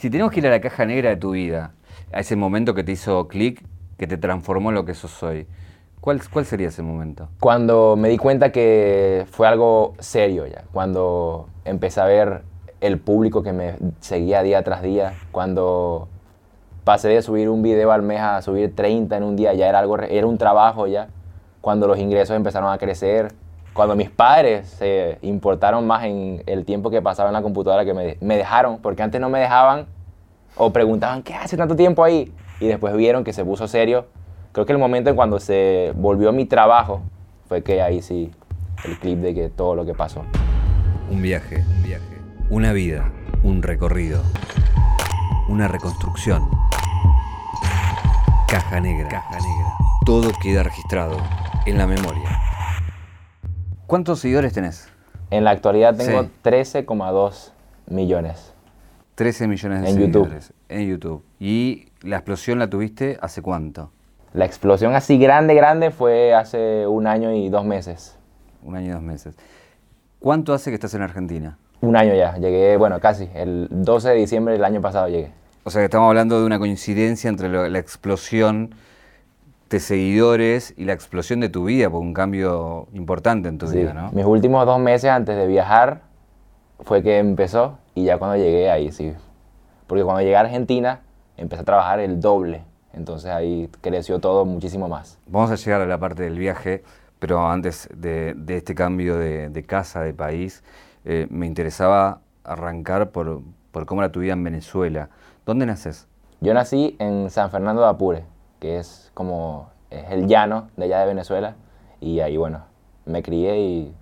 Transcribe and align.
Si 0.00 0.10
tenemos 0.10 0.30
que 0.30 0.38
ir 0.38 0.46
a 0.46 0.50
la 0.50 0.60
caja 0.60 0.86
negra 0.86 1.10
de 1.10 1.16
tu 1.16 1.32
vida, 1.32 1.72
a 2.12 2.20
ese 2.20 2.36
momento 2.36 2.72
que 2.72 2.84
te 2.84 2.92
hizo 2.92 3.26
clic, 3.26 3.64
que 3.96 4.06
te 4.06 4.16
transformó 4.16 4.68
en 4.68 4.76
lo 4.76 4.84
que 4.84 4.94
sos 4.94 5.20
hoy, 5.24 5.48
¿cuál, 6.00 6.20
¿cuál 6.32 6.44
sería 6.44 6.68
ese 6.68 6.84
momento? 6.84 7.30
Cuando 7.40 7.96
me 7.96 8.08
di 8.08 8.16
cuenta 8.16 8.52
que 8.52 9.26
fue 9.32 9.48
algo 9.48 9.94
serio 9.98 10.46
ya, 10.46 10.62
cuando 10.72 11.48
empecé 11.64 12.00
a 12.00 12.04
ver 12.04 12.42
el 12.80 13.00
público 13.00 13.42
que 13.42 13.52
me 13.52 13.74
seguía 13.98 14.44
día 14.44 14.62
tras 14.62 14.82
día, 14.82 15.14
cuando 15.32 16.06
pasé 16.84 17.08
de 17.08 17.20
subir 17.20 17.48
un 17.48 17.62
video 17.62 17.90
al 17.90 18.02
mes 18.02 18.20
a 18.20 18.40
subir 18.40 18.76
30 18.76 19.16
en 19.16 19.24
un 19.24 19.34
día, 19.34 19.52
ya 19.54 19.68
era, 19.68 19.80
algo, 19.80 19.98
era 19.98 20.28
un 20.28 20.38
trabajo 20.38 20.86
ya, 20.86 21.08
cuando 21.60 21.88
los 21.88 21.98
ingresos 21.98 22.36
empezaron 22.36 22.72
a 22.72 22.78
crecer, 22.78 23.32
cuando 23.72 23.94
mis 23.94 24.10
padres 24.10 24.68
se 24.68 25.18
importaron 25.22 25.86
más 25.86 26.04
en 26.04 26.42
el 26.46 26.64
tiempo 26.64 26.90
que 26.90 27.00
pasaba 27.00 27.28
en 27.28 27.34
la 27.34 27.42
computadora 27.42 27.84
que 27.84 27.94
me, 27.94 28.16
me 28.20 28.36
dejaron, 28.36 28.78
porque 28.78 29.02
antes 29.02 29.20
no 29.20 29.28
me 29.30 29.38
dejaban 29.38 29.86
o 30.56 30.72
preguntaban, 30.72 31.22
¿qué 31.22 31.34
hace 31.34 31.56
tanto 31.56 31.76
tiempo 31.76 32.02
ahí? 32.02 32.32
Y 32.60 32.66
después 32.66 32.94
vieron 32.96 33.24
que 33.24 33.32
se 33.32 33.44
puso 33.44 33.68
serio. 33.68 34.06
Creo 34.52 34.66
que 34.66 34.72
el 34.72 34.78
momento 34.78 35.10
en 35.10 35.16
cuando 35.16 35.38
se 35.38 35.92
volvió 35.94 36.32
mi 36.32 36.44
trabajo 36.44 37.02
fue 37.48 37.62
que 37.62 37.80
ahí 37.80 38.02
sí, 38.02 38.32
el 38.84 38.98
clip 38.98 39.18
de 39.20 39.34
que 39.34 39.48
todo 39.48 39.74
lo 39.74 39.86
que 39.86 39.94
pasó. 39.94 40.24
Un 41.10 41.22
viaje, 41.22 41.64
un 41.76 41.82
viaje, 41.82 42.18
una 42.50 42.72
vida, 42.72 43.10
un 43.44 43.62
recorrido, 43.62 44.20
una 45.48 45.68
reconstrucción. 45.68 46.48
Caja 48.48 48.80
negra, 48.80 49.08
caja 49.08 49.36
negra. 49.36 49.72
Todo 50.04 50.30
queda 50.42 50.62
registrado 50.62 51.16
en 51.66 51.78
la 51.78 51.86
memoria. 51.86 52.47
¿Cuántos 53.88 54.20
seguidores 54.20 54.52
tenés? 54.52 54.86
En 55.30 55.44
la 55.44 55.50
actualidad 55.52 55.96
tengo 55.96 56.24
Sí. 56.24 56.30
13,2 56.42 57.52
millones. 57.86 58.52
13 59.14 59.48
millones 59.48 59.80
de 59.80 59.88
En 59.88 59.96
YouTube. 59.98 60.24
seguidores 60.24 60.52
en 60.68 60.88
YouTube. 60.90 61.24
¿Y 61.40 61.86
la 62.02 62.16
explosión 62.16 62.58
la 62.58 62.68
tuviste 62.68 63.16
hace 63.22 63.40
cuánto? 63.40 63.90
La 64.34 64.44
explosión 64.44 64.94
así 64.94 65.16
grande, 65.18 65.54
grande 65.54 65.90
fue 65.90 66.34
hace 66.34 66.86
un 66.86 67.06
año 67.06 67.32
y 67.32 67.48
dos 67.48 67.64
meses. 67.64 68.18
Un 68.62 68.76
año 68.76 68.88
y 68.88 68.90
dos 68.90 69.00
meses. 69.02 69.34
¿Cuánto 70.20 70.52
hace 70.52 70.70
que 70.70 70.74
estás 70.74 70.92
en 70.92 71.00
Argentina? 71.00 71.56
Un 71.80 71.96
año 71.96 72.14
ya, 72.14 72.36
llegué, 72.36 72.76
bueno, 72.76 73.00
casi, 73.00 73.30
el 73.34 73.68
12 73.70 74.10
de 74.10 74.14
diciembre 74.16 74.52
del 74.52 74.64
año 74.64 74.82
pasado 74.82 75.08
llegué. 75.08 75.30
O 75.64 75.70
sea 75.70 75.80
que 75.80 75.86
estamos 75.86 76.08
hablando 76.08 76.38
de 76.38 76.44
una 76.44 76.58
coincidencia 76.58 77.30
entre 77.30 77.48
lo- 77.48 77.66
la 77.70 77.78
explosión 77.78 78.74
de 79.68 79.80
seguidores 79.80 80.74
y 80.76 80.84
la 80.84 80.92
explosión 80.92 81.40
de 81.40 81.48
tu 81.48 81.64
vida, 81.64 81.90
por 81.90 82.00
un 82.00 82.14
cambio 82.14 82.88
importante 82.92 83.48
en 83.48 83.58
tu 83.58 83.66
Sí, 83.66 83.78
vida, 83.78 83.92
¿no? 83.92 84.10
Mis 84.12 84.24
últimos 84.24 84.64
dos 84.66 84.78
meses 84.80 85.10
antes 85.10 85.36
de 85.36 85.46
viajar 85.46 86.02
fue 86.80 87.02
que 87.02 87.18
empezó 87.18 87.78
y 87.94 88.04
ya 88.04 88.18
cuando 88.18 88.36
llegué 88.36 88.70
ahí 88.70 88.90
sí. 88.92 89.12
Porque 89.86 90.04
cuando 90.04 90.20
llegué 90.22 90.36
a 90.36 90.40
Argentina 90.40 91.00
empecé 91.36 91.62
a 91.62 91.64
trabajar 91.64 92.00
el 92.00 92.20
doble. 92.20 92.62
Entonces 92.92 93.30
ahí 93.30 93.68
creció 93.80 94.18
todo 94.18 94.44
muchísimo 94.44 94.88
más. 94.88 95.18
Vamos 95.26 95.50
a 95.50 95.56
llegar 95.56 95.80
a 95.82 95.86
la 95.86 95.98
parte 95.98 96.22
del 96.22 96.38
viaje, 96.38 96.82
pero 97.18 97.46
antes 97.46 97.88
de, 97.94 98.34
de 98.34 98.56
este 98.56 98.74
cambio 98.74 99.16
de, 99.16 99.50
de 99.50 99.62
casa, 99.64 100.00
de 100.02 100.14
país, 100.14 100.62
eh, 101.04 101.26
me 101.30 101.46
interesaba 101.46 102.20
arrancar 102.44 103.10
por, 103.10 103.42
por 103.70 103.86
cómo 103.86 104.00
era 104.02 104.10
tu 104.10 104.20
vida 104.20 104.32
en 104.32 104.42
Venezuela. 104.42 105.10
¿Dónde 105.44 105.66
naces? 105.66 106.06
Yo 106.40 106.54
nací 106.54 106.96
en 106.98 107.30
San 107.30 107.50
Fernando 107.50 107.82
de 107.82 107.88
Apure, 107.88 108.24
que 108.60 108.78
es 108.78 109.10
como 109.14 109.70
es 109.90 110.10
el 110.10 110.26
llano 110.26 110.68
de 110.76 110.84
allá 110.84 111.00
de 111.00 111.06
Venezuela. 111.06 111.56
Y 112.00 112.20
ahí, 112.20 112.36
bueno, 112.36 112.64
me 113.06 113.22
crié 113.22 113.60
y 113.60 113.94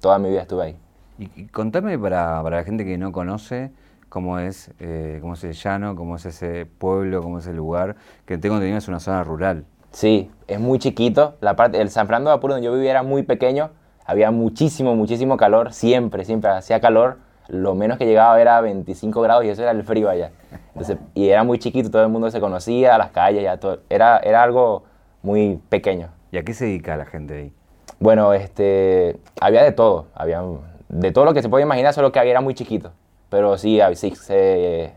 toda 0.00 0.18
mi 0.18 0.30
vida 0.30 0.42
estuve 0.42 0.64
ahí. 0.64 0.76
Y, 1.18 1.30
y 1.42 1.46
contame 1.46 1.98
para, 1.98 2.42
para 2.42 2.58
la 2.58 2.64
gente 2.64 2.84
que 2.84 2.98
no 2.98 3.12
conoce 3.12 3.70
cómo 4.08 4.38
es, 4.38 4.70
eh, 4.80 5.18
cómo 5.20 5.34
es 5.34 5.44
el 5.44 5.52
llano, 5.52 5.96
cómo 5.96 6.16
es 6.16 6.26
ese 6.26 6.66
pueblo, 6.66 7.22
cómo 7.22 7.38
es 7.38 7.46
el 7.46 7.56
lugar, 7.56 7.96
que 8.24 8.38
tengo 8.38 8.56
entendido 8.56 8.78
es 8.78 8.88
una 8.88 9.00
zona 9.00 9.24
rural. 9.24 9.64
Sí, 9.90 10.30
es 10.46 10.60
muy 10.60 10.78
chiquito. 10.78 11.36
La 11.40 11.56
parte, 11.56 11.80
el 11.80 11.90
San 11.90 12.06
Fernando 12.06 12.30
de 12.30 12.36
Apure 12.36 12.54
donde 12.54 12.66
yo 12.66 12.72
vivía 12.74 12.90
era 12.90 13.02
muy 13.02 13.22
pequeño. 13.22 13.70
Había 14.04 14.30
muchísimo, 14.30 14.94
muchísimo 14.94 15.36
calor. 15.36 15.72
Siempre, 15.72 16.24
siempre 16.24 16.50
hacía 16.50 16.80
calor. 16.80 17.18
Lo 17.48 17.74
menos 17.74 17.98
que 17.98 18.06
llegaba 18.06 18.40
era 18.40 18.60
25 18.60 19.20
grados 19.20 19.44
y 19.44 19.48
eso 19.48 19.62
era 19.62 19.70
el 19.70 19.82
frío 19.84 20.08
allá. 20.08 20.32
Entonces, 20.68 20.98
y 21.14 21.28
era 21.28 21.44
muy 21.44 21.58
chiquito, 21.58 21.90
todo 21.90 22.02
el 22.02 22.08
mundo 22.08 22.30
se 22.30 22.40
conocía, 22.40 22.98
las 22.98 23.10
calles, 23.10 23.42
ya 23.42 23.58
todo. 23.58 23.80
Era, 23.88 24.18
era 24.18 24.42
algo 24.42 24.84
muy 25.22 25.60
pequeño. 25.68 26.08
¿Y 26.32 26.38
a 26.38 26.44
qué 26.44 26.54
se 26.54 26.66
dedica 26.66 26.96
la 26.96 27.06
gente 27.06 27.34
ahí? 27.34 27.52
Bueno, 27.98 28.32
este, 28.32 29.18
había 29.40 29.62
de 29.62 29.72
todo. 29.72 30.06
Había 30.14 30.42
de 30.88 31.12
todo 31.12 31.24
lo 31.24 31.34
que 31.34 31.42
se 31.42 31.48
puede 31.48 31.64
imaginar, 31.64 31.94
solo 31.94 32.12
que 32.12 32.18
era 32.18 32.40
muy 32.40 32.54
chiquito. 32.54 32.92
Pero 33.28 33.58
sí, 33.58 33.80
sí 33.94 34.14
se 34.14 34.92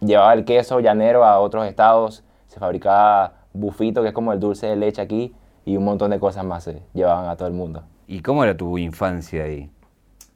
llevaba 0.00 0.32
el 0.34 0.44
queso 0.44 0.80
llanero 0.80 1.24
a 1.24 1.38
otros 1.40 1.66
estados, 1.66 2.22
se 2.46 2.58
fabricaba 2.58 3.34
bufito, 3.52 4.02
que 4.02 4.08
es 4.08 4.14
como 4.14 4.32
el 4.32 4.40
dulce 4.40 4.66
de 4.66 4.76
leche 4.76 5.02
aquí, 5.02 5.34
y 5.64 5.76
un 5.76 5.84
montón 5.84 6.10
de 6.10 6.18
cosas 6.18 6.44
más 6.44 6.64
se 6.64 6.82
llevaban 6.92 7.28
a 7.28 7.36
todo 7.36 7.48
el 7.48 7.54
mundo. 7.54 7.82
¿Y 8.06 8.20
cómo 8.20 8.44
era 8.44 8.56
tu 8.56 8.78
infancia 8.78 9.44
ahí? 9.44 9.70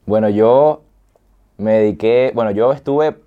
Bueno, 0.05 0.29
yo 0.29 0.83
me 1.59 1.73
dediqué, 1.73 2.31
bueno, 2.33 2.49
yo 2.51 2.71
estuve, 2.73 3.17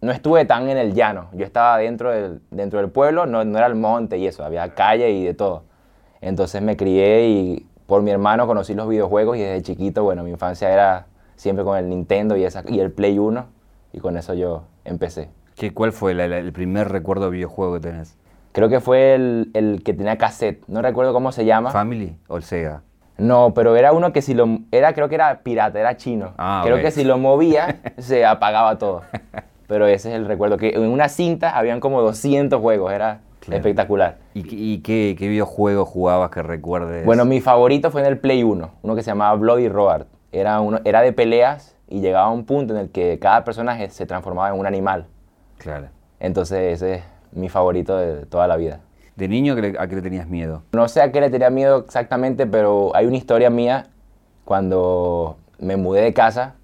no 0.00 0.12
estuve 0.12 0.44
tan 0.46 0.68
en 0.70 0.78
el 0.78 0.94
llano, 0.94 1.28
yo 1.34 1.44
estaba 1.44 1.76
dentro 1.78 2.10
del, 2.10 2.40
dentro 2.50 2.80
del 2.80 2.88
pueblo, 2.90 3.26
no, 3.26 3.44
no 3.44 3.58
era 3.58 3.66
el 3.66 3.74
monte 3.74 4.16
y 4.16 4.26
eso, 4.26 4.44
había 4.44 4.74
calle 4.74 5.10
y 5.10 5.24
de 5.24 5.34
todo. 5.34 5.64
Entonces 6.22 6.62
me 6.62 6.76
crié 6.76 7.28
y 7.28 7.66
por 7.86 8.02
mi 8.02 8.10
hermano 8.10 8.46
conocí 8.46 8.74
los 8.74 8.88
videojuegos 8.88 9.36
y 9.36 9.40
desde 9.40 9.62
chiquito, 9.62 10.02
bueno, 10.04 10.22
mi 10.22 10.30
infancia 10.30 10.72
era 10.72 11.06
siempre 11.36 11.64
con 11.64 11.76
el 11.76 11.88
Nintendo 11.88 12.36
y, 12.36 12.44
esa, 12.44 12.62
y 12.66 12.80
el 12.80 12.90
Play 12.92 13.18
1 13.18 13.46
y 13.92 13.98
con 13.98 14.16
eso 14.16 14.34
yo 14.34 14.64
empecé. 14.84 15.28
¿Qué, 15.56 15.74
¿Cuál 15.74 15.92
fue 15.92 16.14
la- 16.14 16.28
la- 16.28 16.38
el 16.38 16.52
primer 16.52 16.88
recuerdo 16.90 17.26
de 17.26 17.32
videojuego 17.32 17.74
que 17.74 17.80
tenés? 17.80 18.16
Creo 18.52 18.68
que 18.68 18.80
fue 18.80 19.14
el, 19.14 19.50
el 19.54 19.82
que 19.84 19.94
tenía 19.94 20.16
cassette, 20.18 20.62
no 20.68 20.82
recuerdo 20.82 21.12
cómo 21.12 21.32
se 21.32 21.44
llama. 21.44 21.70
¿Family 21.70 22.16
o 22.28 22.36
el 22.36 22.42
Sega? 22.42 22.82
No, 23.20 23.52
pero 23.54 23.76
era 23.76 23.92
uno 23.92 24.12
que 24.12 24.22
si 24.22 24.34
lo... 24.34 24.46
Era, 24.72 24.92
creo 24.94 25.08
que 25.08 25.14
era 25.14 25.40
pirata, 25.40 25.78
era 25.78 25.96
chino. 25.96 26.32
Ah, 26.38 26.62
creo 26.64 26.80
que 26.80 26.90
si 26.90 27.04
lo 27.04 27.18
movía, 27.18 27.80
se 27.98 28.24
apagaba 28.24 28.78
todo. 28.78 29.02
Pero 29.66 29.86
ese 29.86 30.08
es 30.10 30.14
el 30.16 30.26
recuerdo, 30.26 30.56
que 30.56 30.70
en 30.70 30.88
una 30.90 31.08
cinta 31.08 31.56
habían 31.56 31.80
como 31.80 32.00
200 32.02 32.60
juegos, 32.60 32.92
era 32.92 33.20
Claro. 33.40 33.56
espectacular. 33.58 34.16
¿Y, 34.34 34.42
qué- 34.42 34.56
y 34.56 34.78
qué, 34.80 35.16
qué 35.18 35.28
videojuego 35.28 35.86
jugabas 35.86 36.30
que 36.30 36.42
recuerdes? 36.42 37.06
Bueno, 37.06 37.24
mi 37.24 37.40
favorito 37.40 37.90
fue 37.90 38.02
en 38.02 38.06
el 38.08 38.18
Play 38.18 38.42
1, 38.42 38.70
uno 38.82 38.94
que 38.94 39.02
se 39.02 39.10
llamaba 39.10 39.34
Bloody 39.36 39.68
Roar. 39.68 40.06
Era, 40.32 40.60
uno, 40.60 40.80
era 40.84 41.00
de 41.02 41.12
peleas 41.12 41.74
y 41.88 42.00
llegaba 42.00 42.26
a 42.26 42.30
un 42.30 42.44
punto 42.44 42.74
en 42.74 42.80
el 42.80 42.90
que 42.90 43.18
cada 43.18 43.42
personaje 43.44 43.88
se 43.90 44.04
transformaba 44.06 44.50
en 44.50 44.58
un 44.60 44.66
animal. 44.66 45.06
Claro. 45.58 45.86
Entonces 46.20 46.74
ese 46.74 46.94
es 46.96 47.02
mi 47.32 47.48
favorito 47.48 47.96
de 47.96 48.26
toda 48.26 48.46
la 48.46 48.56
vida. 48.56 48.80
¿De 49.20 49.28
niño 49.28 49.54
a 49.78 49.86
qué 49.86 49.96
le 49.96 50.00
tenías 50.00 50.28
miedo? 50.28 50.62
No 50.72 50.88
sé 50.88 51.02
a 51.02 51.12
qué 51.12 51.20
le 51.20 51.28
tenía 51.28 51.50
miedo 51.50 51.84
exactamente, 51.84 52.46
pero 52.46 52.96
hay 52.96 53.04
una 53.04 53.18
historia 53.18 53.50
mía 53.50 53.88
cuando 54.46 55.36
me 55.58 55.76
mudé 55.76 56.00
de 56.00 56.14
casa, 56.14 56.54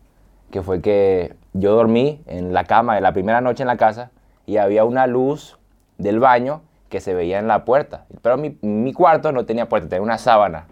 que 0.50 0.62
fue 0.62 0.80
que 0.80 1.34
yo 1.52 1.74
dormí 1.74 2.22
en 2.24 2.54
la 2.54 2.64
cama 2.64 2.94
de 2.94 3.02
la 3.02 3.12
primera 3.12 3.42
noche 3.42 3.62
en 3.62 3.66
la 3.66 3.76
casa 3.76 4.10
y 4.46 4.56
había 4.56 4.86
una 4.86 5.06
luz 5.06 5.58
del 5.98 6.18
baño 6.18 6.62
que 6.88 7.00
se 7.00 7.12
veía 7.12 7.38
en 7.40 7.46
la 7.46 7.66
puerta. 7.66 8.06
Pero 8.22 8.38
mi, 8.38 8.56
mi 8.62 8.94
cuarto 8.94 9.32
no 9.32 9.44
tenía 9.44 9.68
puerta, 9.68 9.90
tenía 9.90 10.02
una 10.02 10.16
sábana. 10.16 10.64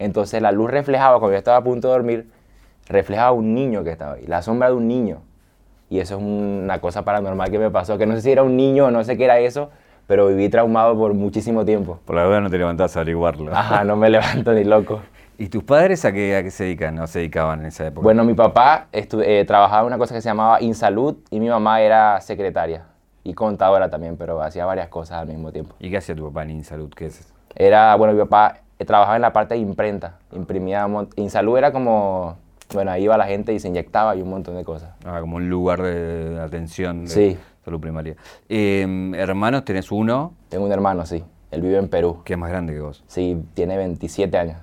Entonces 0.00 0.42
la 0.42 0.50
luz 0.50 0.68
reflejaba, 0.68 1.20
cuando 1.20 1.34
yo 1.34 1.38
estaba 1.38 1.58
a 1.58 1.62
punto 1.62 1.86
de 1.86 1.94
dormir, 1.94 2.30
reflejaba 2.88 3.30
un 3.30 3.54
niño 3.54 3.84
que 3.84 3.92
estaba 3.92 4.14
ahí, 4.14 4.26
la 4.26 4.42
sombra 4.42 4.66
de 4.66 4.74
un 4.74 4.88
niño. 4.88 5.20
Y 5.90 6.00
eso 6.00 6.16
es 6.16 6.22
una 6.24 6.80
cosa 6.80 7.04
paranormal 7.04 7.52
que 7.52 7.60
me 7.60 7.70
pasó, 7.70 7.98
que 7.98 8.06
no 8.06 8.16
sé 8.16 8.22
si 8.22 8.32
era 8.32 8.42
un 8.42 8.56
niño 8.56 8.86
o 8.86 8.90
no 8.90 9.04
sé 9.04 9.16
qué 9.16 9.26
era 9.26 9.38
eso, 9.38 9.70
pero 10.06 10.26
viví 10.26 10.48
traumado 10.48 10.96
por 10.96 11.14
muchísimo 11.14 11.64
tiempo. 11.64 11.98
Por 12.04 12.16
la 12.16 12.24
duda 12.24 12.40
no 12.40 12.50
te 12.50 12.58
levantás 12.58 12.96
a 12.96 13.00
averiguarlo. 13.00 13.54
Ajá, 13.54 13.84
no 13.84 13.96
me 13.96 14.10
levanto 14.10 14.52
ni 14.52 14.64
loco. 14.64 15.00
¿Y 15.36 15.48
tus 15.48 15.64
padres 15.64 16.04
a 16.04 16.12
qué, 16.12 16.36
a 16.36 16.42
qué 16.42 16.50
se 16.50 16.64
dedican? 16.64 16.94
¿No 16.94 17.06
se 17.06 17.18
dedicaban 17.18 17.60
en 17.60 17.66
esa 17.66 17.86
época? 17.86 18.04
Bueno, 18.04 18.22
mi 18.24 18.34
papá 18.34 18.86
eh, 18.92 19.44
trabajaba 19.46 19.82
en 19.82 19.86
una 19.88 19.98
cosa 19.98 20.14
que 20.14 20.20
se 20.20 20.28
llamaba 20.28 20.60
Insalud 20.60 21.16
y 21.30 21.40
mi 21.40 21.48
mamá 21.48 21.80
era 21.80 22.20
secretaria 22.20 22.84
y 23.24 23.34
contadora 23.34 23.90
también, 23.90 24.16
pero 24.16 24.40
hacía 24.40 24.64
varias 24.64 24.88
cosas 24.88 25.22
al 25.22 25.26
mismo 25.26 25.50
tiempo. 25.50 25.74
¿Y 25.80 25.90
qué 25.90 25.96
hacía 25.96 26.14
tu 26.14 26.26
papá 26.26 26.44
en 26.44 26.50
Insalud? 26.50 26.90
¿Qué 26.94 27.06
es? 27.06 27.32
Era, 27.56 27.96
bueno, 27.96 28.12
mi 28.12 28.20
papá 28.20 28.58
eh, 28.78 28.84
trabajaba 28.84 29.16
en 29.16 29.22
la 29.22 29.32
parte 29.32 29.54
de 29.54 29.60
imprenta, 29.60 30.18
imprimía, 30.32 30.86
Insalud 31.16 31.56
era 31.58 31.72
como, 31.72 32.36
bueno, 32.72 32.90
ahí 32.90 33.04
iba 33.04 33.16
la 33.16 33.26
gente 33.26 33.52
y 33.52 33.58
se 33.60 33.68
inyectaba 33.68 34.16
y 34.16 34.22
un 34.22 34.30
montón 34.30 34.56
de 34.56 34.64
cosas. 34.64 34.90
Ah, 35.04 35.20
como 35.20 35.36
un 35.36 35.48
lugar 35.50 35.82
de, 35.82 36.40
atención 36.40 37.04
de 37.04 37.10
Sí. 37.10 37.38
salud 37.64 37.80
primaria. 37.80 38.16
Eh, 38.48 39.12
hermanos, 39.16 39.64
tenés 39.64 39.90
uno 39.92 40.34
Tengo 40.48 40.64
un 40.66 40.72
hermano, 40.72 41.04
sí, 41.06 41.22
él 41.50 41.60
vive 41.62 41.78
en 41.78 41.88
Perú, 41.88 42.22
que 42.24 42.34
es 42.34 42.38
más 42.38 42.50
grande 42.50 42.72
que 42.72 42.80
vos. 42.80 43.04
sí, 43.06 43.42
tiene 43.54 43.76
27 43.76 44.36
años. 44.38 44.56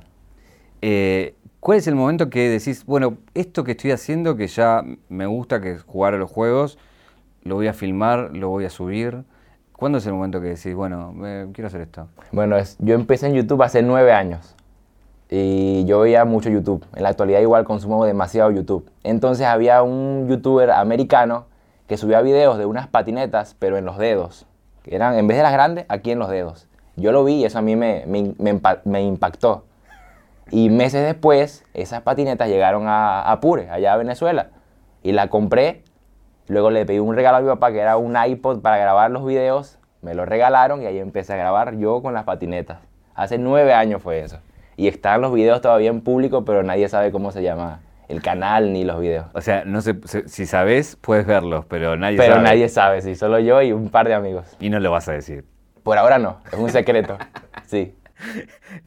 Eh, 0.82 1.36
¿Cuál 1.60 1.78
es 1.78 1.86
el 1.88 1.94
momento 1.96 2.30
que 2.30 2.50
decís, 2.50 2.86
bueno, 2.88 3.18
esto 3.36 3.64
que 3.64 3.72
estoy 3.74 3.92
haciendo, 3.92 4.36
que 4.36 4.48
ya 4.48 4.84
me 5.10 5.28
gusta, 5.28 5.62
que 5.62 5.74
es 5.74 5.84
jugar 5.84 6.16
a 6.16 6.18
los 6.18 6.32
juegos, 6.32 6.80
lo 7.44 7.56
voy 7.56 7.68
a 7.68 7.74
filmar, 7.74 8.36
lo 8.36 8.50
voy 8.50 8.66
a 8.66 8.70
subir? 8.72 9.24
¿Cuándo 9.74 10.00
es 10.00 10.06
el 10.08 10.14
momento 10.14 10.42
que 10.42 10.48
decís, 10.48 10.74
bueno, 10.74 11.14
eh, 11.24 11.48
quiero 11.54 11.68
hacer 11.68 11.82
esto? 11.82 12.08
Bueno, 12.32 12.58
es- 12.58 12.78
yo 12.80 12.96
empecé 12.96 13.28
en 13.28 13.34
YouTube 13.36 13.62
hace 13.62 13.84
nueve 13.84 14.12
años 14.12 14.56
y 15.32 15.86
yo 15.86 16.02
veía 16.02 16.26
mucho 16.26 16.50
YouTube. 16.50 16.86
En 16.94 17.04
la 17.04 17.10
actualidad 17.10 17.40
igual 17.40 17.64
consumo 17.64 18.06
demasiado 18.06 18.52
YouTube. 18.52 18.92
Entonces 19.04 19.48
había 19.48 19.82
un 19.82 20.28
youtuber 20.30 20.70
americano 20.72 21.46
que 21.88 21.98
subía 21.98 22.22
videos 22.22 22.58
de 22.58 22.66
unas 22.66 22.88
patinetas, 22.88 23.56
pero 23.58 23.78
en 23.78 23.86
los 23.86 23.98
dedos. 23.98 24.46
Que 24.84 24.94
eran, 24.94 25.16
en 25.18 25.28
vez 25.28 25.38
de 25.38 25.44
las 25.44 25.54
grandes, 25.54 25.86
aquí 25.88 26.12
en 26.12 26.20
los 26.20 26.30
dedos. 26.30 26.68
Yo 26.98 27.14
lo 27.14 27.24
vi 27.24 27.36
y 27.36 27.46
eso 27.46 27.60
a 27.60 27.62
mí 27.62 27.78
me, 27.78 28.04
me, 28.08 28.34
me 28.38 28.54
impa- 28.54 28.82
me 28.84 29.02
impactó. 29.04 29.64
Y 30.50 30.70
meses 30.70 31.06
después, 31.06 31.64
esas 31.74 32.02
patinetas 32.02 32.50
llegaron 32.50 32.88
a 32.88 33.32
Apure, 33.32 33.70
allá 33.70 33.94
a 33.94 33.98
Venezuela. 33.98 34.50
Y 35.02 35.14
la 35.14 35.30
compré. 35.30 35.84
Luego 36.48 36.72
le 36.72 36.86
pedí 36.86 37.00
un 37.00 37.16
regalo 37.16 37.38
a 37.38 37.42
mi 37.42 37.48
papá 37.48 37.72
que 37.72 37.80
era 37.80 37.96
un 37.96 38.18
iPod 38.22 38.60
para 38.60 38.78
grabar 38.78 39.12
los 39.12 39.26
videos. 39.26 39.80
Me 40.02 40.14
lo 40.14 40.26
regalaron 40.26 40.82
y 40.82 40.88
ahí 40.88 41.00
empecé 41.00 41.32
a 41.32 41.38
grabar 41.38 41.78
yo 41.78 42.02
con 42.02 42.14
las 42.14 42.26
patinetas. 42.26 42.80
Hace 43.16 43.38
nueve 43.38 43.74
años 43.74 44.02
fue 44.02 44.20
eso. 44.20 44.40
Y 44.78 44.88
están 44.88 45.22
los 45.22 45.34
videos 45.34 45.62
todavía 45.62 45.90
en 45.90 46.02
público, 46.02 46.46
pero 46.46 46.64
nadie 46.64 46.88
sabe 46.90 47.12
cómo 47.12 47.32
se 47.32 47.44
llama 47.44 47.82
el 48.08 48.22
canal 48.22 48.74
ni 48.74 48.84
los 48.84 49.00
videos. 49.00 49.28
O 49.34 49.42
sea, 49.42 49.64
no 49.66 49.82
sé, 49.82 49.96
si 50.26 50.46
sabes, 50.46 50.98
puedes 51.00 51.26
verlos, 51.26 51.66
pero 51.66 51.96
nadie 51.96 52.18
Pero 52.18 52.34
sabe. 52.36 52.44
nadie 52.44 52.68
sabe, 52.70 53.02
sí, 53.02 53.16
solo 53.16 53.40
yo 53.40 53.62
y 53.62 53.72
un 53.72 53.90
par 53.90 54.08
de 54.08 54.14
amigos. 54.14 54.46
Y 54.60 54.70
no 54.70 54.80
lo 54.80 54.92
vas 54.92 55.08
a 55.08 55.14
decir. 55.14 55.46
Por 55.84 55.98
ahora 55.98 56.20
no, 56.20 56.40
es 56.52 56.60
un 56.60 56.70
secreto. 56.70 57.18
Sí. 57.68 57.96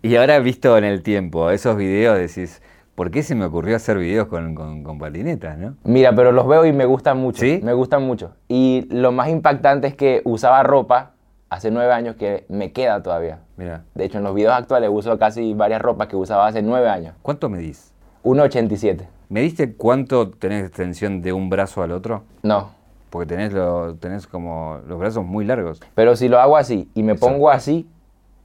Y 0.02 0.14
ahora 0.16 0.38
visto 0.40 0.76
en 0.76 0.84
el 0.84 1.02
tiempo, 1.02 1.50
esos 1.50 1.74
videos 1.78 2.18
decís, 2.18 2.60
¿por 2.94 3.10
qué 3.10 3.22
se 3.22 3.34
me 3.34 3.46
ocurrió 3.46 3.76
hacer 3.76 3.96
videos 3.96 4.26
con, 4.28 4.54
con, 4.54 4.82
con 4.82 4.98
patinetas, 4.98 5.56
no? 5.56 5.74
Mira, 5.84 6.14
pero 6.14 6.32
los 6.32 6.46
veo 6.46 6.66
y 6.66 6.72
me 6.74 6.84
gustan 6.84 7.16
mucho. 7.16 7.40
¿Sí? 7.40 7.60
Me 7.62 7.72
gustan 7.72 8.02
mucho. 8.02 8.36
Y 8.46 8.86
lo 8.90 9.10
más 9.10 9.28
impactante 9.30 9.86
es 9.86 9.94
que 9.94 10.20
usaba 10.24 10.62
ropa 10.64 11.13
hace 11.54 11.70
nueve 11.70 11.92
años 11.92 12.16
que 12.16 12.44
me 12.48 12.72
queda 12.72 13.02
todavía. 13.02 13.38
Mira, 13.56 13.84
De 13.94 14.04
hecho, 14.04 14.18
en 14.18 14.24
los 14.24 14.34
videos 14.34 14.54
actuales 14.54 14.90
uso 14.92 15.16
casi 15.18 15.54
varias 15.54 15.80
ropas 15.80 16.08
que 16.08 16.16
usaba 16.16 16.46
hace 16.46 16.62
nueve 16.62 16.88
años. 16.88 17.14
¿cuánto 17.22 17.48
medís? 17.48 17.92
1,87. 18.24 19.06
¿Me 19.28 19.40
diste 19.40 19.74
cuánto 19.74 20.30
tenés 20.30 20.66
extensión 20.66 21.22
de 21.22 21.32
un 21.32 21.50
brazo 21.50 21.82
al 21.82 21.92
otro? 21.92 22.24
No. 22.42 22.70
Porque 23.10 23.26
tenés, 23.26 23.52
lo, 23.52 23.94
tenés 23.94 24.26
como 24.26 24.80
los 24.88 24.98
brazos 24.98 25.24
muy 25.24 25.44
largos. 25.44 25.80
Pero 25.94 26.16
si 26.16 26.28
lo 26.28 26.40
hago 26.40 26.56
así 26.56 26.90
y 26.94 27.02
me 27.02 27.14
pongo 27.14 27.50
así, 27.50 27.86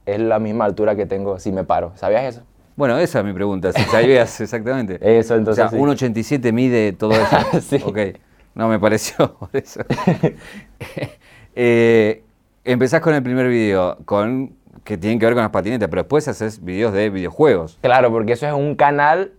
es 0.06 0.20
la 0.20 0.38
misma 0.38 0.64
altura 0.64 0.94
que 0.94 1.06
tengo 1.06 1.38
si 1.38 1.50
me 1.50 1.64
paro. 1.64 1.92
¿Sabías 1.96 2.24
eso? 2.36 2.42
Bueno, 2.76 2.96
esa 2.98 3.18
es 3.18 3.24
mi 3.24 3.32
pregunta, 3.32 3.72
si 3.72 3.82
sabías 3.82 4.40
exactamente. 4.40 4.98
Eso, 5.00 5.34
entonces. 5.34 5.64
o 5.64 5.68
sea, 5.70 5.78
sí. 5.78 5.84
1,87 5.84 6.52
mide 6.52 6.92
todo 6.92 7.12
eso. 7.12 7.36
Sí. 7.60 7.82
Ok, 7.84 7.98
no 8.54 8.68
me 8.68 8.78
pareció 8.78 9.34
por 9.36 9.50
eso. 9.56 9.80
Eh, 11.54 12.22
empezás 12.64 13.00
con 13.00 13.14
el 13.14 13.22
primer 13.22 13.48
video, 13.48 13.98
con, 14.04 14.54
que 14.84 14.98
tiene 14.98 15.18
que 15.18 15.26
ver 15.26 15.34
con 15.34 15.42
las 15.42 15.50
patinetas, 15.50 15.88
pero 15.88 16.02
después 16.02 16.28
haces 16.28 16.64
videos 16.64 16.92
de 16.92 17.10
videojuegos. 17.10 17.78
Claro, 17.80 18.10
porque 18.10 18.32
eso 18.32 18.46
es 18.46 18.52
un 18.52 18.74
canal 18.74 19.32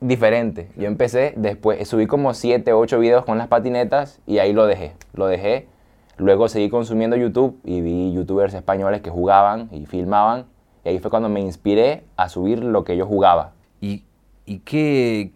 diferente. 0.00 0.70
Yo 0.76 0.86
empecé 0.86 1.34
después, 1.36 1.86
subí 1.88 2.06
como 2.06 2.34
7, 2.34 2.72
8 2.72 2.98
videos 2.98 3.24
con 3.24 3.38
las 3.38 3.48
patinetas 3.48 4.20
y 4.26 4.38
ahí 4.38 4.52
lo 4.52 4.66
dejé. 4.66 4.94
Lo 5.14 5.26
dejé. 5.26 5.68
Luego 6.16 6.48
seguí 6.48 6.68
consumiendo 6.68 7.16
YouTube 7.16 7.58
y 7.64 7.80
vi 7.80 8.12
youtubers 8.12 8.52
españoles 8.54 9.00
que 9.00 9.10
jugaban 9.10 9.68
y 9.72 9.86
filmaban. 9.86 10.46
Y 10.84 10.90
ahí 10.90 10.98
fue 10.98 11.10
cuando 11.10 11.28
me 11.28 11.40
inspiré 11.40 12.04
a 12.16 12.28
subir 12.28 12.62
lo 12.62 12.84
que 12.84 12.96
yo 12.96 13.06
jugaba. 13.06 13.52
¿Y, 13.80 14.04
y 14.44 14.58
qué, 14.60 15.32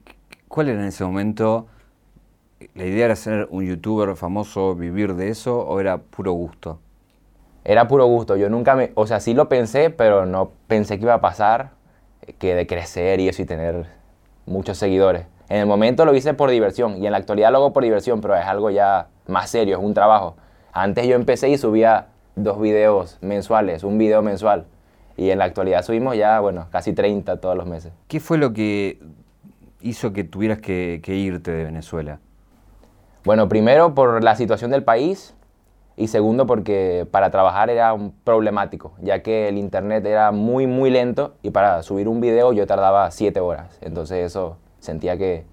cuál 0.48 0.68
era 0.68 0.80
en 0.80 0.88
ese 0.88 1.04
momento? 1.04 1.66
¿La 2.74 2.84
idea 2.86 3.06
era 3.06 3.16
ser 3.16 3.46
un 3.50 3.64
youtuber 3.64 4.16
famoso, 4.16 4.74
vivir 4.74 5.14
de 5.14 5.28
eso 5.28 5.60
o 5.60 5.80
era 5.80 5.98
puro 5.98 6.32
gusto? 6.32 6.80
Era 7.64 7.88
puro 7.88 8.06
gusto. 8.06 8.36
Yo 8.36 8.50
nunca 8.50 8.76
me. 8.76 8.92
O 8.94 9.06
sea, 9.06 9.20
sí 9.20 9.34
lo 9.34 9.48
pensé, 9.48 9.90
pero 9.90 10.26
no 10.26 10.52
pensé 10.68 10.98
que 10.98 11.04
iba 11.04 11.14
a 11.14 11.20
pasar. 11.20 11.70
Que 12.38 12.54
de 12.54 12.66
crecer 12.66 13.20
y 13.20 13.28
eso 13.28 13.42
y 13.42 13.44
tener 13.44 13.86
muchos 14.46 14.78
seguidores. 14.78 15.26
En 15.48 15.58
el 15.58 15.66
momento 15.66 16.04
lo 16.04 16.14
hice 16.14 16.34
por 16.34 16.50
diversión 16.50 17.02
y 17.02 17.06
en 17.06 17.12
la 17.12 17.18
actualidad 17.18 17.50
lo 17.52 17.58
hago 17.58 17.72
por 17.72 17.82
diversión, 17.82 18.20
pero 18.20 18.34
es 18.34 18.46
algo 18.46 18.70
ya 18.70 19.08
más 19.26 19.50
serio, 19.50 19.76
es 19.76 19.84
un 19.84 19.92
trabajo. 19.92 20.36
Antes 20.72 21.06
yo 21.06 21.16
empecé 21.16 21.50
y 21.50 21.58
subía 21.58 22.06
dos 22.34 22.60
videos 22.60 23.18
mensuales, 23.20 23.84
un 23.84 23.98
video 23.98 24.22
mensual. 24.22 24.64
Y 25.16 25.30
en 25.30 25.38
la 25.38 25.44
actualidad 25.44 25.84
subimos 25.84 26.16
ya, 26.16 26.40
bueno, 26.40 26.66
casi 26.70 26.92
30 26.92 27.40
todos 27.40 27.56
los 27.56 27.66
meses. 27.66 27.92
¿Qué 28.08 28.20
fue 28.20 28.38
lo 28.38 28.52
que 28.52 29.00
hizo 29.80 30.12
que 30.12 30.24
tuvieras 30.24 30.58
que, 30.58 31.00
que 31.02 31.14
irte 31.14 31.50
de 31.50 31.64
Venezuela? 31.64 32.18
Bueno, 33.24 33.48
primero 33.48 33.94
por 33.94 34.24
la 34.24 34.34
situación 34.34 34.70
del 34.70 34.82
país 34.82 35.33
y 35.96 36.08
segundo 36.08 36.46
porque 36.46 37.06
para 37.10 37.30
trabajar 37.30 37.70
era 37.70 37.96
problemático, 38.24 38.92
ya 39.00 39.22
que 39.22 39.48
el 39.48 39.58
internet 39.58 40.04
era 40.04 40.32
muy, 40.32 40.66
muy 40.66 40.90
lento 40.90 41.34
y 41.42 41.50
para 41.50 41.82
subir 41.82 42.08
un 42.08 42.20
video 42.20 42.52
yo 42.52 42.66
tardaba 42.66 43.10
7 43.10 43.38
horas. 43.40 43.78
Entonces 43.80 44.26
eso 44.26 44.56
sentía 44.80 45.16
que 45.16 45.44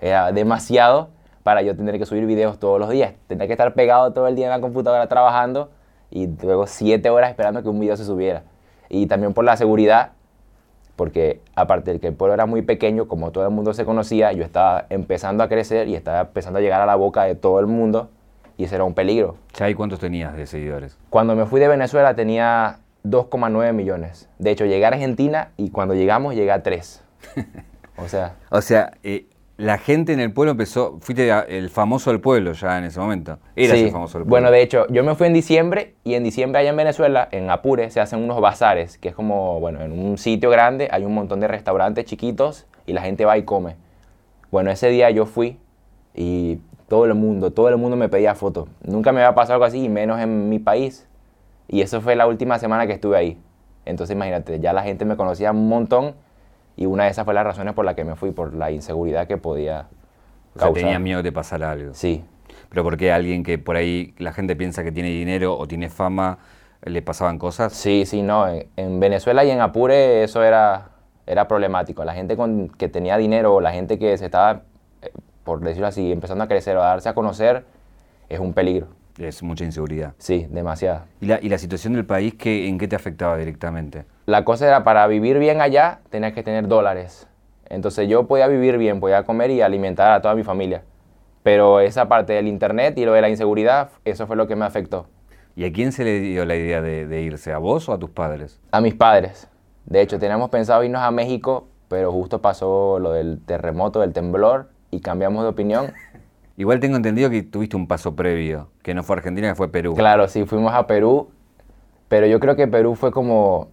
era 0.00 0.30
demasiado 0.32 1.08
para 1.42 1.62
yo 1.62 1.74
tener 1.74 1.98
que 1.98 2.06
subir 2.06 2.24
videos 2.26 2.58
todos 2.58 2.78
los 2.78 2.90
días. 2.90 3.14
Tenía 3.26 3.46
que 3.46 3.52
estar 3.52 3.74
pegado 3.74 4.12
todo 4.12 4.28
el 4.28 4.36
día 4.36 4.46
en 4.46 4.52
la 4.52 4.60
computadora 4.60 5.08
trabajando 5.08 5.70
y 6.10 6.28
luego 6.28 6.66
7 6.66 7.10
horas 7.10 7.30
esperando 7.30 7.62
que 7.62 7.68
un 7.68 7.80
video 7.80 7.96
se 7.96 8.04
subiera. 8.04 8.44
Y 8.88 9.06
también 9.06 9.34
por 9.34 9.44
la 9.44 9.56
seguridad, 9.56 10.12
porque 10.94 11.40
aparte 11.56 11.92
de 11.92 12.00
que 12.00 12.08
el 12.08 12.14
pueblo 12.14 12.34
era 12.34 12.46
muy 12.46 12.62
pequeño, 12.62 13.08
como 13.08 13.32
todo 13.32 13.44
el 13.44 13.50
mundo 13.50 13.74
se 13.74 13.84
conocía, 13.84 14.32
yo 14.32 14.44
estaba 14.44 14.86
empezando 14.90 15.42
a 15.42 15.48
crecer 15.48 15.88
y 15.88 15.96
estaba 15.96 16.20
empezando 16.20 16.60
a 16.60 16.62
llegar 16.62 16.80
a 16.80 16.86
la 16.86 16.94
boca 16.94 17.24
de 17.24 17.34
todo 17.34 17.58
el 17.58 17.66
mundo 17.66 18.10
y 18.60 18.64
eso 18.64 18.74
era 18.74 18.84
un 18.84 18.92
peligro. 18.92 19.36
¿Ya 19.54 19.70
y 19.70 19.74
cuántos 19.74 20.00
tenías 20.00 20.36
de 20.36 20.46
seguidores? 20.46 20.98
Cuando 21.08 21.34
me 21.34 21.46
fui 21.46 21.60
de 21.60 21.68
Venezuela 21.68 22.14
tenía 22.14 22.80
2,9 23.04 23.72
millones. 23.72 24.28
De 24.38 24.50
hecho, 24.50 24.66
llegué 24.66 24.84
a 24.84 24.88
Argentina 24.88 25.52
y 25.56 25.70
cuando 25.70 25.94
llegamos 25.94 26.34
llegué 26.34 26.52
a 26.52 26.62
3. 26.62 27.02
O 28.02 28.08
sea, 28.08 28.36
O 28.50 28.62
sea, 28.62 28.92
eh, 29.02 29.26
la 29.58 29.76
gente 29.76 30.14
en 30.14 30.20
el 30.20 30.32
pueblo 30.32 30.52
empezó, 30.52 30.96
fuiste 31.02 31.30
el 31.48 31.68
famoso 31.68 32.10
del 32.10 32.18
pueblo 32.18 32.52
ya 32.52 32.78
en 32.78 32.84
ese 32.84 32.98
momento. 32.98 33.38
Eras 33.54 33.76
sí. 33.76 33.84
el 33.84 33.90
famoso 33.90 34.16
del 34.16 34.26
pueblo. 34.26 34.30
Bueno, 34.30 34.50
de 34.50 34.62
hecho, 34.62 34.86
yo 34.88 35.04
me 35.04 35.14
fui 35.14 35.26
en 35.26 35.34
diciembre 35.34 35.96
y 36.02 36.14
en 36.14 36.24
diciembre 36.24 36.60
allá 36.60 36.70
en 36.70 36.76
Venezuela, 36.78 37.28
en 37.30 37.50
Apure, 37.50 37.90
se 37.90 38.00
hacen 38.00 38.20
unos 38.20 38.40
bazares, 38.40 38.96
que 38.96 39.10
es 39.10 39.14
como, 39.14 39.60
bueno, 39.60 39.82
en 39.82 39.92
un 39.92 40.16
sitio 40.16 40.48
grande 40.48 40.88
hay 40.90 41.04
un 41.04 41.12
montón 41.12 41.40
de 41.40 41.48
restaurantes 41.48 42.06
chiquitos 42.06 42.66
y 42.86 42.94
la 42.94 43.02
gente 43.02 43.26
va 43.26 43.36
y 43.36 43.42
come. 43.42 43.76
Bueno, 44.50 44.70
ese 44.70 44.88
día 44.88 45.10
yo 45.10 45.26
fui 45.26 45.58
y 46.14 46.60
todo 46.90 47.04
el 47.04 47.14
mundo, 47.14 47.52
todo 47.52 47.68
el 47.68 47.76
mundo 47.76 47.96
me 47.96 48.08
pedía 48.08 48.34
fotos. 48.34 48.68
Nunca 48.82 49.12
me 49.12 49.22
había 49.22 49.32
pasado 49.36 49.54
algo 49.54 49.64
así, 49.64 49.88
menos 49.88 50.20
en 50.20 50.48
mi 50.48 50.58
país. 50.58 51.06
Y 51.68 51.82
eso 51.82 52.00
fue 52.00 52.16
la 52.16 52.26
última 52.26 52.58
semana 52.58 52.88
que 52.88 52.92
estuve 52.92 53.16
ahí. 53.16 53.38
Entonces 53.84 54.16
imagínate, 54.16 54.58
ya 54.58 54.72
la 54.72 54.82
gente 54.82 55.04
me 55.04 55.16
conocía 55.16 55.52
un 55.52 55.68
montón 55.68 56.16
y 56.74 56.86
una 56.86 57.04
de 57.04 57.10
esas 57.10 57.24
fue 57.24 57.32
las 57.32 57.44
razones 57.44 57.74
por 57.74 57.84
las 57.84 57.94
que 57.94 58.02
me 58.04 58.16
fui, 58.16 58.32
por 58.32 58.54
la 58.54 58.72
inseguridad 58.72 59.28
que 59.28 59.36
podía 59.36 59.86
o 60.56 60.58
sea, 60.58 60.66
causar. 60.66 60.82
tenía 60.82 60.98
miedo 60.98 61.18
de 61.22 61.30
te 61.30 61.32
pasara 61.32 61.70
algo. 61.70 61.94
Sí, 61.94 62.24
Pero 62.68 62.82
porque 62.82 63.12
alguien 63.12 63.44
que 63.44 63.56
por 63.56 63.76
ahí 63.76 64.12
la 64.18 64.32
gente 64.32 64.56
piensa 64.56 64.82
que 64.82 64.90
tiene 64.90 65.10
dinero 65.10 65.56
o 65.56 65.68
tiene 65.68 65.90
fama, 65.90 66.38
le 66.82 67.02
pasaban 67.02 67.38
cosas. 67.38 67.72
Sí, 67.72 68.04
sí, 68.04 68.20
no. 68.22 68.48
En, 68.48 68.66
en 68.76 68.98
Venezuela 68.98 69.44
y 69.44 69.50
en 69.50 69.60
Apure 69.60 70.24
eso 70.24 70.42
era, 70.42 70.90
era 71.24 71.46
problemático. 71.46 72.04
La 72.04 72.14
gente 72.14 72.36
con, 72.36 72.68
que 72.68 72.88
tenía 72.88 73.16
dinero 73.16 73.54
o 73.54 73.60
la 73.60 73.70
gente 73.70 73.96
que 73.96 74.18
se 74.18 74.24
estaba, 74.24 74.50
eh, 74.52 74.60
por 75.50 75.58
decirlo 75.58 75.88
así, 75.88 76.12
empezando 76.12 76.44
a 76.44 76.46
crecer 76.46 76.76
o 76.76 76.80
a 76.80 76.86
darse 76.86 77.08
a 77.08 77.12
conocer, 77.12 77.64
es 78.28 78.38
un 78.38 78.52
peligro. 78.52 78.86
Es 79.18 79.42
mucha 79.42 79.64
inseguridad. 79.64 80.14
Sí, 80.16 80.46
demasiado. 80.48 81.06
¿Y 81.20 81.26
la, 81.26 81.40
y 81.42 81.48
la 81.48 81.58
situación 81.58 81.94
del 81.94 82.04
país 82.04 82.34
qué, 82.34 82.68
en 82.68 82.78
qué 82.78 82.86
te 82.86 82.94
afectaba 82.94 83.36
directamente? 83.36 84.04
La 84.26 84.44
cosa 84.44 84.68
era, 84.68 84.84
para 84.84 85.04
vivir 85.08 85.40
bien 85.40 85.60
allá, 85.60 86.02
tenías 86.08 86.34
que 86.34 86.44
tener 86.44 86.68
dólares. 86.68 87.26
Entonces 87.68 88.08
yo 88.08 88.28
podía 88.28 88.46
vivir 88.46 88.78
bien, 88.78 89.00
podía 89.00 89.24
comer 89.24 89.50
y 89.50 89.60
alimentar 89.60 90.12
a 90.12 90.22
toda 90.22 90.36
mi 90.36 90.44
familia. 90.44 90.84
Pero 91.42 91.80
esa 91.80 92.06
parte 92.06 92.34
del 92.34 92.46
internet 92.46 92.96
y 92.96 93.04
lo 93.04 93.12
de 93.12 93.20
la 93.20 93.28
inseguridad, 93.28 93.90
eso 94.04 94.28
fue 94.28 94.36
lo 94.36 94.46
que 94.46 94.54
me 94.54 94.64
afectó. 94.64 95.08
¿Y 95.56 95.64
a 95.64 95.72
quién 95.72 95.90
se 95.90 96.04
le 96.04 96.20
dio 96.20 96.44
la 96.44 96.54
idea 96.54 96.80
de, 96.80 97.08
de 97.08 97.22
irse? 97.22 97.52
¿A 97.52 97.58
vos 97.58 97.88
o 97.88 97.92
a 97.92 97.98
tus 97.98 98.10
padres? 98.10 98.60
A 98.70 98.80
mis 98.80 98.94
padres. 98.94 99.48
De 99.84 100.00
hecho, 100.00 100.20
teníamos 100.20 100.48
pensado 100.50 100.84
irnos 100.84 101.02
a 101.02 101.10
México, 101.10 101.66
pero 101.88 102.12
justo 102.12 102.40
pasó 102.40 103.00
lo 103.00 103.10
del 103.10 103.40
terremoto, 103.44 103.98
del 103.98 104.12
temblor, 104.12 104.68
y 104.90 105.00
cambiamos 105.00 105.42
de 105.42 105.48
opinión. 105.48 105.92
Igual 106.56 106.80
tengo 106.80 106.96
entendido 106.96 107.30
que 107.30 107.42
tuviste 107.42 107.76
un 107.76 107.86
paso 107.86 108.14
previo, 108.14 108.68
que 108.82 108.92
no 108.92 109.02
fue 109.02 109.16
Argentina, 109.16 109.48
que 109.48 109.54
fue 109.54 109.68
Perú. 109.68 109.94
Claro, 109.94 110.28
sí, 110.28 110.44
fuimos 110.44 110.74
a 110.74 110.86
Perú, 110.86 111.30
pero 112.08 112.26
yo 112.26 112.38
creo 112.38 112.54
que 112.54 112.68
Perú 112.68 112.96
fue 112.96 113.12
como 113.12 113.68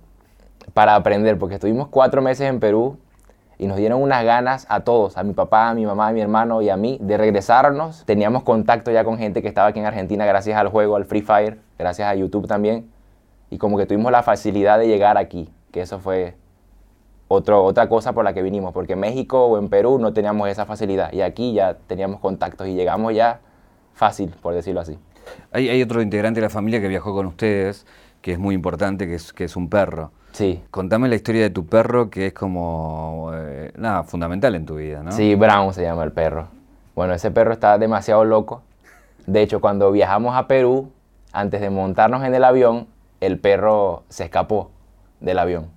para 0.73 0.95
aprender, 0.95 1.37
porque 1.37 1.55
estuvimos 1.55 1.89
cuatro 1.89 2.21
meses 2.21 2.49
en 2.49 2.59
Perú 2.59 2.97
y 3.57 3.67
nos 3.67 3.77
dieron 3.77 4.01
unas 4.01 4.23
ganas 4.23 4.67
a 4.69 4.81
todos, 4.81 5.17
a 5.17 5.23
mi 5.23 5.33
papá, 5.33 5.69
a 5.69 5.73
mi 5.73 5.85
mamá, 5.85 6.07
a 6.07 6.11
mi 6.13 6.21
hermano 6.21 6.61
y 6.61 6.69
a 6.69 6.77
mí, 6.77 6.97
de 7.01 7.17
regresarnos. 7.17 8.05
Teníamos 8.05 8.43
contacto 8.43 8.91
ya 8.91 9.03
con 9.03 9.17
gente 9.17 9.41
que 9.41 9.47
estaba 9.47 9.69
aquí 9.69 9.79
en 9.79 9.85
Argentina 9.85 10.25
gracias 10.25 10.57
al 10.57 10.69
juego, 10.69 10.95
al 10.95 11.05
Free 11.05 11.21
Fire, 11.21 11.59
gracias 11.77 12.07
a 12.07 12.15
YouTube 12.15 12.47
también, 12.47 12.89
y 13.49 13.57
como 13.57 13.77
que 13.77 13.85
tuvimos 13.85 14.11
la 14.11 14.23
facilidad 14.23 14.79
de 14.79 14.87
llegar 14.87 15.17
aquí, 15.17 15.49
que 15.71 15.81
eso 15.81 15.99
fue 15.99 16.35
otro, 17.27 17.63
otra 17.63 17.89
cosa 17.89 18.13
por 18.13 18.23
la 18.23 18.33
que 18.33 18.41
vinimos, 18.41 18.73
porque 18.73 18.93
en 18.93 18.99
México 18.99 19.45
o 19.45 19.57
en 19.57 19.69
Perú 19.69 19.99
no 19.99 20.13
teníamos 20.13 20.49
esa 20.49 20.65
facilidad, 20.65 21.11
y 21.13 21.21
aquí 21.21 21.53
ya 21.53 21.77
teníamos 21.87 22.19
contactos 22.19 22.67
y 22.67 22.75
llegamos 22.75 23.13
ya 23.13 23.39
fácil, 23.93 24.33
por 24.41 24.53
decirlo 24.53 24.81
así. 24.81 24.97
Hay, 25.51 25.69
hay 25.69 25.81
otro 25.81 26.01
integrante 26.01 26.39
de 26.39 26.45
la 26.45 26.49
familia 26.49 26.79
que 26.79 26.87
viajó 26.87 27.13
con 27.13 27.25
ustedes, 27.25 27.85
que 28.21 28.33
es 28.33 28.39
muy 28.39 28.55
importante, 28.55 29.07
que 29.07 29.15
es, 29.15 29.33
que 29.33 29.43
es 29.43 29.55
un 29.55 29.69
perro. 29.69 30.11
Sí. 30.31 30.61
Contame 30.71 31.07
la 31.07 31.15
historia 31.15 31.41
de 31.41 31.49
tu 31.49 31.65
perro, 31.65 32.09
que 32.09 32.27
es 32.27 32.33
como, 32.33 33.31
eh, 33.33 33.71
nada, 33.77 34.03
fundamental 34.03 34.55
en 34.55 34.65
tu 34.65 34.75
vida, 34.75 35.01
¿no? 35.03 35.11
Sí, 35.11 35.35
Brown 35.35 35.73
se 35.73 35.83
llama 35.83 36.03
el 36.03 36.11
perro. 36.11 36.47
Bueno, 36.95 37.13
ese 37.13 37.31
perro 37.31 37.53
está 37.53 37.77
demasiado 37.77 38.23
loco. 38.23 38.61
De 39.25 39.41
hecho, 39.41 39.61
cuando 39.61 39.91
viajamos 39.91 40.35
a 40.35 40.47
Perú, 40.47 40.91
antes 41.31 41.61
de 41.61 41.69
montarnos 41.69 42.23
en 42.23 42.33
el 42.33 42.43
avión, 42.43 42.87
el 43.19 43.39
perro 43.39 44.03
se 44.09 44.25
escapó 44.25 44.71
del 45.19 45.39
avión. 45.39 45.67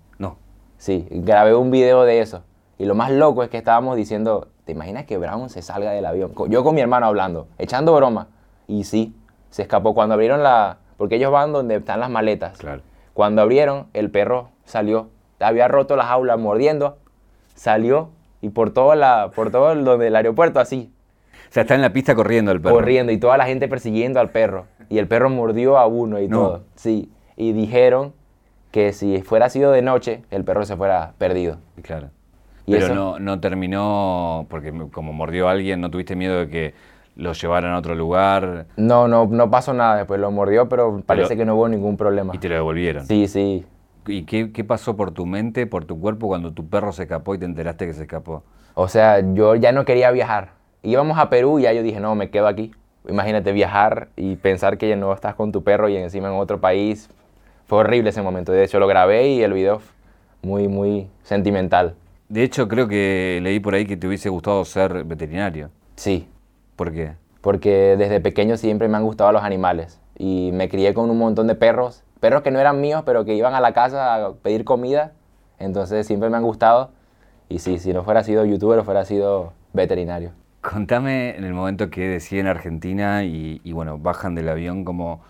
Sí, 0.81 1.07
grabé 1.11 1.55
un 1.55 1.71
video 1.71 2.05
de 2.05 2.21
eso. 2.21 2.43
Y 2.79 2.87
lo 2.87 2.95
más 2.95 3.11
loco 3.11 3.43
es 3.43 3.51
que 3.51 3.59
estábamos 3.59 3.97
diciendo, 3.97 4.49
¿te 4.65 4.73
imaginas 4.73 5.05
que 5.05 5.19
Brown 5.19 5.51
se 5.51 5.61
salga 5.61 5.91
del 5.91 6.07
avión? 6.07 6.33
Yo 6.49 6.65
con 6.65 6.75
mi 6.75 6.81
hermano 6.81 7.05
hablando, 7.05 7.49
echando 7.59 7.95
broma. 7.95 8.29
Y 8.67 8.85
sí, 8.85 9.15
se 9.51 9.61
escapó. 9.61 9.93
Cuando 9.93 10.15
abrieron 10.15 10.43
la... 10.43 10.79
Porque 10.97 11.17
ellos 11.17 11.31
van 11.31 11.53
donde 11.53 11.77
están 11.77 12.01
las 12.01 12.09
maletas. 12.09 12.57
Claro. 12.57 12.81
Cuando 13.13 13.43
abrieron, 13.43 13.89
el 13.93 14.11
perro 14.11 14.49
salió. 14.65 15.11
Había 15.39 15.69
roto 15.69 15.97
la 15.97 16.05
jaula 16.05 16.39
mordiendo. 16.39 16.97
Salió 17.55 18.09
y 18.41 18.49
por 18.49 18.71
todo, 18.73 18.95
la, 18.95 19.31
por 19.35 19.51
todo 19.51 19.73
el, 19.73 19.85
donde 19.85 20.07
el 20.07 20.17
aeropuerto 20.17 20.61
así, 20.61 20.91
O 21.51 21.53
sea, 21.53 21.65
está 21.65 21.75
en 21.75 21.83
la 21.83 21.93
pista 21.93 22.15
corriendo 22.15 22.53
el 22.53 22.63
perro. 22.63 22.77
corriendo 22.77 23.13
y 23.13 23.19
toda 23.19 23.37
la 23.37 23.45
gente 23.45 23.69
persiguiendo 23.69 24.19
al 24.19 24.31
perro. 24.31 24.65
Y 24.89 24.97
el 24.97 25.07
perro 25.09 25.29
mordió 25.29 25.77
a 25.77 25.87
uno 25.87 26.19
y 26.21 26.29
No. 26.29 26.39
todo. 26.39 26.61
Sí. 26.77 27.13
Y 27.37 27.53
dijeron 27.53 28.15
que 28.71 28.93
si 28.93 29.23
fuera 29.23 29.49
sido 29.49 29.73
de 29.73 29.83
noche, 29.83 30.23
el 30.31 30.45
perro 30.45 30.65
se 30.65 30.77
fuera 30.77 31.13
perdido. 31.19 31.59
Claro. 31.83 32.11
Y 32.67 32.73
Pero 32.73 32.87
eso- 32.87 32.95
no, 32.95 33.19
no 33.19 33.41
terminó, 33.41 34.47
porque 34.49 34.73
como 34.93 35.13
mordió 35.13 35.49
a 35.49 35.53
alguien, 35.53 35.81
¿no 35.81 35.91
tuviste 35.91 36.15
miedo 36.17 36.39
de 36.39 36.49
que 36.49 36.75
lo 37.17 37.33
llevaran 37.33 37.73
a 37.73 37.79
otro 37.79 37.95
lugar 37.95 38.67
No, 38.77 39.09
no, 39.09 39.27
no 39.27 39.51
pasó 39.51 39.75
nada 39.75 39.97
después. 39.97 40.21
Lo 40.21 40.31
mordió, 40.31 40.69
pero 40.69 41.03
parece 41.05 41.37
que 41.37 41.45
no 41.45 41.57
hubo 41.57 41.69
ningún 41.69 41.97
problema. 41.97 42.33
y 42.35 42.39
te 42.39 42.49
lo 42.49 42.55
devolvieron? 42.55 43.07
Sí, 43.07 43.27
sí. 43.27 43.67
¿Y 44.07 44.23
qué, 44.23 44.53
qué 44.53 44.65
pasó 44.65 44.97
por 44.97 45.11
tu 45.11 45.27
mente, 45.27 45.67
por 45.67 45.85
tu 45.85 46.01
cuerpo, 46.01 46.29
cuando 46.29 46.53
tu 46.53 46.69
perro 46.69 46.93
se 46.93 47.03
escapó 47.03 47.35
y 47.35 47.39
te 47.39 47.45
enteraste 47.45 47.87
que 47.87 47.93
se 47.93 48.03
escapó? 48.03 48.43
O 48.75 48.89
sea, 48.89 49.21
yo 49.35 49.57
ya 49.57 49.73
no 49.73 49.85
quería 49.85 50.11
viajar. 50.11 50.53
Íbamos 50.83 51.19
a 51.19 51.29
Perú 51.29 51.59
y 51.59 51.63
ya 51.63 51.73
yo 51.73 51.83
dije, 51.83 52.01
no, 52.01 52.15
me 52.15 52.31
quedo 52.31 52.47
aquí. 52.47 52.73
Imagínate 53.09 53.53
viajar 53.53 54.09
y 54.17 54.37
pensar 54.37 54.79
que 54.79 54.89
ya 54.89 54.97
no 54.97 55.13
estás 55.13 55.35
con 55.35 55.53
tu 55.53 55.63
perro 55.65 55.89
y 55.89 55.97
encima 55.97 56.29
en 56.29 56.35
otro 56.35 56.61
país. 56.61 57.11
Fue 57.71 57.79
horrible 57.79 58.11
ese 58.11 58.21
momento. 58.21 58.51
De 58.51 58.65
hecho, 58.65 58.81
lo 58.81 58.89
grabé 58.89 59.29
y 59.29 59.45
el 59.45 59.53
video 59.53 59.81
muy, 60.43 60.67
muy 60.67 61.07
sentimental. 61.23 61.95
De 62.29 62.43
hecho, 62.43 62.67
creo 62.67 62.89
que 62.89 63.39
leí 63.41 63.61
por 63.61 63.75
ahí 63.75 63.87
que 63.87 63.97
te 63.97 64.09
hubiese 64.09 64.29
gustado 64.29 64.65
ser 64.65 65.05
veterinario. 65.05 65.71
Sí, 65.95 66.27
¿Por 66.75 66.91
qué? 66.91 67.13
porque 67.41 67.95
desde 67.97 68.19
pequeño 68.19 68.57
siempre 68.57 68.89
me 68.89 68.97
han 68.97 69.05
gustado 69.05 69.31
los 69.31 69.45
animales. 69.45 70.01
Y 70.19 70.51
me 70.53 70.69
crié 70.69 70.95
con 70.95 71.11
un 71.11 71.19
montón 71.19 71.47
de 71.47 71.55
perros. 71.55 72.03
Perros 72.19 72.43
que 72.43 72.51
no 72.51 72.59
eran 72.59 72.81
míos, 72.81 73.05
pero 73.07 73.25
que 73.25 73.37
iban 73.37 73.55
a 73.55 73.61
la 73.61 73.73
casa 73.73 74.17
a 74.17 74.33
pedir 74.33 74.65
comida. 74.65 75.13
Entonces 75.61 76.09
siempre 76.09 76.29
me 76.29 76.39
han 76.39 76.43
gustado. 76.43 76.91
Y 77.49 77.61
sí, 77.61 77.79
si 77.79 77.93
no 77.93 78.03
fuera 78.03 78.25
sido 78.25 78.45
youtuber, 78.45 78.83
fuera 78.83 79.05
sido 79.05 79.53
veterinario. 79.75 80.33
Contame 80.61 81.37
en 81.37 81.45
el 81.45 81.55
momento 81.55 81.89
que 81.89 82.09
deciden 82.09 82.49
Argentina 82.49 83.23
y, 83.23 83.61
y, 83.63 83.73
bueno, 83.73 83.97
bajan 83.97 84.35
del 84.35 84.49
avión, 84.49 84.85
¿cómo, 84.85 85.21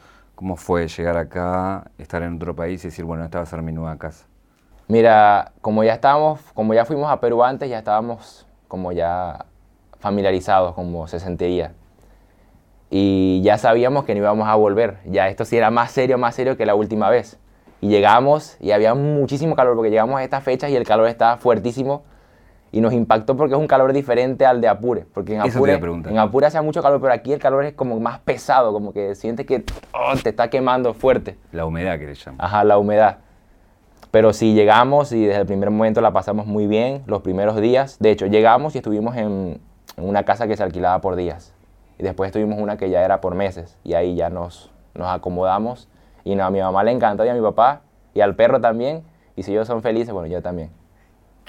¿cómo 0.41 0.57
fue 0.57 0.89
llegar 0.89 1.19
acá, 1.19 1.91
estar 1.99 2.23
en 2.23 2.37
otro 2.37 2.57
país 2.57 2.83
y 2.83 2.89
decir, 2.89 3.05
bueno, 3.05 3.23
esta 3.23 3.37
va 3.37 3.43
a 3.43 3.47
ser 3.47 3.61
mi 3.61 3.73
nueva 3.73 3.99
casa? 3.99 4.25
Mira, 4.89 5.53
como 5.61 5.85
ya 5.85 5.93
estábamos, 5.93 6.41
como 6.55 6.73
ya 6.73 6.87
fuimos 6.87 7.11
a 7.11 7.21
Perú 7.21 7.45
antes, 7.45 7.69
ya 7.69 7.77
estábamos 7.77 8.47
como 8.67 8.91
ya 8.91 9.45
familiarizados, 9.99 10.75
como 10.75 11.07
se 11.09 11.21
sentiría. 11.21 11.75
Y 12.89 13.43
ya 13.45 13.59
sabíamos 13.59 14.05
que 14.05 14.15
no 14.15 14.21
íbamos 14.23 14.49
a 14.49 14.55
volver. 14.55 14.97
Ya 15.05 15.29
esto 15.29 15.45
sí 15.45 15.59
era 15.59 15.71
más 15.71 15.91
serio, 15.91 16.17
más 16.17 16.37
serio 16.37 16.57
que 16.57 16.65
la 16.65 16.75
última 16.75 17.11
vez. 17.11 17.39
Y 17.83 17.89
llegamos 17.91 18.57
y 18.61 18.71
había 18.71 18.95
muchísimo 18.95 19.55
calor, 19.55 19.77
porque 19.77 19.91
llegamos 19.91 20.19
a 20.19 20.25
estas 20.25 20.43
fechas 20.43 20.71
y 20.71 20.77
el 20.77 20.87
calor 20.87 21.07
estaba 21.09 21.37
fuertísimo. 21.37 22.03
Y 22.73 22.81
nos 22.81 22.93
impactó 22.93 23.37
porque 23.37 23.55
es 23.55 23.61
un 23.61 23.67
calor 23.67 23.93
diferente 23.93 24.47
al 24.47 24.61
de 24.61 24.69
Apure. 24.69 25.05
Porque 25.13 25.35
en 25.35 25.41
Apure, 25.41 25.75
en 25.75 26.19
Apure 26.19 26.47
hace 26.47 26.61
mucho 26.61 26.83
calor, 26.83 27.01
pero 27.01 27.13
aquí 27.13 27.33
el 27.33 27.41
calor 27.41 27.65
es 27.65 27.75
como 27.75 27.99
más 27.99 28.21
pesado, 28.21 28.73
como 28.73 28.93
que 28.93 29.15
sientes 29.17 29.45
que 29.47 29.65
oh, 29.93 30.15
te 30.23 30.31
está 30.31 30.49
quemando 30.51 30.95
fuerte. 30.95 31.37
La 31.53 31.67
humedad 31.67 31.99
que 31.99 32.07
le 32.07 32.15
llaman. 32.15 32.41
Ajá, 32.41 32.63
la 32.63 32.79
humedad. 32.79 33.19
Pero 34.13 34.33
sí 34.33 34.55
llegamos 34.55 35.13
y 35.13 35.25
desde 35.25 35.41
el 35.41 35.47
primer 35.47 35.71
momento 35.71 36.01
la 36.01 36.13
pasamos 36.13 36.47
muy 36.47 36.67
bien, 36.67 37.03
los 37.07 37.23
primeros 37.23 37.61
días. 37.61 37.99
De 37.99 38.11
hecho, 38.11 38.27
llegamos 38.27 38.75
y 38.75 38.79
estuvimos 38.79 39.17
en, 39.17 39.61
en 39.97 40.09
una 40.09 40.25
casa 40.25 40.47
que 40.47 40.57
se 40.57 40.63
alquilaba 40.63 41.01
por 41.01 41.17
días. 41.17 41.53
Y 41.99 42.03
después 42.03 42.29
estuvimos 42.29 42.59
una 42.59 42.77
que 42.77 42.89
ya 42.89 43.05
era 43.05 43.21
por 43.21 43.35
meses. 43.35 43.77
Y 43.85 43.95
ahí 43.95 44.15
ya 44.15 44.31
nos, 44.31 44.71
nos 44.95 45.09
acomodamos. 45.09 45.89
Y 46.25 46.35
no, 46.35 46.45
a 46.45 46.51
mi 46.51 46.61
mamá 46.61 46.83
le 46.83 46.93
encantó 46.93 47.25
y 47.25 47.29
a 47.29 47.35
mi 47.35 47.41
papá 47.41 47.83
y 48.15 48.21
al 48.21 48.35
perro 48.37 48.61
también. 48.61 49.03
Y 49.37 49.43
si 49.43 49.53
ellos 49.53 49.67
son 49.67 49.83
felices, 49.83 50.13
bueno, 50.13 50.27
yo 50.27 50.43
también. 50.43 50.71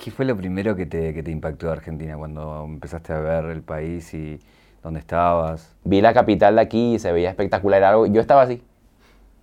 ¿Qué 0.03 0.10
fue 0.10 0.25
lo 0.25 0.36
primero 0.36 0.75
que 0.75 0.88
te, 0.88 1.13
que 1.13 1.22
te 1.22 1.29
impactó 1.29 1.67
de 1.67 1.74
Argentina 1.74 2.17
cuando 2.17 2.65
empezaste 2.65 3.13
a 3.13 3.20
ver 3.20 3.46
el 3.46 3.62
país 3.62 4.12
y 4.15 4.39
dónde 4.81 5.00
estabas? 5.00 5.75
Vi 5.84 6.01
la 6.01 6.12
capital 6.12 6.55
de 6.55 6.62
aquí 6.62 6.96
y 6.96 7.00
se 7.00 7.12
veía 7.12 7.29
espectacular. 7.29 7.84
Algo, 7.84 8.08
yo 8.08 8.20
estaba 8.20 8.41
así, 8.41 8.63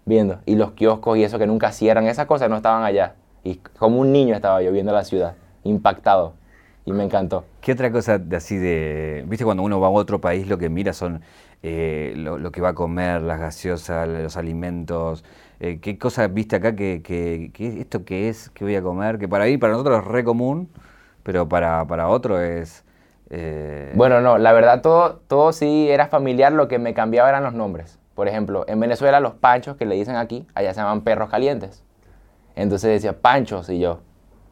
viendo. 0.04 0.40
Y 0.46 0.56
los 0.56 0.72
kioscos 0.72 1.16
y 1.16 1.22
eso 1.22 1.38
que 1.38 1.46
nunca 1.46 1.70
cierran, 1.70 2.08
esas 2.08 2.26
cosas 2.26 2.50
no 2.50 2.56
estaban 2.56 2.82
allá. 2.82 3.14
Y 3.44 3.60
como 3.78 4.00
un 4.00 4.10
niño 4.10 4.34
estaba 4.34 4.60
yo 4.60 4.72
viendo 4.72 4.90
la 4.92 5.04
ciudad, 5.04 5.36
impactado. 5.62 6.34
Y 6.84 6.90
me 6.90 7.04
encantó. 7.04 7.44
¿Qué 7.60 7.70
otra 7.70 7.92
cosa 7.92 8.18
de 8.18 8.34
así 8.34 8.56
de... 8.56 9.24
Viste, 9.28 9.44
cuando 9.44 9.62
uno 9.62 9.78
va 9.78 9.86
a 9.86 9.90
otro 9.90 10.20
país 10.20 10.48
lo 10.48 10.58
que 10.58 10.68
mira 10.68 10.92
son 10.92 11.20
eh, 11.62 12.14
lo, 12.16 12.36
lo 12.36 12.50
que 12.50 12.60
va 12.60 12.70
a 12.70 12.74
comer, 12.74 13.22
las 13.22 13.38
gaseosas, 13.38 14.08
los 14.08 14.36
alimentos. 14.36 15.22
Eh, 15.60 15.80
¿Qué 15.80 15.98
cosas 15.98 16.32
viste 16.32 16.56
acá 16.56 16.76
que, 16.76 17.02
que, 17.02 17.50
que 17.52 17.80
esto 17.80 18.04
qué 18.04 18.28
es, 18.28 18.50
que 18.50 18.64
voy 18.64 18.76
a 18.76 18.82
comer? 18.82 19.18
Que 19.18 19.26
para 19.28 19.44
ahí, 19.44 19.58
para 19.58 19.72
nosotros 19.72 20.00
es 20.00 20.04
re 20.06 20.22
común, 20.24 20.70
pero 21.24 21.48
para, 21.48 21.84
para 21.86 22.08
otro 22.08 22.40
es... 22.40 22.84
eh, 23.30 23.92
Bueno, 23.96 24.20
no, 24.20 24.38
la 24.38 24.52
verdad 24.52 24.80
todo, 24.82 25.20
todo 25.26 25.52
sí 25.52 25.88
era 25.90 26.06
familiar, 26.06 26.52
lo 26.52 26.68
que 26.68 26.78
me 26.78 26.94
cambiaba 26.94 27.28
eran 27.28 27.42
los 27.42 27.54
nombres. 27.54 27.98
Por 28.14 28.28
ejemplo, 28.28 28.64
en 28.68 28.78
Venezuela 28.80 29.20
los 29.20 29.34
panchos 29.34 29.76
que 29.76 29.84
le 29.84 29.94
dicen 29.96 30.16
aquí, 30.16 30.46
allá 30.54 30.72
se 30.74 30.80
llaman 30.80 31.02
perros 31.02 31.28
calientes. 31.28 31.84
Entonces 32.56 32.90
decía 32.90 33.20
panchos 33.20 33.68
y 33.68 33.78
yo, 33.78 34.00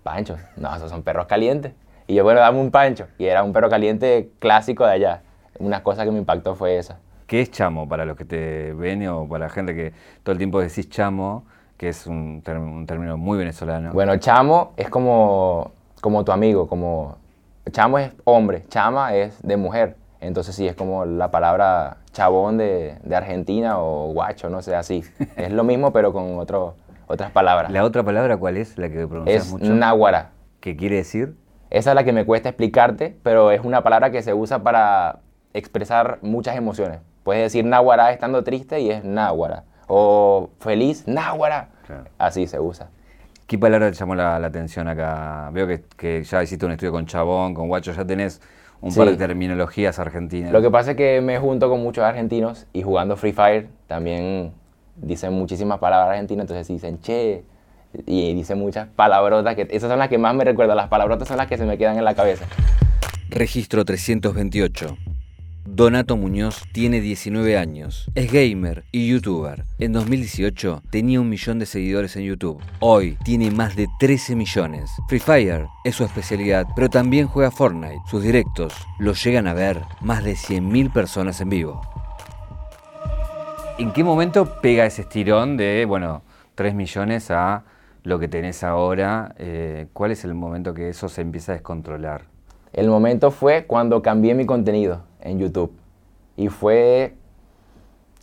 panchos, 0.03 0.39
no, 0.57 0.75
esos 0.75 0.91
son 0.91 1.03
perros 1.03 1.27
calientes. 1.27 1.73
Y 2.09 2.15
yo, 2.15 2.23
bueno, 2.23 2.39
dame 2.41 2.61
un 2.61 2.71
pancho. 2.71 3.09
Y 3.19 3.27
era 3.27 3.43
un 3.43 3.53
perro 3.53 3.69
caliente 3.69 4.31
clásico 4.39 4.87
de 4.87 4.93
allá. 4.93 5.23
Una 5.59 5.83
cosa 5.83 6.05
que 6.05 6.13
me 6.13 6.19
impactó 6.19 6.55
fue 6.55 6.79
esa. 6.79 7.01
¿Qué 7.27 7.41
es 7.41 7.51
chamo 7.51 7.89
para 7.89 8.05
los 8.05 8.17
que 8.17 8.25
te 8.25 8.73
ven 8.73 9.07
o 9.09 9.29
para 9.29 9.47
la 9.47 9.51
gente 9.51 9.75
que 9.75 9.93
todo 10.23 10.33
el 10.33 10.39
tiempo 10.39 10.61
decís 10.61 10.89
chamo, 10.89 11.45
que 11.77 11.89
es 11.89 12.07
un, 12.07 12.43
un 12.47 12.87
término 12.87 13.17
muy 13.17 13.37
venezolano? 13.37 13.93
Bueno, 13.93 14.17
chamo 14.19 14.73
es 14.77 14.89
como, 14.89 15.73
como 16.01 16.25
tu 16.25 16.33
amigo, 16.33 16.69
como... 16.69 17.19
Chamo 17.73 17.99
es 17.99 18.13
hombre, 18.23 18.63
chama 18.69 19.15
es 19.17 19.43
de 19.43 19.57
mujer. 19.57 19.97
Entonces 20.21 20.55
sí, 20.55 20.69
es 20.69 20.77
como 20.77 21.05
la 21.05 21.33
palabra 21.33 21.97
chabón 22.13 22.59
de, 22.59 22.95
de 23.03 23.17
Argentina 23.17 23.81
o 23.81 24.13
guacho, 24.13 24.49
no 24.49 24.63
sé, 24.63 24.77
así. 24.77 25.03
Es 25.37 25.53
lo 25.53 25.65
mismo, 25.65 25.93
pero 25.93 26.13
con 26.13 26.39
otro, 26.39 26.77
otras 27.09 27.33
palabras. 27.33 27.73
¿La 27.73 27.83
otra 27.83 28.05
palabra 28.05 28.37
cuál 28.37 28.57
es? 28.57 28.79
La 28.79 28.89
que 28.89 29.07
pronuncias 29.07 29.47
es 29.47 29.53
mucho. 29.53 29.75
náhuara. 29.75 30.31
¿Qué 30.61 30.77
quiere 30.77 30.97
decir? 30.97 31.35
Esa 31.71 31.91
es 31.91 31.95
la 31.97 32.05
que 32.05 32.13
me 32.13 32.25
cuesta 32.25 32.49
explicarte, 32.49 33.17
pero 33.25 33.51
es 33.51 33.61
una 33.65 33.83
palabra 33.83 34.11
que 34.13 34.23
se 34.23 34.33
usa 34.33 34.63
para 34.63 35.19
expresar 35.53 36.19
muchas 36.23 36.57
emociones. 36.57 37.01
Puedes 37.27 37.43
decir 37.43 37.65
náhuara 37.65 38.13
estando 38.13 38.45
triste 38.45 38.79
y 38.79 38.89
es 38.89 39.03
náhuara. 39.03 39.65
O 39.89 40.51
feliz, 40.61 41.09
náhuara. 41.09 41.71
Claro. 41.85 42.05
Así 42.19 42.47
se 42.47 42.61
usa. 42.61 42.89
¿Qué 43.49 43.59
palabra 43.59 43.91
te 43.91 43.97
llamó 43.97 44.15
la, 44.15 44.39
la 44.39 44.47
atención 44.47 44.87
acá? 44.87 45.51
Veo 45.53 45.67
que, 45.67 45.83
que 45.97 46.23
ya 46.23 46.41
hiciste 46.45 46.65
un 46.65 46.71
estudio 46.71 46.93
con 46.93 47.05
Chabón, 47.05 47.53
con 47.53 47.67
Guacho, 47.67 47.91
ya 47.91 48.05
tenés 48.05 48.41
un 48.81 48.95
par 48.95 49.09
de 49.09 49.17
terminologías 49.17 49.99
argentinas. 49.99 50.53
Lo 50.53 50.63
que 50.63 50.71
pasa 50.71 50.93
es 50.93 50.97
que 50.97 51.21
me 51.21 51.41
junto 51.41 51.69
con 51.69 51.83
muchos 51.83 52.05
argentinos 52.05 52.69
y 52.73 52.83
jugando 52.83 53.17
Free 53.17 53.33
Fire 53.33 53.67
también 53.89 54.53
dicen 54.95 55.33
muchísimas 55.33 55.81
palabras 55.81 56.11
argentinas, 56.11 56.45
entonces 56.45 56.69
dicen 56.69 57.01
che 57.01 57.43
y 58.07 58.35
dicen 58.35 58.61
muchas 58.61 58.87
palabrotas 58.95 59.57
que 59.57 59.67
esas 59.73 59.91
son 59.91 59.99
las 59.99 60.09
que 60.09 60.19
más 60.19 60.33
me 60.37 60.45
recuerdan, 60.45 60.77
las 60.77 60.89
palabrotas 60.89 61.27
son 61.27 61.39
las 61.39 61.49
que 61.49 61.59
se 61.59 61.67
me 61.67 61.77
quedan 61.77 61.99
en 61.99 62.05
la 62.05 62.15
cabeza. 62.15 62.45
Registro 63.31 63.85
328. 63.85 64.97
Donato 65.69 66.17
Muñoz 66.17 66.63
tiene 66.73 67.01
19 67.01 67.59
años, 67.59 68.09
es 68.15 68.31
gamer 68.33 68.85
y 68.93 69.09
youtuber. 69.09 69.65
En 69.81 69.93
2018 69.93 70.83
tenía 70.91 71.21
un 71.21 71.29
millón 71.29 71.59
de 71.59 71.67
seguidores 71.67 72.15
en 72.15 72.23
YouTube. 72.23 72.63
Hoy 72.79 73.19
tiene 73.25 73.51
más 73.51 73.75
de 73.75 73.89
13 73.99 74.37
millones. 74.37 74.93
Free 75.09 75.19
Fire 75.19 75.67
es 75.85 75.97
su 75.97 76.05
especialidad, 76.05 76.69
pero 76.77 76.89
también 76.89 77.27
juega 77.27 77.51
Fortnite. 77.51 78.01
Sus 78.09 78.23
directos 78.23 78.75
los 79.01 79.23
llegan 79.25 79.49
a 79.49 79.55
ver 79.55 79.83
más 80.01 80.23
de 80.23 80.35
100.000 80.35 80.93
personas 80.93 81.41
en 81.41 81.49
vivo. 81.51 81.81
¿En 83.77 83.93
qué 83.93 84.05
momento 84.05 84.61
pega 84.63 84.87
ese 84.87 85.03
estirón 85.03 85.57
de, 85.57 85.85
bueno, 85.85 86.23
3 86.55 86.75
millones 86.75 87.33
a 87.33 87.65
lo 88.05 88.21
que 88.21 88.29
tenés 88.29 88.63
ahora? 88.63 89.35
Eh, 89.37 89.89
¿Cuál 89.93 90.13
es 90.13 90.25
el 90.25 90.35
momento 90.35 90.75
que 90.75 90.91
eso 90.91 91.09
se 91.09 91.23
empieza 91.23 91.53
a 91.53 91.57
descontrolar? 91.57 92.27
El 92.73 92.89
momento 92.89 93.33
fue 93.33 93.65
cuando 93.67 94.01
cambié 94.01 94.35
mi 94.35 94.47
contenido 94.47 95.03
en 95.27 95.39
YouTube. 95.39 95.73
Y 96.37 96.49
fue 96.49 97.15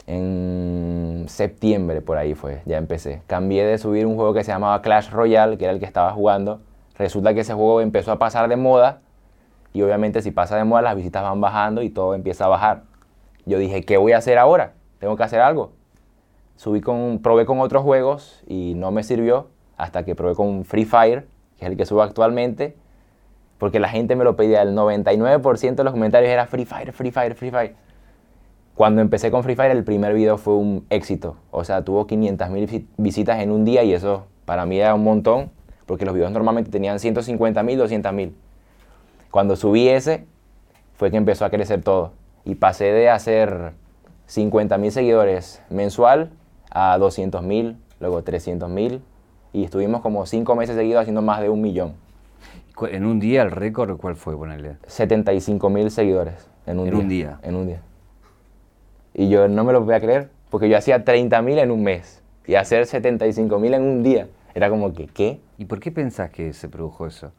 en 0.05 1.25
septiembre, 1.27 2.01
por 2.01 2.17
ahí 2.17 2.35
fue, 2.35 2.61
ya 2.65 2.77
empecé. 2.77 3.21
Cambié 3.27 3.65
de 3.65 3.77
subir 3.77 4.05
un 4.05 4.15
juego 4.15 4.33
que 4.33 4.43
se 4.43 4.51
llamaba 4.51 4.81
Clash 4.81 5.09
Royale, 5.09 5.57
que 5.57 5.65
era 5.65 5.73
el 5.73 5.79
que 5.79 5.85
estaba 5.85 6.11
jugando. 6.11 6.61
Resulta 6.97 7.33
que 7.33 7.41
ese 7.41 7.53
juego 7.53 7.81
empezó 7.81 8.11
a 8.11 8.19
pasar 8.19 8.49
de 8.49 8.55
moda. 8.55 9.01
Y 9.73 9.81
obviamente 9.81 10.21
si 10.21 10.31
pasa 10.31 10.55
de 10.55 10.63
moda 10.65 10.83
las 10.83 10.95
visitas 10.95 11.23
van 11.23 11.41
bajando 11.41 11.81
y 11.81 11.89
todo 11.89 12.13
empieza 12.13 12.45
a 12.45 12.47
bajar. 12.49 12.83
yo 13.45 13.57
dije, 13.57 13.83
¿qué 13.83 13.97
voy 13.97 14.11
a 14.11 14.17
hacer 14.17 14.37
ahora? 14.37 14.73
Tengo 14.99 15.15
que 15.17 15.23
hacer 15.23 15.41
algo. 15.41 15.71
Subí 16.55 16.81
con, 16.81 17.19
probé 17.19 17.45
con 17.45 17.59
otros 17.59 17.83
juegos 17.83 18.43
y 18.47 18.73
no 18.75 18.91
me 18.91 19.03
sirvió 19.03 19.47
hasta 19.75 20.05
que 20.05 20.15
probé 20.15 20.35
con 20.35 20.65
Free 20.65 20.85
Fire, 20.85 21.27
que 21.57 21.65
es 21.65 21.71
el 21.71 21.77
que 21.77 21.85
subo 21.85 22.03
actualmente, 22.03 22.75
porque 23.63 23.79
la 23.79 23.87
gente 23.87 24.17
me 24.17 24.25
lo 24.25 24.35
pedía. 24.35 24.61
El 24.61 24.75
99% 24.75 25.75
de 25.75 25.83
los 25.85 25.93
comentarios 25.93 26.29
era 26.29 26.47
Free 26.47 26.65
Fire, 26.65 26.91
Free 26.91 27.11
Fire, 27.11 27.33
Free 27.33 27.49
Fire. 27.49 27.75
Cuando 28.75 28.99
empecé 28.99 29.31
con 29.31 29.41
Free 29.41 29.55
Fire, 29.55 29.71
el 29.71 29.85
primer 29.85 30.13
video 30.13 30.37
fue 30.37 30.55
un 30.55 30.85
éxito. 30.89 31.37
O 31.49 31.63
sea, 31.63 31.81
tuvo 31.85 32.05
500.000 32.05 32.87
visitas 32.97 33.39
en 33.39 33.51
un 33.51 33.63
día 33.63 33.85
y 33.85 33.93
eso 33.93 34.25
para 34.43 34.65
mí 34.65 34.81
era 34.81 34.93
un 34.93 35.05
montón, 35.05 35.49
porque 35.85 36.03
los 36.03 36.13
videos 36.13 36.33
normalmente 36.33 36.71
tenían 36.71 36.97
150.000, 36.97 38.03
200.000. 38.03 38.33
Cuando 39.31 39.55
subí 39.55 39.87
ese, 39.87 40.25
fue 40.97 41.09
que 41.09 41.15
empezó 41.15 41.45
a 41.45 41.49
crecer 41.49 41.81
todo. 41.83 42.11
Y 42.43 42.55
pasé 42.55 42.91
de 42.91 43.09
hacer 43.09 43.71
50.000 44.27 44.89
seguidores 44.89 45.63
mensual 45.69 46.31
a 46.69 46.97
200.000, 46.97 47.77
luego 48.01 48.25
300.000. 48.25 48.99
Y 49.53 49.63
estuvimos 49.63 50.01
como 50.01 50.25
5 50.25 50.53
meses 50.57 50.75
seguidos 50.75 50.99
haciendo 51.03 51.21
más 51.21 51.39
de 51.39 51.47
un 51.47 51.61
millón. 51.61 52.02
En 52.89 53.05
un 53.05 53.19
día 53.19 53.43
el 53.43 53.51
récord, 53.51 53.97
¿cuál 53.97 54.15
fue? 54.15 54.35
Ponerle? 54.35 54.77
75.000 54.87 55.89
seguidores 55.89 56.47
en 56.65 56.79
un 56.79 56.87
En 56.87 56.93
día. 56.93 57.01
un 57.03 57.07
día. 57.09 57.39
En 57.43 57.55
un 57.55 57.67
día. 57.67 57.81
Y 59.13 59.29
yo 59.29 59.47
no 59.47 59.63
me 59.63 59.73
lo 59.73 59.81
voy 59.81 59.93
a 59.93 59.99
creer, 60.01 60.29
porque 60.49 60.67
yo 60.69 60.77
hacía 60.77 61.05
30.000 61.05 61.59
en 61.59 61.71
un 61.71 61.83
mes. 61.83 62.21
Y 62.47 62.55
hacer 62.55 62.85
75.000 62.85 63.73
en 63.75 63.83
un 63.83 64.03
día, 64.03 64.27
era 64.55 64.69
como 64.69 64.93
que, 64.93 65.07
¿qué? 65.07 65.39
¿Y 65.57 65.65
por 65.65 65.79
qué 65.79 65.91
pensás 65.91 66.29
que 66.31 66.51
se 66.53 66.67
produjo 66.67 67.05
eso? 67.07 67.31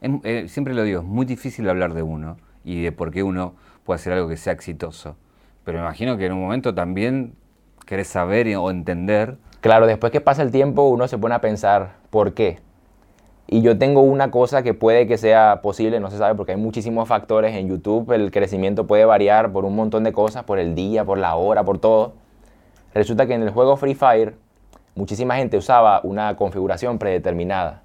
Es- 0.00 0.10
eh, 0.24 0.48
siempre 0.48 0.74
lo 0.74 0.82
digo, 0.82 1.00
es 1.00 1.06
muy 1.06 1.24
difícil 1.24 1.68
hablar 1.68 1.94
de 1.94 2.02
uno 2.02 2.36
y 2.64 2.82
de 2.82 2.92
por 2.92 3.10
qué 3.10 3.22
uno 3.22 3.54
puede 3.84 3.96
hacer 3.96 4.12
algo 4.12 4.28
que 4.28 4.36
sea 4.36 4.52
exitoso. 4.52 5.16
Pero 5.64 5.78
me 5.78 5.84
imagino 5.84 6.16
que 6.18 6.26
en 6.26 6.32
un 6.32 6.40
momento 6.42 6.74
también 6.74 7.34
querés 7.86 8.08
saber 8.08 8.54
o 8.56 8.70
entender. 8.70 9.36
Claro, 9.60 9.86
después 9.86 10.12
que 10.12 10.20
pasa 10.20 10.42
el 10.42 10.50
tiempo 10.50 10.82
uno 10.88 11.06
se 11.08 11.16
pone 11.16 11.34
a 11.34 11.40
pensar, 11.40 11.94
¿por 12.10 12.34
qué? 12.34 12.58
Y 13.46 13.60
yo 13.60 13.78
tengo 13.78 14.00
una 14.00 14.30
cosa 14.30 14.62
que 14.62 14.72
puede 14.72 15.06
que 15.06 15.18
sea 15.18 15.60
posible, 15.62 16.00
no 16.00 16.10
se 16.10 16.18
sabe 16.18 16.34
porque 16.34 16.52
hay 16.52 16.58
muchísimos 16.58 17.06
factores 17.08 17.54
en 17.54 17.68
YouTube, 17.68 18.10
el 18.12 18.30
crecimiento 18.30 18.86
puede 18.86 19.04
variar 19.04 19.52
por 19.52 19.64
un 19.64 19.76
montón 19.76 20.02
de 20.04 20.12
cosas, 20.12 20.44
por 20.44 20.58
el 20.58 20.74
día, 20.74 21.04
por 21.04 21.18
la 21.18 21.34
hora, 21.36 21.62
por 21.64 21.78
todo. 21.78 22.14
Resulta 22.94 23.26
que 23.26 23.34
en 23.34 23.42
el 23.42 23.50
juego 23.50 23.76
Free 23.76 23.94
Fire 23.94 24.34
muchísima 24.94 25.36
gente 25.36 25.58
usaba 25.58 26.00
una 26.04 26.36
configuración 26.36 26.98
predeterminada 26.98 27.82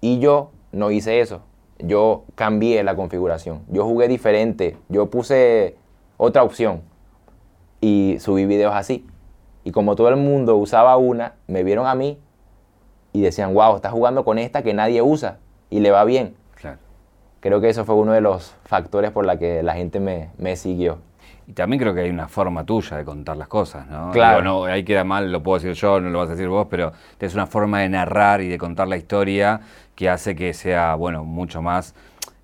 y 0.00 0.18
yo 0.18 0.50
no 0.72 0.90
hice 0.90 1.20
eso. 1.20 1.40
Yo 1.78 2.24
cambié 2.34 2.82
la 2.84 2.94
configuración. 2.94 3.62
Yo 3.68 3.84
jugué 3.84 4.06
diferente. 4.06 4.76
Yo 4.88 5.10
puse 5.10 5.76
otra 6.16 6.42
opción 6.42 6.82
y 7.80 8.16
subí 8.20 8.44
videos 8.44 8.74
así. 8.74 9.06
Y 9.64 9.70
como 9.70 9.96
todo 9.96 10.08
el 10.08 10.16
mundo 10.16 10.56
usaba 10.56 10.96
una, 10.96 11.34
me 11.46 11.64
vieron 11.64 11.86
a 11.86 11.94
mí 11.94 12.18
y 13.14 13.22
decían, 13.22 13.54
wow, 13.54 13.76
estás 13.76 13.92
jugando 13.92 14.24
con 14.24 14.38
esta 14.38 14.62
que 14.62 14.74
nadie 14.74 15.00
usa 15.00 15.38
y 15.70 15.80
le 15.80 15.92
va 15.92 16.04
bien. 16.04 16.34
Claro. 16.56 16.78
Creo 17.40 17.60
que 17.60 17.68
eso 17.68 17.84
fue 17.84 17.94
uno 17.94 18.12
de 18.12 18.20
los 18.20 18.56
factores 18.64 19.12
por 19.12 19.24
la 19.24 19.38
que 19.38 19.62
la 19.62 19.74
gente 19.74 20.00
me, 20.00 20.30
me 20.36 20.56
siguió. 20.56 20.98
Y 21.46 21.52
también 21.52 21.80
creo 21.80 21.94
que 21.94 22.00
hay 22.00 22.10
una 22.10 22.26
forma 22.26 22.64
tuya 22.64 22.96
de 22.96 23.04
contar 23.04 23.36
las 23.36 23.46
cosas, 23.46 23.86
¿no? 23.86 24.10
Claro. 24.10 24.40
Digo, 24.40 24.42
no, 24.42 24.64
ahí 24.64 24.82
queda 24.82 25.04
mal, 25.04 25.30
lo 25.30 25.44
puedo 25.44 25.58
decir 25.58 25.74
yo, 25.74 26.00
no 26.00 26.10
lo 26.10 26.18
vas 26.18 26.28
a 26.28 26.32
decir 26.32 26.48
vos, 26.48 26.66
pero 26.68 26.92
es 27.20 27.34
una 27.34 27.46
forma 27.46 27.80
de 27.80 27.88
narrar 27.88 28.40
y 28.40 28.48
de 28.48 28.58
contar 28.58 28.88
la 28.88 28.96
historia 28.96 29.60
que 29.94 30.10
hace 30.10 30.34
que 30.34 30.52
sea, 30.52 30.96
bueno, 30.96 31.22
mucho 31.24 31.62
más 31.62 31.94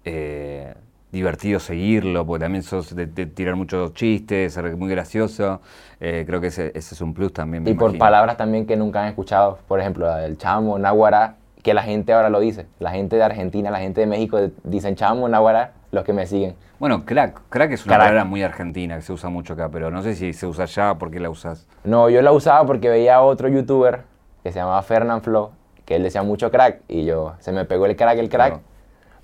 eh, 0.05 0.75
divertido 1.13 1.59
seguirlo, 1.61 2.25
porque 2.27 2.45
también 2.45 2.63
sos 2.63 2.95
de, 2.95 3.07
de 3.07 3.27
tirar 3.27 3.57
muchos 3.57 3.93
chistes, 3.95 4.53
ser 4.55 4.77
muy 4.77 4.89
gracioso. 4.91 5.61
Eh, 6.01 6.25
creo 6.27 6.41
que 6.41 6.49
ese, 6.49 6.69
ese 6.75 6.95
es 6.95 7.01
un 7.01 7.15
plus 7.15 7.33
también. 7.33 7.63
me 7.65 7.71
Y 7.71 7.75
por 7.75 7.97
palabras 7.99 8.37
también 8.37 8.67
que 8.67 8.77
nunca 8.77 9.03
han 9.03 9.09
escuchado, 9.09 9.59
por 9.69 9.81
ejemplo, 9.81 10.07
la 10.07 10.19
del 10.19 10.39
chamo, 10.39 10.79
náhuara, 10.79 11.37
que 11.63 11.75
la 11.75 11.83
gente 11.83 12.13
ahora 12.13 12.31
lo 12.31 12.41
dice. 12.41 12.67
La 12.79 12.91
gente 12.91 13.17
de 13.17 13.23
Argentina, 13.23 13.71
la 13.71 13.81
gente 13.81 14.01
de 14.01 14.07
México 14.07 14.39
dicen 14.65 14.95
chamo, 14.97 15.29
náhuara, 15.29 15.73
los 15.93 16.05
que 16.05 16.13
me 16.13 16.27
siguen. 16.27 16.55
Bueno, 16.79 17.05
crack, 17.05 17.43
crack 17.51 17.73
es 17.73 17.85
una 17.85 17.97
Crack. 17.97 18.01
palabra 18.07 18.25
muy 18.25 18.43
argentina 18.43 18.97
que 18.97 19.03
se 19.03 19.13
usa 19.13 19.29
mucho 19.29 19.53
acá, 19.53 19.69
pero 19.71 19.91
no 19.91 20.03
sé 20.03 20.15
si 20.15 20.33
se 20.33 20.47
usa 20.47 20.65
allá, 20.65 20.95
¿por 20.95 21.11
qué 21.11 21.21
la 21.21 21.29
usas? 21.29 21.67
No, 21.85 22.09
yo 22.09 22.23
la 22.23 22.33
usaba 22.33 22.65
porque 22.67 22.89
veía 22.89 23.17
a 23.17 23.23
otro 23.23 23.49
youtuber 23.49 24.03
que 24.43 24.53
se 24.53 24.61
llamaba 24.61 24.81
Fernand 24.83 25.23
Flo, 25.23 25.51
que 25.85 25.97
él 25.97 26.03
decía 26.03 26.23
mucho 26.23 26.51
crack, 26.51 26.81
y 26.89 27.05
yo, 27.05 27.35
se 27.41 27.53
me 27.53 27.67
pegó 27.67 27.85
el 27.85 27.97
crack, 27.97 28.17
el 28.19 28.31
crack. 28.31 28.49
Claro. 28.53 28.63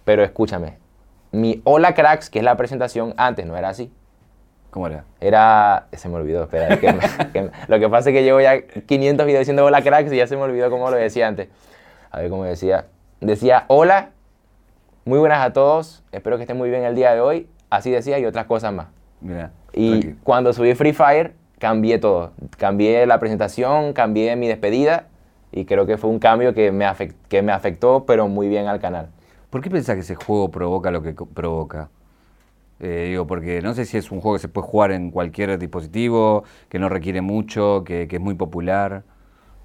Pero 0.05 0.23
escúchame, 0.23 0.77
mi 1.37 1.61
hola 1.65 1.95
cracks, 1.95 2.31
que 2.31 2.39
es 2.39 2.45
la 2.45 2.57
presentación, 2.57 3.15
antes 3.17 3.47
no 3.47 3.57
era 3.57 3.69
así. 3.69 3.93
¿Cómo 4.71 4.89
era? 4.89 5.05
Era. 5.21 5.87
Se 5.93 6.09
me 6.09 6.17
olvidó, 6.17 6.43
espera. 6.45 6.69
es 6.69 6.81
que 6.81 6.93
me- 6.93 7.01
que 7.33 7.43
me- 7.43 7.51
lo 7.69 7.79
que 7.79 7.89
pasa 7.89 8.11
es 8.11 8.15
que 8.15 8.23
llevo 8.23 8.41
ya 8.41 8.61
500 8.63 9.27
videos 9.27 9.41
diciendo 9.41 9.65
hola 9.65 9.83
cracks 9.83 10.13
y 10.13 10.17
ya 10.17 10.27
se 10.27 10.37
me 10.37 10.43
olvidó 10.43 10.71
cómo 10.71 10.91
lo 10.91 10.97
decía 10.97 11.29
antes. 11.29 11.49
A 12.11 12.21
ver 12.21 12.31
cómo 12.31 12.45
decía. 12.45 12.87
Decía 13.21 13.65
hola, 13.69 14.11
muy 15.05 15.19
buenas 15.19 15.41
a 15.45 15.53
todos, 15.53 16.03
espero 16.13 16.37
que 16.37 16.43
estén 16.43 16.57
muy 16.59 16.69
bien 16.69 16.83
el 16.85 16.95
día 16.95 17.15
de 17.15 17.21
hoy. 17.21 17.49
Así 17.71 17.91
decía 17.91 18.19
y 18.19 18.27
otras 18.27 18.47
cosas 18.47 18.73
más. 18.73 18.89
Mira. 19.21 19.51
Y 19.73 20.01
tranqui. 20.01 20.19
cuando 20.23 20.53
subí 20.53 20.75
Free 20.75 20.93
Fire, 20.93 21.35
cambié 21.59 21.99
todo. 21.99 22.33
Cambié 22.59 23.07
la 23.07 23.19
presentación, 23.19 23.93
cambié 23.93 24.37
mi 24.37 24.47
despedida 24.49 25.07
y 25.53 25.65
creo 25.65 25.87
que 25.87 25.97
fue 25.97 26.11
un 26.11 26.19
cambio 26.19 26.53
que 26.55 26.71
me, 26.71 26.87
que 27.29 27.41
me 27.43 27.53
afectó, 27.53 28.05
pero 28.07 28.29
muy 28.29 28.49
bien 28.49 28.67
al 28.69 28.79
canal. 28.81 29.09
¿Por 29.51 29.63
qué 29.63 29.71
pensás 29.71 29.95
que 29.95 30.01
ese 30.01 30.17
juego 30.17 30.51
provoca 30.51 30.91
lo 30.91 31.03
que 31.03 31.15
provoca? 31.15 31.89
Eh, 32.81 33.07
digo, 33.11 33.27
porque 33.27 33.63
no 33.63 33.75
sé 33.75 33.85
si 33.85 33.97
es 33.97 34.11
un 34.11 34.21
juego 34.21 34.37
que 34.37 34.41
se 34.41 34.49
puede 34.49 34.67
jugar 34.67 34.91
en 34.93 35.11
cualquier 35.11 35.59
dispositivo, 35.59 36.45
que 36.69 36.79
no 36.79 36.89
requiere 36.89 37.21
mucho, 37.21 37.85
que, 37.85 38.07
que 38.09 38.17
es 38.17 38.23
muy 38.23 38.35
popular. 38.35 39.05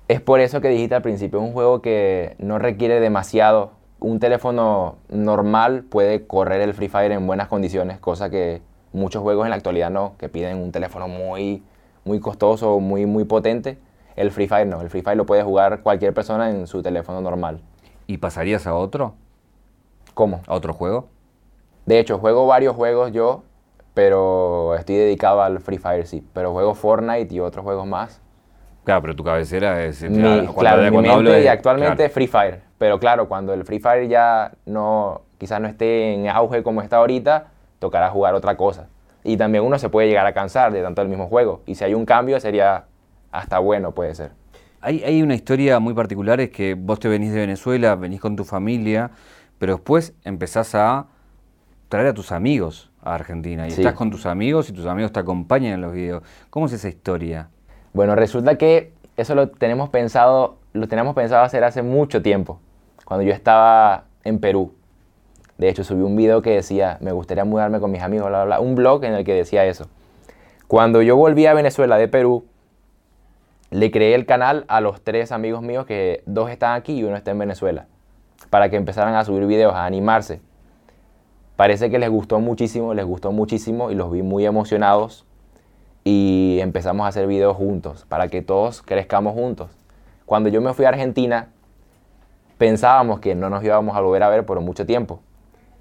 Es 0.07 0.21
por 0.21 0.39
eso 0.39 0.61
que 0.61 0.69
dijiste 0.69 0.95
al 0.95 1.01
principio, 1.01 1.39
es 1.39 1.45
un 1.45 1.53
juego 1.53 1.81
que 1.81 2.35
no 2.39 2.59
requiere 2.59 2.99
demasiado. 2.99 3.71
Un 3.99 4.19
teléfono 4.19 4.97
normal 5.09 5.83
puede 5.83 6.25
correr 6.25 6.61
el 6.61 6.73
Free 6.73 6.87
Fire 6.87 7.11
en 7.11 7.27
buenas 7.27 7.47
condiciones, 7.47 7.99
cosa 7.99 8.29
que 8.29 8.61
muchos 8.93 9.21
juegos 9.21 9.45
en 9.45 9.51
la 9.51 9.55
actualidad 9.55 9.89
no, 9.89 10.15
que 10.17 10.29
piden 10.29 10.57
un 10.57 10.71
teléfono 10.71 11.07
muy, 11.07 11.63
muy 12.05 12.19
costoso, 12.19 12.79
muy, 12.79 13.05
muy 13.05 13.25
potente. 13.25 13.77
El 14.15 14.31
Free 14.31 14.47
Fire 14.47 14.67
no, 14.67 14.81
el 14.81 14.89
Free 14.89 15.01
Fire 15.01 15.17
lo 15.17 15.25
puede 15.25 15.43
jugar 15.43 15.81
cualquier 15.81 16.13
persona 16.13 16.49
en 16.49 16.67
su 16.67 16.81
teléfono 16.81 17.21
normal. 17.21 17.61
¿Y 18.07 18.17
pasarías 18.17 18.67
a 18.67 18.75
otro? 18.75 19.15
¿Cómo? 20.13 20.41
¿A 20.47 20.53
otro 20.53 20.73
juego? 20.73 21.07
De 21.85 21.99
hecho, 21.99 22.17
juego 22.19 22.45
varios 22.47 22.75
juegos 22.75 23.11
yo, 23.11 23.43
pero 23.93 24.75
estoy 24.75 24.95
dedicado 24.95 25.41
al 25.41 25.59
Free 25.59 25.77
Fire, 25.77 26.05
sí. 26.05 26.25
Pero 26.33 26.51
juego 26.53 26.73
Fortnite 26.75 27.33
y 27.33 27.39
otros 27.39 27.63
juegos 27.63 27.87
más. 27.87 28.21
Claro, 28.83 29.01
pero 29.01 29.15
tu 29.15 29.23
cabecera 29.23 29.83
es... 29.83 30.01
Mi- 30.03 30.21
cuando- 30.21 30.53
claro, 30.55 30.81
mi 30.81 31.09
hablo 31.09 31.29
mente 31.29 31.31
de- 31.39 31.43
y 31.43 31.47
actualmente 31.47 31.95
claro. 31.97 32.13
Free 32.13 32.27
Fire. 32.27 32.61
Pero 32.77 32.99
claro, 32.99 33.27
cuando 33.27 33.53
el 33.53 33.63
Free 33.63 33.79
Fire 33.79 34.07
ya 34.07 34.53
no, 34.65 35.21
quizás 35.37 35.61
no 35.61 35.67
esté 35.67 36.13
en 36.13 36.27
auge 36.27 36.63
como 36.63 36.81
está 36.81 36.97
ahorita, 36.97 37.47
tocará 37.79 38.09
jugar 38.09 38.33
otra 38.33 38.57
cosa. 38.57 38.87
Y 39.23 39.37
también 39.37 39.63
uno 39.63 39.77
se 39.77 39.89
puede 39.89 40.07
llegar 40.07 40.25
a 40.25 40.33
cansar 40.33 40.71
de 40.73 40.81
tanto 40.81 41.01
el 41.03 41.07
mismo 41.07 41.27
juego. 41.27 41.61
Y 41.67 41.75
si 41.75 41.83
hay 41.83 41.93
un 41.93 42.05
cambio 42.05 42.39
sería 42.39 42.85
hasta 43.31 43.59
bueno, 43.59 43.91
puede 43.91 44.15
ser. 44.15 44.31
Hay, 44.83 45.03
hay 45.03 45.21
una 45.21 45.35
historia 45.35 45.79
muy 45.79 45.93
particular, 45.93 46.41
es 46.41 46.49
que 46.49 46.73
vos 46.73 46.99
te 46.99 47.07
venís 47.07 47.31
de 47.33 47.41
Venezuela, 47.41 47.93
venís 47.95 48.19
con 48.19 48.35
tu 48.35 48.43
familia, 48.45 49.11
pero 49.61 49.75
después 49.75 50.15
empezás 50.23 50.73
a 50.73 51.05
traer 51.87 52.07
a 52.07 52.13
tus 52.15 52.31
amigos 52.31 52.89
a 53.03 53.13
Argentina. 53.13 53.67
Y 53.67 53.69
Sí. 53.69 53.81
estás 53.81 53.93
con 53.93 54.09
tus 54.09 54.25
amigos 54.25 54.67
y 54.71 54.73
tus 54.73 54.87
amigos 54.87 55.11
te 55.11 55.19
acompañan 55.19 55.73
en 55.73 55.81
los 55.81 55.93
videos. 55.93 56.23
¿Cómo 56.49 56.65
es 56.65 56.73
esa 56.73 56.89
historia? 56.89 57.49
Bueno, 57.93 58.15
resulta 58.15 58.57
que 58.57 58.91
eso 59.17 59.35
lo 59.35 59.49
tenemos 59.49 59.89
pensado, 59.89 60.57
lo 60.73 60.87
tenemos 60.87 61.13
pensado 61.13 61.43
hacer 61.43 61.63
hace 61.63 61.83
mucho 61.83 62.23
tiempo, 62.23 62.59
cuando 63.05 63.23
yo 63.23 63.33
estaba 63.33 64.05
en 64.23 64.39
Perú. 64.39 64.73
De 65.59 65.69
hecho, 65.69 65.83
subí 65.83 66.01
un 66.01 66.15
video 66.15 66.41
que 66.41 66.55
decía, 66.55 66.97
me 66.99 67.11
gustaría 67.11 67.45
mudarme 67.45 67.79
con 67.79 67.91
mis 67.91 68.01
amigos, 68.01 68.29
bla, 68.29 68.43
bla, 68.45 68.57
bla, 68.57 68.59
un 68.61 68.73
blog 68.73 69.03
en 69.03 69.13
el 69.13 69.23
que 69.23 69.35
decía 69.35 69.63
eso. 69.65 69.85
Cuando 70.67 71.03
yo 71.03 71.15
volví 71.17 71.45
a 71.45 71.53
Venezuela 71.53 71.99
de 71.99 72.07
Perú, 72.07 72.45
le 73.69 73.91
creé 73.91 74.15
el 74.15 74.25
canal 74.25 74.65
a 74.69 74.81
los 74.81 75.03
tres 75.03 75.31
amigos 75.31 75.61
míos, 75.61 75.85
que 75.85 76.23
dos 76.25 76.49
están 76.49 76.73
aquí 76.73 76.93
y 76.97 77.03
uno 77.03 77.15
está 77.15 77.29
en 77.29 77.37
Venezuela, 77.37 77.85
para 78.49 78.69
que 78.69 78.75
empezaran 78.75 79.15
a 79.15 79.25
subir 79.25 79.45
videos, 79.45 79.73
a 79.73 79.85
animarse. 79.85 80.41
Parece 81.55 81.89
que 81.89 81.99
les 81.99 82.09
gustó 82.09 82.39
muchísimo, 82.39 82.93
les 82.93 83.05
gustó 83.05 83.31
muchísimo 83.31 83.91
y 83.91 83.95
los 83.95 84.11
vi 84.11 84.23
muy 84.23 84.45
emocionados 84.45 85.25
y 86.03 86.57
empezamos 86.59 87.05
a 87.05 87.09
hacer 87.09 87.27
videos 87.27 87.55
juntos 87.55 88.05
para 88.09 88.27
que 88.27 88.41
todos 88.41 88.81
crezcamos 88.81 89.33
juntos. 89.33 89.69
Cuando 90.25 90.49
yo 90.49 90.61
me 90.61 90.73
fui 90.73 90.85
a 90.85 90.89
Argentina, 90.89 91.49
pensábamos 92.57 93.19
que 93.19 93.35
no 93.35 93.49
nos 93.49 93.63
íbamos 93.63 93.95
a 93.95 94.01
volver 94.01 94.23
a 94.23 94.29
ver 94.29 94.45
por 94.45 94.59
mucho 94.61 94.85
tiempo, 94.85 95.19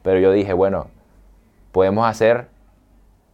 pero 0.03 0.19
yo 0.19 0.33
dije, 0.33 0.53
bueno, 0.53 0.89
podemos 1.73 2.07
hacer 2.07 2.49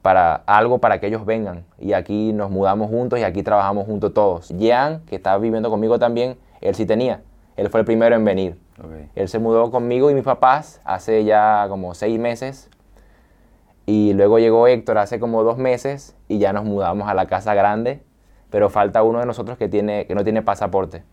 para 0.03 0.43
algo 0.47 0.79
para 0.79 1.01
que 1.01 1.09
ellos 1.09 1.27
vengan 1.27 1.65
y 1.79 1.93
aquí 1.93 2.33
nos 2.33 2.51
mudamos 2.51 2.91
juntos 2.91 3.19
y 3.19 3.25
aquí 3.25 3.43
trabajamos 3.43 3.87
juntos 3.87 4.15
todos. 4.15 4.51
Jean, 4.51 5.01
que 5.07 5.17
está 5.17 5.37
viviendo 5.39 5.69
conmigo 5.69 5.99
también, 5.99 6.37
él 6.61 6.77
sí 6.77 6.87
tenía, 6.87 7.23
él 7.57 7.69
fue 7.71 7.81
el 7.81 7.87
primero 7.87 8.15
en 8.17 8.25
venir. 8.25 8.59
Él 9.15 9.29
se 9.29 9.39
mudó 9.39 9.71
conmigo 9.71 10.11
y 10.11 10.15
mis 10.15 10.25
papás 10.25 10.81
hace 10.85 11.25
ya 11.25 11.67
como 11.69 11.95
seis 11.95 12.19
meses. 12.19 12.71
Y 13.87 14.13
luego 14.15 14.39
llegó 14.39 14.67
Héctor 14.67 14.99
hace 14.99 15.21
como 15.21 15.43
dos 15.45 15.59
meses 15.59 16.17
y 16.29 16.39
ya 16.39 16.53
nos 16.53 16.65
mudamos 16.65 17.09
a 17.09 17.15
la 17.15 17.27
casa 17.27 17.55
grande, 17.55 18.03
pero 18.51 18.69
falta 18.69 19.03
uno 19.03 19.21
de 19.21 19.27
nosotros 19.27 19.57
que, 19.59 19.69
tiene, 19.69 20.07
que 20.07 20.15
no 20.15 20.25
tiene 20.25 20.43
pasaporte. 20.43 21.05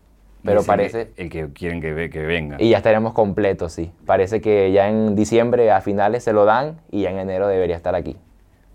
Pero 0.42 0.62
parece... 0.62 1.12
El 1.16 1.30
que 1.30 1.52
quieren 1.52 1.80
que, 1.80 1.94
ve- 1.94 2.10
que 2.10 2.20
venga. 2.26 2.56
Y 2.60 2.70
ya 2.70 2.76
estaremos 2.78 3.14
completos, 3.14 3.72
sí. 3.72 3.92
Parece 4.04 4.40
que 4.42 4.72
ya 4.72 4.88
en 4.90 5.14
diciembre 5.14 5.70
a 5.70 5.80
finales 5.80 6.24
se 6.24 6.32
lo 6.34 6.44
dan 6.44 6.80
y 6.90 7.02
ya 7.02 7.10
en 7.10 7.18
enero 7.18 7.48
debería 7.48 7.76
estar 7.76 7.94
aquí. 7.94 8.18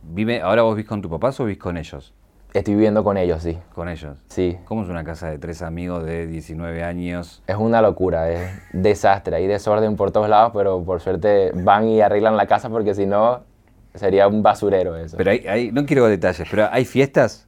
Vive, 0.02 0.42
¿Ahora 0.42 0.64
vos 0.64 0.76
vivís 0.76 0.88
con 0.90 1.02
tu 1.02 1.10
papá 1.10 1.30
o 1.38 1.44
vivís 1.44 1.60
con 1.60 1.78
ellos? 1.78 2.14
Estoy 2.54 2.74
viviendo 2.74 3.04
con 3.04 3.18
ellos, 3.18 3.44
sí. 3.44 3.60
Con 3.76 3.90
ellos. 3.90 4.18
Sí. 4.28 4.58
¿Cómo 4.66 4.82
es 4.84 4.90
una 4.90 5.04
casa 5.04 5.30
de 5.30 5.38
tres 5.38 5.62
amigos 5.62 6.04
de 6.04 6.26
19 6.26 6.84
años? 6.84 7.44
Es 7.46 7.56
una 7.56 7.82
locura, 7.82 8.30
es 8.32 8.50
desastre, 8.74 9.36
hay 9.36 9.46
desorden 9.48 9.96
por 9.96 10.12
todos 10.12 10.28
lados, 10.30 10.52
pero 10.56 10.84
por 10.84 11.00
suerte 11.00 11.52
van 11.54 11.88
y 11.88 12.02
arreglan 12.02 12.36
la 12.38 12.48
casa 12.48 12.70
porque 12.70 12.96
si 12.96 13.06
no 13.06 13.42
sería 13.94 14.28
un 14.28 14.42
basurero 14.42 14.96
eso. 14.98 15.16
Pero 15.18 15.32
hay, 15.32 15.46
hay- 15.48 15.72
no 15.72 15.86
quiero 15.86 16.08
detalles, 16.08 16.48
pero 16.50 16.68
¿hay 16.72 16.86
fiestas? 16.86 17.48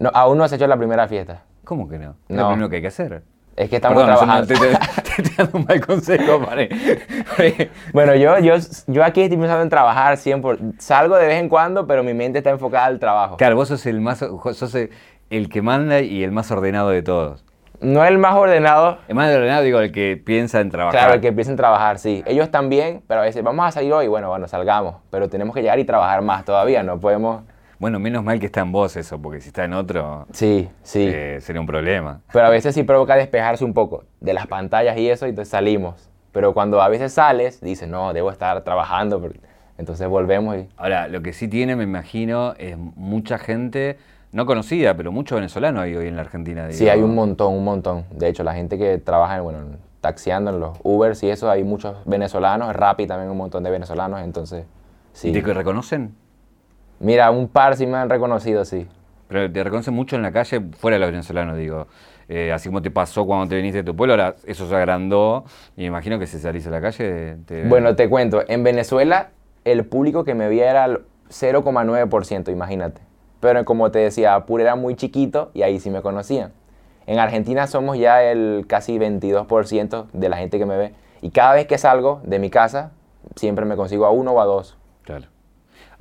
No, 0.00 0.10
aún 0.12 0.38
no 0.38 0.48
se 0.48 0.54
ha 0.54 0.56
hecho 0.56 0.66
la 0.66 0.76
primera 0.76 1.06
fiesta. 1.06 1.44
¿Cómo 1.64 1.88
que 1.88 1.98
no? 1.98 2.16
Es 2.28 2.36
No. 2.36 2.42
lo 2.42 2.48
primero 2.48 2.68
que 2.68 2.76
hay 2.76 2.82
que 2.82 2.88
hacer. 2.88 3.22
Es 3.54 3.68
que 3.70 3.76
estamos 3.76 4.02
Perdón, 4.02 4.26
no 4.28 4.44
trabajando. 4.44 4.46
te, 4.48 4.54
te- 4.54 5.01
te 5.16 5.22
estoy 5.22 5.36
dando 5.36 5.58
un 5.58 5.64
mal 5.66 5.80
consejo, 5.84 6.44
pare. 6.44 6.68
Bueno, 7.92 8.14
yo, 8.14 8.38
yo, 8.38 8.54
yo 8.86 9.04
aquí 9.04 9.22
estoy 9.22 9.38
pensando 9.38 9.62
en 9.62 9.68
trabajar 9.68 10.16
100%. 10.16 10.74
Salgo 10.78 11.16
de 11.16 11.26
vez 11.26 11.40
en 11.40 11.48
cuando, 11.48 11.86
pero 11.86 12.02
mi 12.02 12.14
mente 12.14 12.38
está 12.38 12.50
enfocada 12.50 12.86
al 12.86 12.98
trabajo. 12.98 13.36
Claro, 13.36 13.56
vos 13.56 13.68
sos 13.68 13.84
el 13.86 14.00
más, 14.00 14.18
sos 14.18 14.74
el, 15.30 15.48
que 15.48 15.62
manda 15.62 16.00
y 16.00 16.22
el 16.22 16.32
más 16.32 16.50
ordenado 16.50 16.90
de 16.90 17.02
todos. 17.02 17.44
No 17.80 18.04
el 18.04 18.16
más 18.16 18.36
ordenado, 18.36 18.98
El 19.08 19.16
más 19.16 19.34
ordenado, 19.34 19.62
digo, 19.64 19.80
el 19.80 19.90
que 19.90 20.16
piensa 20.16 20.60
en 20.60 20.70
trabajar. 20.70 21.00
Claro, 21.00 21.14
el 21.14 21.20
que 21.20 21.28
empiecen 21.28 21.54
a 21.54 21.56
trabajar, 21.56 21.98
sí. 21.98 22.22
Ellos 22.26 22.50
también, 22.50 23.02
pero 23.08 23.22
a 23.22 23.24
veces 23.24 23.42
vamos 23.42 23.66
a 23.66 23.72
salir 23.72 23.92
hoy, 23.92 24.06
bueno, 24.06 24.28
bueno, 24.28 24.46
salgamos. 24.46 24.96
Pero 25.10 25.28
tenemos 25.28 25.52
que 25.52 25.62
llegar 25.62 25.80
y 25.80 25.84
trabajar 25.84 26.22
más 26.22 26.44
todavía, 26.44 26.82
no 26.82 27.00
podemos... 27.00 27.42
Bueno, 27.82 27.98
menos 27.98 28.22
mal 28.22 28.38
que 28.38 28.46
está 28.46 28.60
en 28.60 28.70
vos 28.70 28.96
eso, 28.96 29.20
porque 29.20 29.40
si 29.40 29.48
está 29.48 29.64
en 29.64 29.72
otro, 29.72 30.28
Sí, 30.30 30.68
sí. 30.84 31.04
eh, 31.04 31.38
sería 31.40 31.60
un 31.60 31.66
problema. 31.66 32.20
Pero 32.32 32.46
a 32.46 32.48
veces 32.48 32.76
sí 32.76 32.84
provoca 32.84 33.16
despejarse 33.16 33.64
un 33.64 33.74
poco 33.74 34.04
de 34.20 34.32
las 34.34 34.46
pantallas 34.46 34.96
y 34.98 35.10
eso, 35.10 35.26
y 35.26 35.30
entonces 35.30 35.50
salimos. 35.50 36.08
Pero 36.30 36.54
cuando 36.54 36.80
a 36.80 36.86
veces 36.88 37.12
sales, 37.12 37.60
dices, 37.60 37.88
no, 37.88 38.12
debo 38.12 38.30
estar 38.30 38.62
trabajando. 38.62 39.20
porque- 39.20 39.40
Entonces 39.78 40.06
volvemos 40.06 40.58
y... 40.58 40.68
Ahora, 40.76 41.08
lo 41.08 41.22
que 41.22 41.32
sí 41.32 41.48
tiene, 41.48 41.74
me 41.74 41.82
imagino, 41.82 42.54
es 42.56 42.78
mucha 42.78 43.36
gente, 43.38 43.98
no 44.30 44.46
conocida, 44.46 44.96
pero 44.96 45.10
mucho 45.10 45.34
venezolano 45.34 45.80
hay 45.80 45.96
hoy 45.96 46.06
en 46.06 46.14
la 46.14 46.22
Argentina. 46.22 46.70
Sí, 46.70 46.88
hay 46.88 47.02
un 47.02 47.16
montón, 47.16 47.52
un 47.52 47.64
montón. 47.64 48.04
De 48.12 48.28
hecho, 48.28 48.44
la 48.44 48.54
gente 48.54 48.78
que 48.78 48.98
trabaja, 48.98 49.38
en, 49.38 49.42
bueno, 49.42 49.58
en- 49.58 49.78
taxiando 50.00 50.52
en 50.52 50.60
los 50.60 50.78
Ubers 50.84 51.20
y 51.24 51.30
eso, 51.30 51.50
hay 51.50 51.64
muchos 51.64 51.96
venezolanos. 52.04 52.76
Rappi 52.76 53.08
también 53.08 53.28
un 53.28 53.38
montón 53.38 53.64
de 53.64 53.70
venezolanos, 53.70 54.20
entonces... 54.20 54.66
Sí. 55.14 55.30
¿Y 55.30 55.42
te 55.42 55.52
reconocen? 55.52 56.14
Mira, 57.02 57.30
un 57.32 57.48
par 57.48 57.76
sí 57.76 57.84
me 57.86 57.96
han 57.98 58.08
reconocido, 58.08 58.64
sí. 58.64 58.86
Pero 59.26 59.50
te 59.50 59.64
reconocen 59.64 59.92
mucho 59.92 60.14
en 60.14 60.22
la 60.22 60.30
calle, 60.30 60.60
fuera 60.78 60.96
de 60.96 61.00
los 61.00 61.10
venezolanos, 61.10 61.56
digo. 61.56 61.88
Eh, 62.28 62.52
así 62.52 62.68
como 62.68 62.80
te 62.80 62.92
pasó 62.92 63.26
cuando 63.26 63.48
te 63.48 63.56
viniste 63.56 63.78
de 63.78 63.84
tu 63.84 63.96
pueblo, 63.96 64.14
ahora 64.14 64.36
eso 64.46 64.68
se 64.68 64.76
agrandó. 64.76 65.44
Y 65.76 65.80
me 65.80 65.86
imagino 65.88 66.20
que 66.20 66.28
si 66.28 66.38
salís 66.38 66.64
a 66.68 66.70
la 66.70 66.80
calle. 66.80 67.38
Te... 67.44 67.66
Bueno, 67.66 67.96
te 67.96 68.08
cuento, 68.08 68.44
en 68.46 68.62
Venezuela 68.62 69.30
el 69.64 69.84
público 69.84 70.24
que 70.24 70.34
me 70.34 70.48
veía 70.48 70.70
era 70.70 70.84
el 70.84 71.00
0,9%, 71.28 72.52
imagínate. 72.52 73.00
Pero 73.40 73.64
como 73.64 73.90
te 73.90 73.98
decía, 73.98 74.34
Apure 74.34 74.62
era 74.62 74.76
muy 74.76 74.94
chiquito 74.94 75.50
y 75.54 75.62
ahí 75.62 75.80
sí 75.80 75.90
me 75.90 76.02
conocían. 76.02 76.52
En 77.06 77.18
Argentina 77.18 77.66
somos 77.66 77.98
ya 77.98 78.22
el 78.22 78.64
casi 78.68 78.98
22% 78.98 80.06
de 80.12 80.28
la 80.28 80.36
gente 80.36 80.58
que 80.58 80.66
me 80.66 80.76
ve. 80.76 80.94
Y 81.20 81.30
cada 81.30 81.54
vez 81.54 81.66
que 81.66 81.78
salgo 81.78 82.20
de 82.24 82.38
mi 82.38 82.50
casa, 82.50 82.92
siempre 83.34 83.64
me 83.64 83.74
consigo 83.74 84.06
a 84.06 84.10
uno 84.10 84.32
o 84.32 84.40
a 84.40 84.44
dos. 84.44 84.76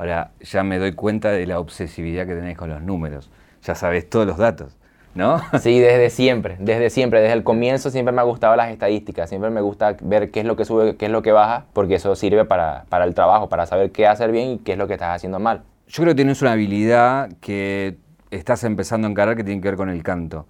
Ahora 0.01 0.31
ya 0.39 0.63
me 0.63 0.79
doy 0.79 0.93
cuenta 0.93 1.29
de 1.29 1.45
la 1.45 1.59
obsesividad 1.59 2.25
que 2.25 2.33
tenés 2.33 2.57
con 2.57 2.69
los 2.69 2.81
números. 2.81 3.29
Ya 3.61 3.75
sabés 3.75 4.09
todos 4.09 4.25
los 4.25 4.39
datos, 4.39 4.75
¿no? 5.13 5.39
Sí, 5.59 5.77
desde 5.79 6.09
siempre, 6.09 6.57
desde 6.59 6.89
siempre, 6.89 7.21
desde 7.21 7.33
el 7.33 7.43
comienzo 7.43 7.91
siempre 7.91 8.11
me 8.11 8.19
ha 8.19 8.23
gustado 8.23 8.55
las 8.55 8.71
estadísticas, 8.71 9.29
siempre 9.29 9.51
me 9.51 9.61
gusta 9.61 9.95
ver 10.01 10.31
qué 10.31 10.39
es 10.39 10.47
lo 10.47 10.55
que 10.55 10.65
sube, 10.65 10.95
qué 10.95 11.05
es 11.05 11.11
lo 11.11 11.21
que 11.21 11.31
baja, 11.31 11.65
porque 11.73 11.93
eso 11.93 12.15
sirve 12.15 12.45
para, 12.45 12.85
para 12.89 13.05
el 13.05 13.13
trabajo, 13.13 13.47
para 13.47 13.67
saber 13.67 13.91
qué 13.91 14.07
hacer 14.07 14.31
bien 14.31 14.49
y 14.49 14.57
qué 14.57 14.71
es 14.71 14.79
lo 14.79 14.87
que 14.87 14.93
estás 14.93 15.15
haciendo 15.15 15.37
mal. 15.39 15.61
Yo 15.87 16.01
creo 16.01 16.15
que 16.15 16.15
tienes 16.15 16.41
una 16.41 16.53
habilidad 16.53 17.29
que 17.39 17.97
estás 18.31 18.63
empezando 18.63 19.07
a 19.07 19.11
encarar 19.11 19.35
que 19.35 19.43
tiene 19.43 19.61
que 19.61 19.67
ver 19.67 19.77
con 19.77 19.89
el 19.89 20.01
canto. 20.01 20.47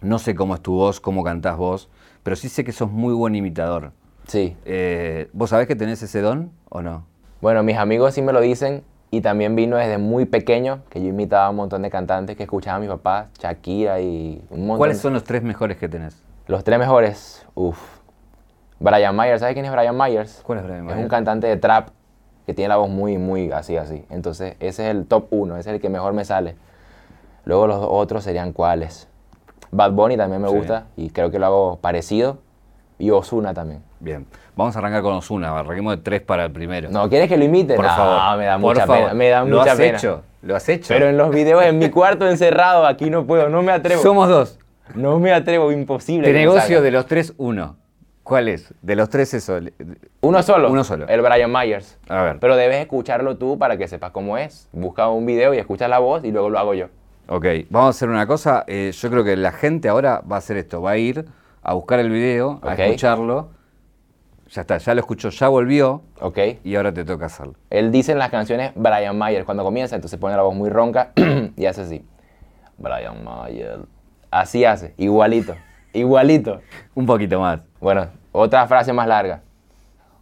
No 0.00 0.18
sé 0.18 0.34
cómo 0.34 0.56
es 0.56 0.60
tu 0.60 0.72
voz, 0.72 0.98
cómo 0.98 1.22
cantás 1.22 1.56
vos, 1.56 1.88
pero 2.24 2.34
sí 2.34 2.48
sé 2.48 2.64
que 2.64 2.72
sos 2.72 2.90
muy 2.90 3.14
buen 3.14 3.36
imitador. 3.36 3.92
Sí. 4.26 4.56
Eh, 4.64 5.28
¿Vos 5.32 5.50
sabés 5.50 5.68
que 5.68 5.76
tenés 5.76 6.02
ese 6.02 6.20
don 6.20 6.50
o 6.68 6.82
no? 6.82 7.13
Bueno, 7.44 7.62
mis 7.62 7.76
amigos 7.76 8.14
sí 8.14 8.22
me 8.22 8.32
lo 8.32 8.40
dicen 8.40 8.84
y 9.10 9.20
también 9.20 9.54
vino 9.54 9.76
desde 9.76 9.98
muy 9.98 10.24
pequeño 10.24 10.80
que 10.88 11.02
yo 11.02 11.08
imitaba 11.08 11.44
a 11.44 11.50
un 11.50 11.56
montón 11.56 11.82
de 11.82 11.90
cantantes 11.90 12.38
que 12.38 12.44
escuchaba 12.44 12.78
a 12.78 12.80
mi 12.80 12.88
papá, 12.88 13.26
Shakira 13.38 14.00
y 14.00 14.42
un 14.48 14.60
montón. 14.60 14.78
¿Cuáles 14.78 14.98
son 14.98 15.12
los 15.12 15.24
tres 15.24 15.42
mejores 15.42 15.76
que 15.76 15.86
tenés? 15.86 16.16
Los 16.46 16.64
tres 16.64 16.78
mejores, 16.78 17.46
uff. 17.54 17.78
Brian 18.80 19.14
Myers, 19.14 19.40
¿sabes 19.40 19.52
quién 19.52 19.66
es 19.66 19.72
Brian 19.72 19.94
Myers? 19.94 20.40
¿Cuál 20.42 20.60
es 20.60 20.64
Brian 20.64 20.86
Es 20.86 20.92
un 20.92 20.96
Myers? 20.96 21.10
cantante 21.10 21.46
de 21.46 21.58
trap 21.58 21.90
que 22.46 22.54
tiene 22.54 22.70
la 22.70 22.76
voz 22.76 22.88
muy, 22.88 23.18
muy 23.18 23.52
así, 23.52 23.76
así. 23.76 24.06
Entonces, 24.08 24.56
ese 24.58 24.84
es 24.88 24.96
el 24.96 25.04
top 25.04 25.26
uno, 25.28 25.58
ese 25.58 25.68
es 25.68 25.74
el 25.74 25.82
que 25.82 25.90
mejor 25.90 26.14
me 26.14 26.24
sale. 26.24 26.56
Luego 27.44 27.66
los 27.66 27.76
otros 27.86 28.24
serían 28.24 28.54
cuáles. 28.54 29.06
Bad 29.70 29.92
Bunny 29.92 30.16
también 30.16 30.40
me 30.40 30.48
Sí. 30.48 30.54
gusta 30.56 30.86
y 30.96 31.10
creo 31.10 31.30
que 31.30 31.38
lo 31.38 31.44
hago 31.44 31.76
parecido. 31.82 32.38
Y 32.98 33.10
Ozuna 33.10 33.52
también. 33.52 33.82
Bien, 34.00 34.26
vamos 34.54 34.76
a 34.76 34.78
arrancar 34.78 35.02
con 35.02 35.14
Osuna, 35.14 35.58
arranquemos 35.58 35.96
de 35.96 36.02
tres 36.02 36.20
para 36.22 36.44
el 36.44 36.52
primero. 36.52 36.88
¿No 36.90 37.08
quieres 37.08 37.28
que 37.28 37.36
lo 37.36 37.44
imite? 37.44 37.74
por 37.74 37.84
no, 37.84 37.90
favor. 37.90 38.38
me 38.38 38.44
da 38.44 38.52
por 38.58 38.60
mucha 38.74 38.86
favor. 38.86 39.02
pena. 39.02 39.14
Me 39.14 39.28
da 39.30 39.44
¿Lo 39.44 39.58
mucha 39.58 39.72
has 39.72 39.78
pena. 39.78 39.98
hecho? 39.98 40.22
¿Lo 40.42 40.56
has 40.56 40.68
hecho? 40.68 40.88
Pero 40.94 41.08
en 41.08 41.16
los 41.16 41.30
videos 41.30 41.64
en 41.64 41.78
mi 41.78 41.90
cuarto 41.90 42.28
encerrado, 42.28 42.86
aquí 42.86 43.10
no 43.10 43.26
puedo, 43.26 43.48
no 43.48 43.62
me 43.62 43.72
atrevo. 43.72 44.02
Somos 44.02 44.28
dos. 44.28 44.58
No 44.94 45.18
me 45.18 45.32
atrevo, 45.32 45.72
imposible. 45.72 46.28
De 46.28 46.34
negocio 46.38 46.82
de 46.82 46.90
los 46.90 47.06
tres, 47.06 47.32
uno. 47.38 47.76
¿Cuál 48.22 48.48
es? 48.48 48.72
De 48.80 48.96
los 48.96 49.08
tres 49.10 49.34
eso. 49.34 49.58
Uno 50.22 50.42
solo. 50.42 50.70
Uno 50.70 50.84
solo. 50.84 51.06
El 51.08 51.20
Brian 51.20 51.50
Myers. 51.52 51.98
A 52.08 52.22
ver. 52.22 52.38
Pero 52.40 52.56
debes 52.56 52.76
escucharlo 52.78 53.36
tú 53.36 53.58
para 53.58 53.76
que 53.76 53.86
sepas 53.88 54.12
cómo 54.12 54.38
es. 54.38 54.68
Busca 54.72 55.08
un 55.08 55.26
video 55.26 55.52
y 55.52 55.58
escuchas 55.58 55.90
la 55.90 55.98
voz 55.98 56.24
y 56.24 56.30
luego 56.32 56.48
lo 56.48 56.58
hago 56.58 56.72
yo. 56.74 56.86
Ok, 57.28 57.44
vamos 57.70 57.88
a 57.88 57.90
hacer 57.90 58.08
una 58.08 58.26
cosa. 58.26 58.64
eh, 58.66 58.92
yo 58.94 59.10
creo 59.10 59.24
que 59.24 59.36
la 59.36 59.52
gente 59.52 59.88
ahora 59.88 60.22
va 60.30 60.36
a 60.36 60.38
hacer 60.38 60.56
esto. 60.58 60.80
Va 60.80 60.92
a 60.92 60.96
ir 60.96 61.24
a 61.64 61.74
buscar 61.74 61.98
el 61.98 62.10
video, 62.10 62.60
a 62.62 62.74
escucharlo. 62.74 63.50
Ya 64.50 64.60
está, 64.60 64.76
ya 64.78 64.94
lo 64.94 65.00
escuchó, 65.00 65.30
ya 65.30 65.48
volvió 65.48 66.02
¿Ok? 66.20 66.38
y 66.62 66.76
ahora 66.76 66.92
te 66.92 67.04
toca 67.04 67.26
hacerlo. 67.26 67.54
Él 67.70 67.90
dice 67.90 68.12
en 68.12 68.18
las 68.18 68.30
canciones 68.30 68.72
Brian 68.76 69.18
Myers 69.18 69.44
cuando 69.44 69.64
comienza, 69.64 69.96
entonces 69.96 70.18
pone 70.20 70.36
la 70.36 70.42
voz 70.42 70.54
muy 70.54 70.68
ronca 70.68 71.12
y 71.56 71.64
hace 71.66 71.80
así. 71.80 72.04
Brian 72.78 73.24
Myers. 73.24 73.80
Así 74.30 74.64
hace, 74.64 74.94
igualito. 74.96 75.56
Igualito. 75.94 76.60
Un 76.96 77.06
poquito 77.06 77.38
más. 77.38 77.60
Bueno, 77.80 78.08
otra 78.32 78.66
frase 78.66 78.92
más 78.92 79.06
larga. 79.06 79.42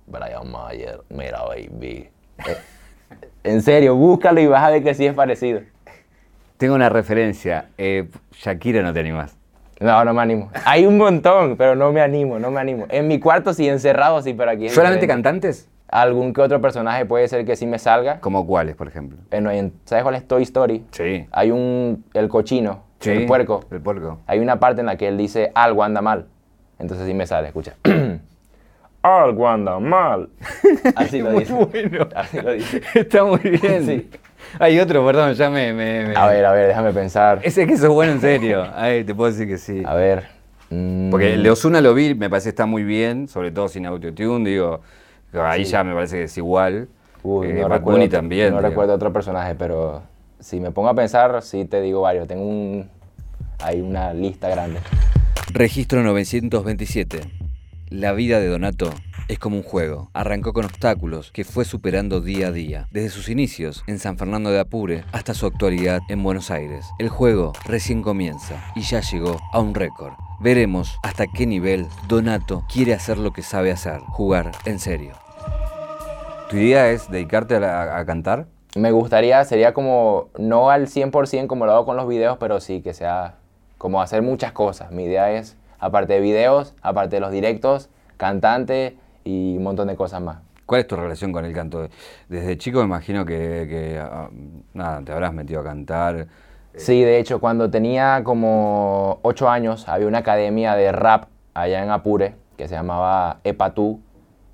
Brian 0.07 0.47
Myers, 0.47 0.99
mira, 1.09 1.43
baby. 1.45 2.11
Eh, 2.47 2.57
en 3.43 3.63
serio, 3.63 3.97
búscalo 3.97 4.39
y 4.41 4.47
vas 4.47 4.63
a 4.63 4.71
ver 4.71 4.83
que 4.85 4.93
sí 4.95 5.07
es 5.07 5.15
parecido. 5.15 5.61
Tengo 6.59 6.75
una 6.75 6.91
referencia. 6.91 7.71
eh, 7.79 8.09
Shakira 8.33 8.83
no 8.83 8.93
te 8.93 9.01
animás. 9.01 9.37
No, 9.83 10.05
no 10.05 10.15
me 10.15 10.23
animo. 10.23 10.51
Hay 10.65 10.87
un 10.87 10.97
montón, 10.97 11.57
pero 11.57 11.75
no 11.75 11.93
me 11.93 12.01
animo, 12.01 12.39
no 12.39 12.51
me 12.51 12.61
animo. 12.61 12.87
En 12.89 13.09
mi 13.09 13.19
cuarto 13.19 13.53
sí, 13.53 13.69
encerrado 13.69 14.23
sí, 14.23 14.33
pero 14.35 14.51
aquí 14.51 14.69
¿Solamente 14.69 15.03
diferente. 15.07 15.07
cantantes? 15.09 15.69
Algún 15.89 16.33
que 16.33 16.41
otro 16.41 16.61
personaje 16.61 17.05
puede 17.05 17.29
ser 17.29 17.45
que 17.45 17.55
sí 17.57 17.67
me 17.67 17.79
salga. 17.79 18.21
¿Como 18.21 18.47
cuáles, 18.47 18.77
por 18.77 18.89
ejemplo? 18.89 19.19
En- 19.31 19.47
en- 19.51 19.73
¿Sabes 19.85 20.03
cuál 20.05 20.15
es 20.15 20.27
Toy 20.27 20.43
Story? 20.45 20.85
Sí. 20.91 21.27
Hay 21.33 21.51
un, 21.51 22.05
el 22.15 22.29
cochino, 22.29 22.85
el 23.05 23.27
puerco. 23.27 23.65
El 23.71 23.81
puerco. 23.81 24.21
Hay 24.27 24.39
una 24.39 24.59
parte 24.59 24.81
en 24.81 24.87
la 24.87 24.97
que 24.97 25.09
él 25.09 25.19
dice 25.19 25.53
algo 25.55 25.83
anda 25.85 26.01
mal. 26.01 26.27
Entonces 26.79 27.07
sí 27.07 27.13
me 27.15 27.27
sale, 27.27 27.49
escucha. 27.49 27.75
algo 29.03 29.49
anda 29.49 29.79
mal. 29.81 30.29
Así 30.97 31.21
lo 31.21 31.33
dice. 31.33 31.53
bueno. 31.53 32.09
Así 32.15 32.41
lo 32.41 32.53
dice. 32.53 32.81
Está 32.95 33.25
muy 33.25 33.39
bien. 33.41 33.85
Sí. 33.87 34.11
Hay 34.59 34.79
otro, 34.81 35.05
perdón, 35.05 35.35
ya 35.35 35.51
me... 35.51 35.73
me- 35.73 36.07
me- 36.09 36.17
A 36.17 36.27
ver, 36.27 36.45
a 36.45 36.53
ver, 36.53 36.69
déjame 36.69 36.93
pensar. 36.93 37.41
Ese 37.43 37.67
que 37.67 37.77
sos 37.77 37.89
bueno 37.91 38.13
en 38.13 38.21
serio. 38.21 38.67
Ay, 38.75 39.05
te 39.05 39.15
puedo 39.15 39.31
decir 39.31 39.47
que 39.49 39.59
sí. 39.59 39.83
A 39.85 39.95
ver. 39.95 40.29
mm, 40.71 41.11
Porque 41.11 41.35
el 41.35 41.43
de 41.43 41.51
Osuna 41.51 41.81
lo 41.81 41.95
vi, 41.95 42.15
me 42.15 42.29
parece 42.31 42.47
que 42.47 42.51
está 42.51 42.67
muy 42.67 42.83
bien, 42.85 43.29
sobre 43.29 43.51
todo 43.51 43.69
sin 43.69 43.87
autotune, 43.87 44.49
digo, 44.51 44.81
ahí 45.35 45.65
ya 45.65 45.83
me 45.85 45.95
parece 45.95 46.17
que 46.17 46.23
es 46.25 46.37
igual. 46.39 46.89
Uy, 47.23 47.47
Eh, 47.49 47.53
no 47.61 47.69
recuerdo, 47.69 48.09
también. 48.09 48.51
No 48.51 48.57
digo. 48.59 48.69
recuerdo 48.69 48.95
otro 48.95 49.13
personaje, 49.13 49.55
pero 49.55 50.03
si 50.41 50.59
me 50.61 50.71
pongo 50.73 50.89
a 50.89 50.95
pensar, 50.95 51.41
sí 51.43 51.65
te 51.65 51.81
digo 51.81 52.01
varios. 52.03 52.27
Tengo 52.27 52.45
un. 52.47 52.89
Hay 53.61 53.81
una 53.81 54.13
lista 54.13 54.49
grande. 54.49 54.81
Registro 55.53 56.03
927. 56.03 57.21
La 57.91 58.13
vida 58.13 58.41
de 58.41 58.49
Donato 58.49 58.91
es 59.33 59.39
como 59.39 59.57
un 59.57 59.63
juego. 59.63 60.11
Arrancó 60.13 60.53
con 60.53 60.65
obstáculos 60.65 61.31
que 61.33 61.45
fue 61.45 61.65
superando 61.65 62.21
día 62.21 62.49
a 62.49 62.53
día, 62.53 62.89
desde 62.91 63.09
sus 63.11 63.29
inicios 63.29 63.83
en 63.87 63.99
San 63.99 64.19
Fernando 64.19 64.51
de 64.51 64.61
Apure 64.61 65.05
hasta 65.13 65.35
su 65.35 65.47
actualidad 65.47 66.01
en 66.09 66.23
Buenos 66.23 66.51
Aires. 66.51 66.85
El 66.99 67.09
juego 67.09 67.53
recién 67.65 68.03
comienza 68.03 68.63
y 68.75 68.83
ya 68.83 69.01
llegó 69.01 69.39
a 69.53 69.61
un 69.61 69.75
récord. 69.75 70.13
Veremos 70.41 70.99
hasta 71.03 71.27
qué 71.27 71.47
nivel 71.47 71.87
Donato 72.09 72.65
quiere 72.73 72.95
hacer 72.95 73.17
lo 73.19 73.33
que 73.33 73.43
sabe 73.43 73.71
hacer, 73.73 74.01
jugar 74.01 74.53
en 74.65 74.79
serio. 74.79 75.13
¿Tu 76.51 76.57
idea 76.59 76.91
es 76.91 77.11
dedicarte 77.11 77.57
a, 77.57 77.61
la- 77.61 77.99
a 77.99 78.05
cantar? 78.05 78.47
Me 78.75 78.91
gustaría, 78.91 79.45
sería 79.45 79.73
como, 79.75 80.29
no 80.39 80.71
al 80.71 80.89
100% 80.89 81.47
como 81.47 81.67
lo 81.67 81.73
hago 81.73 81.87
con 81.87 81.97
los 81.97 82.09
videos, 82.09 82.39
pero 82.39 82.61
sí 82.61 82.81
que 82.83 82.95
sea 82.95 83.37
como 83.79 84.01
hacer 84.03 84.23
muchas 84.23 84.53
cosas. 84.53 84.93
Mi 84.93 85.05
idea 85.05 85.31
es, 85.33 85.57
aparte 85.79 86.15
de 86.15 86.21
videos, 86.21 86.75
aparte 86.83 87.17
de 87.17 87.21
los 87.21 87.31
directos, 87.33 87.89
cantante 88.17 88.97
y 89.25 89.57
un 89.57 89.63
montón 89.63 89.89
de 89.89 89.97
cosas 89.97 90.21
más. 90.21 90.39
¿Cuál 90.67 90.83
es 90.83 90.87
tu 90.87 90.97
relación 90.97 91.33
con 91.33 91.45
el 91.45 91.53
canto? 91.53 91.89
Desde 92.29 92.57
chico 92.57 92.79
me 92.79 92.85
imagino 92.85 93.25
que, 93.25 93.67
que, 93.69 93.99
ah, 94.01 94.31
nada, 94.73 95.03
te 95.03 95.13
habrás 95.13 95.33
metido 95.35 95.61
a 95.61 95.65
cantar. 95.65 96.29
Sí, 96.77 97.03
de 97.03 97.19
hecho, 97.19 97.41
cuando 97.41 97.71
tenía 97.71 98.23
como 98.25 99.19
8 99.23 99.51
años, 99.51 99.89
había 99.89 100.07
una 100.07 100.19
academia 100.19 100.75
de 100.75 100.91
rap 100.93 101.25
allá 101.53 101.83
en 101.83 101.91
Apure 101.91 102.35
que 102.57 102.69
se 102.69 102.75
llamaba 102.75 103.41
Epatú. 103.45 104.01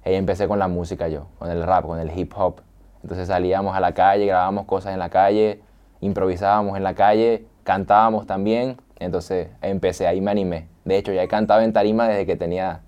Ahí 0.04 0.14
empecé 0.14 0.48
con 0.48 0.58
la 0.58 0.66
música 0.66 1.08
yo, 1.08 1.28
con 1.38 1.50
el 1.50 1.62
rap, 1.62 1.84
con 1.84 2.00
el 2.00 2.16
hip 2.18 2.32
hop. 2.36 2.62
Entonces 3.02 3.28
salíamos 3.28 3.76
a 3.76 3.80
la 3.80 3.92
calle, 3.92 4.26
grabábamos 4.26 4.64
cosas 4.64 4.92
en 4.94 4.98
la 4.98 5.10
calle, 5.10 5.60
improvisábamos 6.00 6.76
en 6.76 6.82
la 6.82 6.94
calle, 6.94 7.46
cantábamos 7.62 8.26
también. 8.26 8.78
Entonces 8.98 9.48
empecé, 9.62 10.06
ahí 10.06 10.20
me 10.20 10.30
animé. 10.30 10.66
De 10.84 10.96
hecho, 10.96 11.12
ya 11.12 11.22
he 11.22 11.28
cantado 11.28 11.60
en 11.60 11.72
tarima 11.72 12.08
desde 12.08 12.26
que 12.26 12.34
tenía 12.34 12.80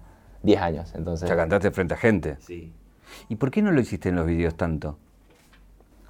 10 0.43 0.61
años. 0.61 0.93
Entonces, 0.95 1.29
Ya 1.29 1.37
cantaste 1.37 1.71
frente 1.71 1.95
a 1.95 1.97
gente. 1.97 2.37
Sí. 2.41 2.73
¿Y 3.29 3.37
por 3.37 3.51
qué 3.51 3.63
no 3.63 3.71
lo 3.73 3.81
hiciste 3.81 4.09
en 4.09 4.17
los 4.17 4.27
videos 4.27 4.55
tanto? 4.57 4.99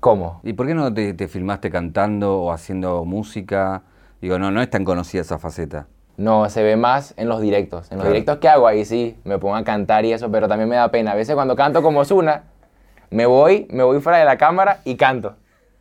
¿Cómo? 0.00 0.40
¿Y 0.44 0.54
por 0.54 0.66
qué 0.66 0.74
no 0.74 0.92
te, 0.92 1.12
te 1.14 1.28
filmaste 1.28 1.70
cantando 1.70 2.40
o 2.40 2.52
haciendo 2.52 3.04
música? 3.04 3.82
Digo, 4.20 4.38
no, 4.38 4.50
no 4.50 4.62
es 4.62 4.70
tan 4.70 4.84
conocida 4.84 5.20
esa 5.22 5.38
faceta. 5.38 5.86
No, 6.16 6.48
se 6.50 6.62
ve 6.62 6.76
más 6.76 7.14
en 7.16 7.28
los 7.28 7.40
directos. 7.40 7.90
En 7.90 7.96
los 7.98 8.04
Claro. 8.04 8.12
directos 8.12 8.38
que 8.38 8.48
hago, 8.48 8.66
ahí 8.66 8.84
sí, 8.84 9.16
me 9.24 9.38
pongo 9.38 9.56
a 9.56 9.64
cantar 9.64 10.04
y 10.04 10.12
eso, 10.12 10.30
pero 10.30 10.48
también 10.48 10.68
me 10.68 10.76
da 10.76 10.90
pena. 10.90 11.12
A 11.12 11.14
veces 11.14 11.34
cuando 11.34 11.56
canto 11.56 11.82
como 11.82 12.04
Zuna, 12.04 12.44
me 13.10 13.26
voy, 13.26 13.66
me 13.70 13.82
voy 13.82 14.00
fuera 14.00 14.18
de 14.18 14.24
la 14.24 14.36
cámara 14.36 14.80
y 14.84 14.96
canto. 14.96 15.36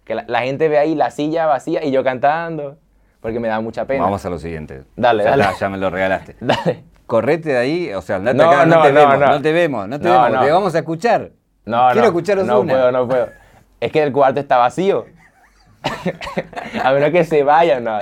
Que 0.05 0.15
la, 0.15 0.23
la 0.27 0.41
gente 0.41 0.67
ve 0.69 0.77
ahí 0.77 0.95
la 0.95 1.11
silla 1.11 1.45
vacía 1.45 1.83
y 1.83 1.91
yo 1.91 2.03
cantando, 2.03 2.77
porque 3.21 3.39
me 3.39 3.47
da 3.49 3.59
mucha 3.61 3.85
pena. 3.85 4.03
Vamos 4.03 4.25
a 4.25 4.29
lo 4.29 4.39
siguiente. 4.39 4.83
Dale, 4.95 5.23
ya, 5.23 5.29
dale. 5.31 5.43
está, 5.43 5.55
ya 5.59 5.69
me 5.69 5.77
lo 5.77 5.89
regalaste. 5.89 6.35
Dale. 6.41 6.83
Correte 7.09 7.49
de 7.49 7.57
ahí, 7.57 7.91
o 7.91 8.03
sea, 8.03 8.17
andate 8.17 8.37
No, 8.37 8.51
acá, 8.51 8.67
no, 8.67 8.75
no, 8.75 8.81
te 8.83 8.93
no, 8.93 8.99
vemos, 8.99 9.19
no. 9.19 9.27
no. 9.27 9.41
te 9.41 9.51
vemos, 9.51 9.87
no 9.87 9.99
te 9.99 10.07
vemos, 10.07 10.41
te 10.45 10.51
vamos 10.51 10.75
a 10.75 10.77
escuchar. 10.77 11.31
No, 11.65 11.87
Quiero 11.87 12.01
no, 12.01 12.05
escuchar 12.05 12.37
No 12.45 12.63
puedo, 12.63 12.91
no 12.91 13.07
puedo. 13.07 13.29
Es 13.79 13.91
que 13.91 14.03
el 14.03 14.11
cuarto 14.11 14.39
está 14.39 14.57
vacío. 14.57 15.07
a 16.83 16.93
menos 16.93 17.09
que 17.09 17.23
se 17.23 17.41
vayan, 17.41 17.83
no. 17.83 17.97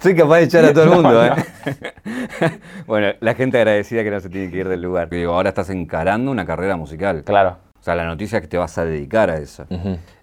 Soy 0.00 0.16
capaz 0.16 0.38
de 0.38 0.42
echar 0.44 0.64
a 0.64 0.72
todo 0.72 0.84
el 0.84 0.90
No, 0.92 0.96
mundo, 0.96 1.12
no. 1.12 1.26
¿eh? 1.26 1.32
bueno, 2.86 3.08
la 3.20 3.34
gente 3.34 3.58
agradecida 3.58 4.02
que 4.02 4.10
no 4.10 4.20
se 4.20 4.30
tiene 4.30 4.50
que 4.50 4.56
ir 4.56 4.68
del 4.70 4.80
lugar. 4.80 5.10
Digo, 5.10 5.34
ahora 5.34 5.50
estás 5.50 5.68
encarando 5.68 6.30
una 6.30 6.46
carrera 6.46 6.76
musical. 6.76 7.24
Claro. 7.24 7.58
Sea, 7.88 7.94
la 7.96 8.04
noticia 8.04 8.36
es 8.36 8.42
que 8.42 8.48
te 8.48 8.58
vas 8.58 8.76
a 8.76 8.84
dedicar 8.84 9.30
a 9.30 9.38
eso. 9.38 9.64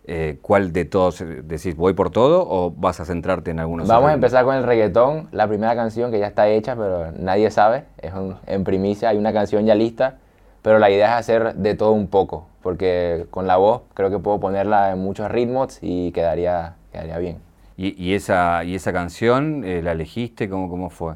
Eh, 0.03 0.37
¿Cuál 0.43 0.71
de 0.71 0.85
todos 0.85 1.19
eh, 1.21 1.25
decís, 1.43 1.75
voy 1.75 1.93
por 1.93 2.11
todo 2.11 2.45
o 2.47 2.69
vas 2.69 2.99
a 2.99 3.05
centrarte 3.05 3.49
en 3.49 3.59
algunos? 3.59 3.87
Vamos 3.87 4.11
a 4.11 4.13
empezar 4.13 4.45
con 4.45 4.55
el 4.55 4.63
reggaetón, 4.63 5.29
la 5.31 5.47
primera 5.47 5.73
canción 5.75 6.11
que 6.11 6.19
ya 6.19 6.27
está 6.27 6.47
hecha, 6.47 6.75
pero 6.75 7.11
nadie 7.17 7.49
sabe, 7.49 7.85
es 7.99 8.13
un- 8.13 8.37
en 8.45 8.63
primicia, 8.63 9.09
hay 9.09 9.17
una 9.17 9.33
canción 9.33 9.65
ya 9.65 9.73
lista, 9.73 10.17
pero 10.61 10.77
la 10.77 10.91
idea 10.91 11.07
es 11.15 11.19
hacer 11.21 11.55
de 11.55 11.73
todo 11.73 11.91
un 11.93 12.05
poco, 12.07 12.45
porque 12.61 13.25
con 13.31 13.47
la 13.47 13.57
voz 13.57 13.81
creo 13.95 14.11
que 14.11 14.19
puedo 14.19 14.39
ponerla 14.39 14.91
en 14.91 14.99
muchos 14.99 15.31
ritmos 15.31 15.79
y 15.81 16.11
quedaría, 16.11 16.75
quedaría 16.91 17.17
bien. 17.17 17.37
¿Y, 17.75 17.99
y 17.99 18.13
esa, 18.13 18.63
y 18.63 18.75
esa 18.75 18.93
canción 18.93 19.63
eh, 19.65 19.81
la 19.81 19.93
elegiste? 19.93 20.47
¿Cómo, 20.49 20.69
¿Cómo 20.69 20.91
fue? 20.91 21.15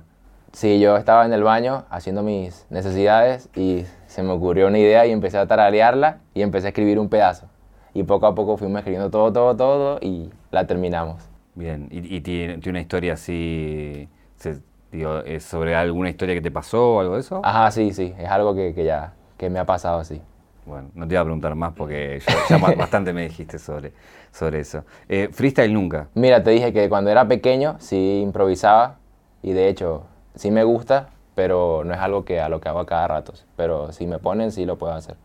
Sí, 0.51 0.79
yo 0.79 0.97
estaba 0.97 1.25
en 1.25 1.33
el 1.33 1.43
baño 1.43 1.85
haciendo 1.89 2.23
mis 2.23 2.65
necesidades 2.69 3.49
y 3.55 3.85
se 4.07 4.23
me 4.23 4.31
ocurrió 4.31 4.67
una 4.67 4.79
idea 4.79 5.05
y 5.05 5.11
empecé 5.11 5.37
a 5.37 5.45
tararearla 5.47 6.17
y 6.33 6.41
empecé 6.41 6.67
a 6.67 6.69
escribir 6.69 6.99
un 6.99 7.07
pedazo. 7.09 7.47
Y 7.93 8.03
poco 8.03 8.25
a 8.25 8.35
poco 8.35 8.57
fuimos 8.57 8.79
escribiendo 8.79 9.09
todo, 9.09 9.31
todo, 9.31 9.55
todo 9.55 9.97
y 10.01 10.29
la 10.51 10.65
terminamos. 10.65 11.21
Bien, 11.55 11.87
¿y, 11.91 12.15
y 12.15 12.21
tiene, 12.21 12.53
tiene 12.57 12.69
una 12.77 12.81
historia 12.81 13.13
así, 13.13 14.07
se- 14.37 14.59
digo, 14.91 15.19
es 15.19 15.43
sobre 15.43 15.75
alguna 15.75 16.09
historia 16.09 16.33
que 16.35 16.41
te 16.41 16.51
pasó 16.51 16.95
o 16.95 16.99
algo 16.99 17.13
de 17.15 17.21
eso? 17.21 17.41
Ajá, 17.43 17.69
sí, 17.71 17.93
sí, 17.93 18.13
es 18.17 18.29
algo 18.29 18.55
que, 18.55 18.73
que 18.73 18.85
ya 18.85 19.13
que 19.37 19.49
me 19.49 19.59
ha 19.59 19.65
pasado 19.65 19.99
así. 19.99 20.21
Bueno, 20.65 20.89
no 20.93 21.07
te 21.07 21.13
iba 21.13 21.21
a 21.21 21.23
preguntar 21.25 21.53
más 21.55 21.73
porque 21.73 22.19
ya, 22.27 22.35
ya 22.49 22.57
ba- 22.57 22.73
bastante 22.77 23.13
me 23.13 23.23
dijiste 23.23 23.59
sobre, 23.59 23.91
sobre 24.31 24.59
eso. 24.61 24.83
Eh, 25.07 25.29
freestyle 25.31 25.73
nunca. 25.73 26.07
Mira, 26.15 26.43
te 26.43 26.51
dije 26.51 26.73
que 26.73 26.89
cuando 26.89 27.11
era 27.11 27.27
pequeño 27.27 27.75
sí 27.79 28.21
improvisaba 28.23 28.97
y 29.41 29.53
de 29.53 29.69
hecho 29.69 30.05
sí 30.35 30.51
me 30.51 30.63
gusta, 30.63 31.09
pero 31.35 31.83
no 31.85 31.93
es 31.93 31.99
algo 31.99 32.25
que 32.25 32.39
a 32.41 32.49
lo 32.49 32.59
que 32.61 32.69
hago 32.69 32.79
a 32.79 32.85
cada 32.85 33.07
rato. 33.07 33.33
Pero 33.55 33.91
si 33.91 34.07
me 34.07 34.19
ponen 34.19 34.51
sí 34.51 34.65
lo 34.65 34.77
puedo 34.77 34.93
hacer. 34.93 35.15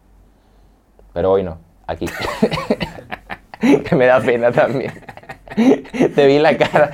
Pero 1.13 1.33
hoy 1.33 1.43
no, 1.43 1.59
aquí. 1.87 2.07
que 3.61 3.97
me 3.97 4.07
da 4.07 4.21
pena 4.21 4.53
también. 4.53 4.93
te 6.15 6.27
vi 6.27 6.39
la 6.39 6.57
cara. 6.57 6.91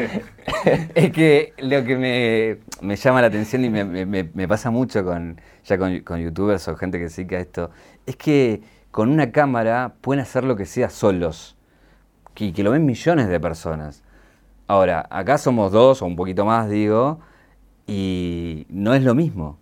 Es 0.95 1.13
que 1.13 1.55
lo 1.59 1.85
que 1.85 1.97
me, 1.97 2.59
me 2.87 2.97
llama 2.97 3.21
la 3.23 3.29
atención 3.29 3.65
y 3.65 3.71
me, 3.71 3.85
me- 3.85 4.07
me- 4.07 4.49
pasa 4.49 4.71
mucho 4.71 5.05
con, 5.05 5.41
ya 5.65 5.79
con, 5.79 6.01
con 6.01 6.21
youtubers 6.21 6.69
o 6.69 6.77
gente 6.77 6.99
que 6.99 7.09
se 7.09 7.23
dedica 7.23 7.37
a 7.37 7.41
esto, 7.41 7.71
es 8.07 8.17
que 8.17 8.63
con 8.91 9.09
una 9.09 9.33
cámara 9.33 9.95
pueden 10.01 10.21
hacer 10.23 10.45
lo 10.45 10.57
que 10.57 10.67
sea 10.67 10.91
solos 10.91 11.57
y 12.37 12.53
que 12.53 12.63
lo 12.63 12.71
ven 12.73 12.87
millones 12.87 13.29
de 13.29 13.39
personas. 13.41 14.03
Ahora, 14.67 15.07
acá 15.11 15.39
somos 15.39 15.73
dos 15.73 16.03
o 16.03 16.07
un 16.07 16.17
poquito 16.17 16.45
más, 16.47 16.69
digo, 16.71 17.21
y 17.91 18.67
no 18.71 18.95
es 18.95 19.03
lo 19.03 19.15
mismo. 19.15 19.59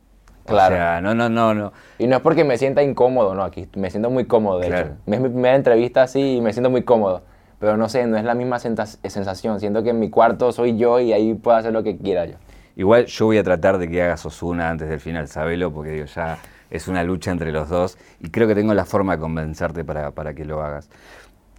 Claro. 0.47 0.75
O 0.75 0.79
sea, 0.79 1.01
no, 1.01 1.15
no, 1.15 1.29
no, 1.29 1.53
no. 1.55 1.73
Y 1.99 2.07
no 2.07 2.17
es 2.17 2.23
porque 2.23 2.43
me 2.45 2.57
sienta 2.57 2.83
incómodo, 2.83 3.35
no, 3.35 3.43
aquí 3.43 3.69
me 3.77 3.91
siento 3.91 4.09
muy 4.11 4.25
cómodo, 4.25 4.59
de 4.61 4.69
Claro. 4.69 4.87
hecho. 4.87 4.97
Es 5.07 5.21
mi 5.21 5.29
primera 5.29 5.55
entrevista 5.57 6.03
así 6.03 6.37
y 6.37 6.41
me 6.41 6.53
siento 6.53 6.71
muy 6.71 6.83
cómodo. 6.85 7.23
Pero 7.61 7.77
no 7.77 7.89
sé, 7.89 8.07
no 8.07 8.17
es 8.17 8.25
la 8.25 8.35
misma 8.35 8.59
sensación. 8.61 9.59
Siento 9.61 9.83
que 9.83 9.91
en 9.91 9.99
mi 9.99 10.11
cuarto 10.11 10.53
soy 10.53 10.77
yo 10.79 11.01
y 11.01 11.13
ahí 11.13 11.35
puedo 11.35 11.57
hacer 11.57 11.73
lo 11.73 11.83
que 11.83 11.97
quiera 11.99 12.25
yo. 12.25 12.37
Igual 12.77 13.07
yo 13.07 13.27
voy 13.27 13.39
a 13.39 13.43
tratar 13.43 13.79
de 13.79 13.89
que 13.89 14.01
hagas 14.03 14.25
Osuna 14.25 14.71
antes 14.71 14.89
del 14.89 15.01
final, 15.01 15.27
sabelo, 15.27 15.73
porque 15.73 15.91
digo, 15.91 16.07
ya 16.07 16.39
es 16.71 16.87
una 16.87 17.03
lucha 17.03 17.33
entre 17.33 17.51
los 17.51 17.69
dos 17.69 17.99
y 18.21 18.31
creo 18.31 18.47
que 18.47 18.55
tengo 18.55 18.73
la 18.75 18.85
forma 18.85 19.17
de 19.17 19.21
convencerte 19.21 19.85
para, 19.85 20.13
para 20.13 20.33
que 20.35 20.45
lo 20.45 20.63
hagas. 20.63 20.89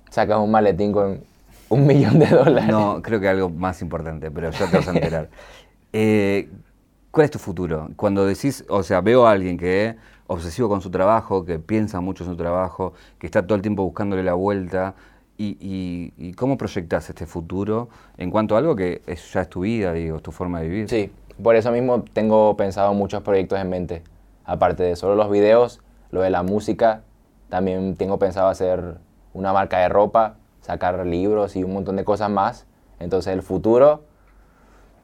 Sacas 0.09 0.37
un 0.39 0.49
maletín 0.51 0.93
con 0.93 1.19
un 1.67 1.85
millón 1.85 2.17
de 2.19 2.27
dólares. 2.27 2.69
No, 2.69 3.01
creo 3.03 3.19
que 3.19 3.27
algo 3.27 3.49
más 3.49 3.81
importante, 3.81 4.31
pero 4.31 4.49
ya 4.51 4.67
te 4.67 4.77
vas 4.77 4.87
a 4.87 4.91
enterar. 4.95 5.27
Eh, 5.93 6.49
¿Cuál 7.11 7.25
es 7.25 7.31
tu 7.31 7.39
futuro? 7.39 7.89
Cuando 7.95 8.25
decís, 8.25 8.63
o 8.69 8.83
sea, 8.83 9.01
veo 9.01 9.25
a 9.25 9.31
alguien 9.31 9.57
que 9.57 9.87
es 9.87 9.95
obsesivo 10.27 10.69
con 10.69 10.81
su 10.81 10.91
trabajo, 10.91 11.43
que 11.43 11.57
piensa 11.57 12.01
mucho 12.01 12.23
en 12.23 12.29
su 12.29 12.35
trabajo, 12.35 12.93
que 13.17 13.25
está 13.25 13.41
todo 13.45 13.55
el 13.55 13.61
tiempo 13.63 13.83
buscándole 13.83 14.23
la 14.23 14.35
vuelta, 14.35 14.93
y, 15.39 16.33
cómo 16.33 16.57
proyectas 16.57 17.09
este 17.09 17.25
futuro 17.25 17.89
en 18.17 18.29
cuanto 18.29 18.55
a 18.55 18.57
algo 18.57 18.75
que 18.75 19.01
es, 19.07 19.31
ya 19.33 19.41
es 19.41 19.49
tu 19.49 19.61
vida, 19.61 19.93
digo, 19.93 20.19
tu 20.19 20.31
forma 20.31 20.59
de 20.59 20.67
vivir. 20.67 20.89
Sí, 20.89 21.11
por 21.41 21.55
eso 21.55 21.71
mismo 21.71 22.03
tengo 22.13 22.55
pensado 22.57 22.93
muchos 22.93 23.23
proyectos 23.23 23.59
en 23.59 23.69
mente. 23.69 24.03
Aparte 24.45 24.83
de 24.83 24.95
solo 24.95 25.15
los 25.15 25.29
videos, 25.31 25.79
lo 26.11 26.21
de 26.21 26.29
la 26.29 26.43
música, 26.43 27.03
también 27.49 27.95
tengo 27.95 28.19
pensado 28.19 28.49
hacer 28.49 28.97
una 29.33 29.53
marca 29.53 29.79
de 29.79 29.89
ropa, 29.89 30.35
sacar 30.61 31.05
libros 31.05 31.55
y 31.55 31.63
un 31.63 31.73
montón 31.73 31.95
de 31.95 32.03
cosas 32.03 32.29
más. 32.29 32.65
Entonces 32.99 33.33
el 33.33 33.41
futuro 33.41 34.03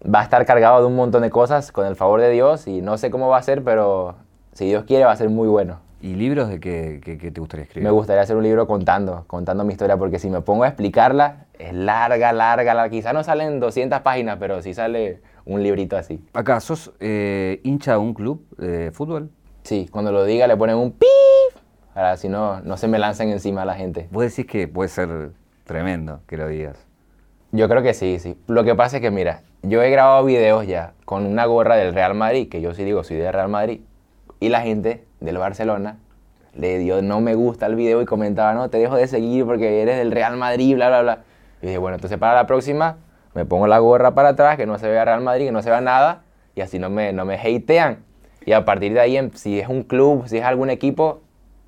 va 0.03 0.21
a 0.21 0.23
estar 0.23 0.45
cargado 0.45 0.79
de 0.81 0.87
un 0.87 0.95
montón 0.95 1.21
de 1.21 1.29
cosas 1.29 1.71
con 1.71 1.85
el 1.85 1.95
favor 1.95 2.21
de 2.21 2.29
Dios 2.31 2.67
y 2.67 2.81
no 2.81 2.97
sé 2.97 3.11
cómo 3.11 3.29
va 3.29 3.37
a 3.37 3.41
ser, 3.41 3.63
pero 3.63 4.15
si 4.53 4.65
Dios 4.67 4.83
quiere 4.85 5.05
va 5.05 5.11
a 5.11 5.15
ser 5.15 5.29
muy 5.29 5.47
bueno. 5.47 5.79
¿Y 6.01 6.13
libros 6.15 6.49
de 6.49 6.59
qué, 6.59 7.01
qué- 7.03 7.17
qué 7.17 7.31
te 7.31 7.39
gustaría 7.39 7.63
escribir? 7.63 7.85
Me 7.87 7.91
gustaría 7.91 8.21
hacer 8.21 8.35
un 8.35 8.43
libro 8.43 8.67
contando, 8.67 9.23
contando 9.27 9.63
mi 9.63 9.71
historia, 9.71 9.97
porque 9.97 10.19
si 10.19 10.29
me 10.29 10.41
pongo 10.41 10.63
a 10.63 10.67
explicarla, 10.67 11.45
es 11.57 11.73
larga, 11.73 12.31
larga, 12.31 12.73
larga. 12.75 12.89
Quizá 12.91 13.11
no 13.13 13.23
salen 13.23 13.59
200 13.59 14.01
páginas, 14.01 14.37
pero 14.39 14.61
sí 14.61 14.73
sale 14.73 15.21
un 15.45 15.63
librito 15.63 15.97
así. 15.97 16.23
Acá, 16.33 16.59
¿sos 16.59 16.91
eh, 16.99 17.59
hincha 17.63 17.93
de 17.93 17.97
un 17.97 18.13
club 18.13 18.45
de 18.57 18.91
fútbol? 18.91 19.31
Sí, 19.63 19.87
cuando 19.91 20.11
lo 20.11 20.23
diga 20.25 20.45
le 20.45 20.55
ponen 20.57 20.75
un 20.75 20.91
pip, 20.91 21.09
para 21.95 22.17
si 22.17 22.29
no, 22.29 22.61
no 22.61 22.77
se 22.77 22.87
me 22.87 22.99
lanzan 22.99 23.29
encima 23.29 23.63
a 23.63 23.65
la 23.65 23.73
gente. 23.73 24.07
Vos 24.11 24.23
decís 24.25 24.45
que 24.45 24.67
puede 24.67 24.89
ser 24.89 25.31
tremendo 25.63 26.19
que 26.27 26.37
lo 26.37 26.47
digas. 26.47 26.84
Yo 27.55 27.69
creo 27.69 27.81
que 27.81 27.93
sí, 27.93 28.19
sí. 28.19 28.37
Lo 28.47 28.65
que 28.65 28.75
pasa 28.75 28.97
es 28.97 29.01
que, 29.01 29.11
mira, 29.11 29.39
yo 29.61 29.81
he 29.81 29.89
grabado 29.89 30.25
videos 30.25 30.67
ya 30.67 30.91
con 31.05 31.25
una 31.25 31.45
gorra 31.45 31.77
del 31.77 31.93
Real 31.93 32.13
Madrid, 32.13 32.49
que 32.49 32.59
yo 32.59 32.73
sí 32.73 32.83
digo 32.83 33.05
soy 33.05 33.15
del 33.15 33.31
Real 33.31 33.47
Madrid, 33.47 33.79
y 34.41 34.49
la 34.49 34.59
gente 34.59 35.05
del 35.21 35.37
Barcelona 35.37 35.97
le 36.53 36.79
dio 36.79 37.01
no 37.01 37.21
me 37.21 37.33
gusta 37.33 37.67
el 37.67 37.75
video 37.75 38.01
y 38.01 38.05
comentaba, 38.05 38.53
no, 38.53 38.69
te 38.69 38.77
dejo 38.77 38.97
de 38.97 39.07
seguir 39.07 39.45
porque 39.45 39.81
eres 39.81 39.97
del 39.97 40.11
Real 40.11 40.35
Madrid, 40.35 40.75
bla, 40.75 40.89
bla, 40.89 41.01
bla. 41.01 41.19
Y 41.61 41.67
dije, 41.67 41.77
bueno, 41.77 41.95
entonces 41.95 42.17
para 42.17 42.33
la 42.33 42.45
próxima 42.45 42.97
me 43.33 43.45
pongo 43.45 43.67
la 43.67 43.79
gorra 43.79 44.13
para 44.13 44.29
atrás, 44.29 44.57
que 44.57 44.65
no 44.65 44.77
se 44.77 44.89
vea 44.89 45.05
Real 45.05 45.21
Madrid, 45.21 45.45
que 45.45 45.51
no 45.53 45.61
se 45.61 45.69
vea 45.69 45.79
nada, 45.79 46.23
y 46.55 46.61
así 46.61 46.77
no 46.77 46.89
me, 46.89 47.13
no 47.13 47.23
me 47.23 47.35
hatean. 47.35 47.99
Y 48.45 48.51
a 48.51 48.65
partir 48.65 48.93
de 48.93 48.99
ahí, 48.99 49.31
si 49.33 49.61
es 49.61 49.69
un 49.69 49.83
club, 49.83 50.27
si 50.27 50.39
es 50.39 50.43
algún 50.43 50.69
equipo, 50.69 51.21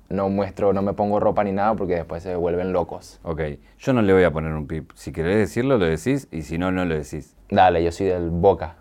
no 0.08 0.28
muestro, 0.28 0.72
no 0.72 0.82
me 0.82 0.92
pongo 0.94 1.20
ropa 1.20 1.44
ni 1.44 1.52
nada 1.52 1.74
porque 1.74 1.94
después 1.96 2.22
se 2.22 2.34
vuelven 2.34 2.72
locos. 2.72 3.20
Ok, 3.22 3.40
yo 3.78 3.92
no 3.92 4.02
le 4.02 4.12
voy 4.12 4.24
a 4.24 4.30
poner 4.30 4.52
un 4.52 4.66
pip. 4.66 4.90
Si 4.94 5.12
querés 5.12 5.36
decirlo, 5.36 5.76
lo 5.78 5.84
decís, 5.84 6.28
y 6.30 6.42
si 6.42 6.58
no, 6.58 6.70
no 6.72 6.84
lo 6.84 6.94
decís. 6.94 7.34
Dale, 7.50 7.82
yo 7.84 7.92
soy 7.92 8.06
del 8.06 8.30
Boca. 8.30 8.76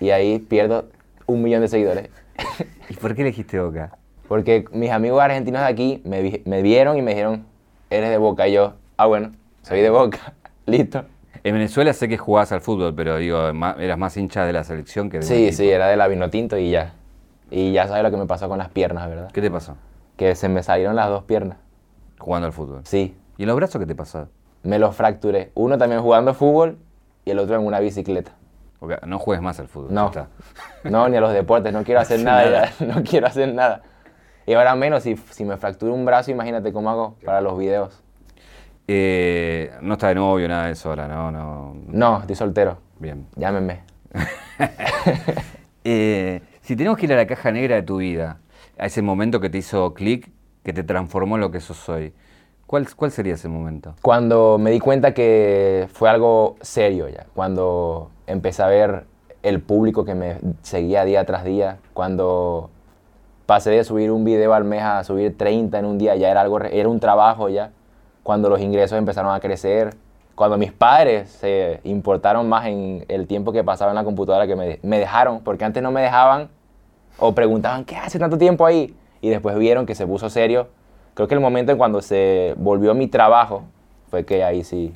Y 0.00 0.10
ahí 0.10 0.38
pierdo 0.38 0.86
un 1.26 1.42
millón 1.42 1.60
de 1.62 1.68
seguidores. 1.68 2.10
¿Y 2.88 2.94
por 2.94 3.14
qué 3.14 3.22
elegiste 3.22 3.58
Boca? 3.60 3.96
Porque 4.28 4.64
mis 4.72 4.90
amigos 4.90 5.22
argentinos 5.22 5.62
de 5.62 5.66
aquí 5.68 6.02
me, 6.04 6.22
vi- 6.22 6.42
me 6.46 6.62
vieron 6.62 6.96
y 6.98 7.02
me 7.02 7.12
dijeron, 7.12 7.46
eres 7.90 8.10
de 8.10 8.18
Boca. 8.18 8.48
Y 8.48 8.52
yo, 8.52 8.74
ah, 8.96 9.06
bueno, 9.06 9.32
soy 9.62 9.80
de 9.80 9.90
Boca. 9.90 10.34
Listo. 10.66 11.04
En 11.42 11.52
Venezuela 11.54 11.92
sé 11.92 12.08
que 12.08 12.16
jugabas 12.16 12.52
al 12.52 12.62
fútbol, 12.62 12.94
pero 12.94 13.18
digo, 13.18 13.38
eras 13.78 13.98
más 13.98 14.16
hincha 14.16 14.44
de 14.46 14.52
la 14.54 14.64
selección 14.64 15.10
que 15.10 15.18
de 15.18 15.24
Sí, 15.24 15.52
sí, 15.52 15.68
era 15.68 15.88
de 15.88 15.96
la 15.96 16.08
Vinotinto 16.08 16.56
y 16.56 16.70
ya. 16.70 16.94
Y 17.50 17.72
ya 17.72 17.86
sabes 17.86 18.02
lo 18.02 18.10
que 18.10 18.16
me 18.16 18.26
pasó 18.26 18.48
con 18.48 18.58
las 18.58 18.70
piernas, 18.70 19.08
¿verdad? 19.08 19.30
¿Qué 19.30 19.42
te 19.42 19.50
pasó? 19.50 19.76
Que 20.16 20.34
se 20.34 20.48
me 20.48 20.62
salieron 20.62 20.96
las 20.96 21.08
dos 21.08 21.24
piernas. 21.24 21.58
Jugando 22.18 22.46
al 22.46 22.52
fútbol. 22.52 22.80
Sí, 22.84 23.16
¿Y 23.36 23.42
en 23.42 23.48
los 23.48 23.56
brazos 23.56 23.80
qué 23.80 23.86
te 23.86 23.94
pasó? 23.94 24.28
me 24.62 24.78
los 24.78 24.96
fracturé. 24.96 25.50
Uno 25.54 25.76
también 25.76 26.00
jugando 26.00 26.32
fútbol 26.32 26.78
y 27.26 27.30
el 27.30 27.38
otro 27.38 27.56
en 27.56 27.66
una 27.66 27.80
bicicleta. 27.80 28.32
No 29.06 29.18
juegues 29.18 29.42
más 29.42 29.58
al 29.60 29.68
fútbol. 29.68 29.92
No. 29.92 30.06
está. 30.06 30.28
No, 30.84 31.08
ni 31.08 31.16
a 31.16 31.20
los 31.20 31.32
deportes, 31.32 31.72
no 31.72 31.84
quiero 31.84 32.00
hacer 32.00 32.20
nada, 32.24 32.44
nada. 32.44 32.70
ya, 32.78 32.86
no 32.94 33.02
quiero 33.02 33.26
hacer 33.26 33.52
nada. 33.52 33.82
Y 34.46 34.52
ahora 34.54 34.74
menos, 34.74 35.02
si, 35.02 35.16
si 35.16 35.44
me 35.44 35.56
fracturo 35.56 35.92
un 35.94 36.04
brazo, 36.04 36.30
imagínate 36.30 36.72
cómo 36.72 36.88
hago 36.90 37.16
para 37.24 37.40
los 37.40 37.58
videos. 37.58 38.02
Eh, 38.86 39.72
no 39.80 39.94
está 39.94 40.08
de 40.08 40.14
novio, 40.16 40.46
nada 40.48 40.66
de 40.66 40.72
eso 40.72 40.90
ahora, 40.90 41.08
no, 41.08 41.30
no. 41.30 41.74
No, 41.88 42.20
estoy 42.20 42.36
soltero, 42.36 42.78
Bien. 42.98 43.26
llámenme. 43.36 43.82
Eh, 45.86 46.40
si 46.62 46.76
tenemos 46.76 46.96
que 46.98 47.04
ir 47.04 47.12
a 47.12 47.16
la 47.16 47.26
caja 47.26 47.52
negra 47.52 47.74
de 47.76 47.82
tu 47.82 47.98
vida, 47.98 48.38
a 48.78 48.86
ese 48.86 49.02
momento 49.02 49.40
que 49.40 49.50
te 49.50 49.58
hizo 49.58 49.94
clic, 49.94 50.30
que 50.62 50.72
te 50.72 50.82
transformó 50.82 51.36
en 51.36 51.42
lo 51.42 51.50
que 51.50 51.60
sos 51.60 51.88
hoy, 51.88 52.12
¿cuál, 52.66 52.86
cuál 52.94 53.10
sería 53.10 53.34
ese 53.34 53.48
momento? 53.48 53.94
Cuando 54.02 54.58
me 54.58 54.70
di 54.70 54.80
cuenta 54.80 55.14
que 55.14 55.88
fue 55.92 56.08
algo 56.08 56.56
serio 56.60 57.08
ya, 57.08 57.26
cuando 57.34 58.10
empecé 58.26 58.62
a 58.62 58.66
ver 58.66 59.04
el 59.42 59.60
público 59.60 60.04
que 60.04 60.14
me 60.14 60.38
seguía 60.62 61.04
día 61.04 61.24
tras 61.24 61.44
día, 61.44 61.78
cuando 61.92 62.70
pasé 63.46 63.70
de 63.70 63.84
subir 63.84 64.10
un 64.10 64.24
video 64.24 64.54
al 64.54 64.64
mes 64.64 64.82
a 64.82 65.04
subir 65.04 65.36
30 65.36 65.78
en 65.78 65.84
un 65.84 65.98
día, 65.98 66.16
ya 66.16 66.30
era 66.30 66.40
algo, 66.40 66.60
era 66.60 66.88
un 66.88 66.98
trabajo 66.98 67.48
ya, 67.48 67.70
cuando 68.22 68.48
los 68.48 68.60
ingresos 68.60 68.96
empezaron 68.98 69.34
a 69.34 69.40
crecer, 69.40 69.94
cuando 70.34 70.56
mis 70.56 70.72
padres 70.72 71.30
se 71.30 71.80
importaron 71.84 72.48
más 72.48 72.66
en 72.66 73.04
el 73.06 73.26
tiempo 73.26 73.52
que 73.52 73.62
pasaba 73.62 73.92
en 73.92 73.96
la 73.96 74.04
computadora 74.04 74.46
que 74.46 74.56
me, 74.56 74.80
me 74.82 74.98
dejaron, 74.98 75.40
porque 75.40 75.64
antes 75.64 75.82
no 75.82 75.92
me 75.92 76.00
dejaban 76.00 76.48
o 77.18 77.34
preguntaban, 77.34 77.84
¿qué 77.84 77.96
hace 77.96 78.18
tanto 78.18 78.38
tiempo 78.38 78.66
ahí? 78.66 78.94
Y 79.20 79.30
después 79.30 79.56
vieron 79.56 79.86
que 79.86 79.94
se 79.94 80.06
puso 80.06 80.28
serio. 80.30 80.68
Creo 81.14 81.28
que 81.28 81.34
el 81.34 81.40
momento 81.40 81.72
en 81.72 81.78
cuando 81.78 82.02
se 82.02 82.54
volvió 82.58 82.94
mi 82.94 83.06
trabajo 83.06 83.64
fue 84.10 84.24
que 84.24 84.44
ahí 84.44 84.64
sí, 84.64 84.92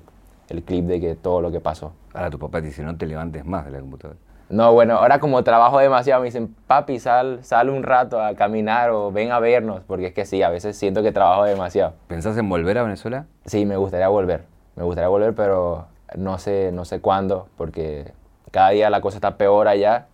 el 0.48 0.62
clip 0.62 0.86
de 0.86 1.00
que 1.00 1.14
todo 1.14 1.40
lo 1.40 1.50
que 1.50 1.60
pasó. 1.60 1.92
Ahora 2.12 2.30
tu 2.30 2.38
papá 2.38 2.60
te 2.60 2.66
dice, 2.66 2.82
no 2.82 2.96
te 2.96 3.06
levantes 3.06 3.44
más 3.44 3.64
de 3.64 3.70
la 3.70 3.80
computadora. 3.80 4.18
No, 4.50 4.72
bueno, 4.72 4.96
ahora 4.96 5.20
como 5.20 5.44
trabajo 5.44 5.78
demasiado, 5.78 6.22
me 6.22 6.26
dicen, 6.26 6.54
papi, 6.66 6.98
sal, 6.98 7.40
sal 7.42 7.68
un 7.68 7.82
rato 7.82 8.20
a 8.20 8.34
caminar 8.34 8.90
o 8.90 9.12
ven 9.12 9.30
a 9.30 9.38
vernos, 9.40 9.82
porque 9.86 10.06
es 10.06 10.14
que 10.14 10.24
sí, 10.24 10.42
a 10.42 10.48
veces 10.48 10.76
siento 10.76 11.02
que 11.02 11.12
trabajo 11.12 11.44
demasiado. 11.44 11.92
¿Pensás 12.06 12.36
en 12.38 12.48
volver 12.48 12.78
a 12.78 12.82
Venezuela? 12.82 13.26
Sí, 13.44 13.66
me 13.66 13.76
gustaría 13.76 14.08
volver, 14.08 14.44
me 14.74 14.84
gustaría 14.84 15.08
volver, 15.08 15.34
pero 15.34 15.86
no 16.16 16.38
sé, 16.38 16.72
no 16.72 16.86
sé 16.86 17.00
cuándo, 17.00 17.48
porque 17.58 18.12
cada 18.50 18.70
día 18.70 18.88
la 18.88 19.02
cosa 19.02 19.18
está 19.18 19.36
peor 19.36 19.68
allá 19.68 20.06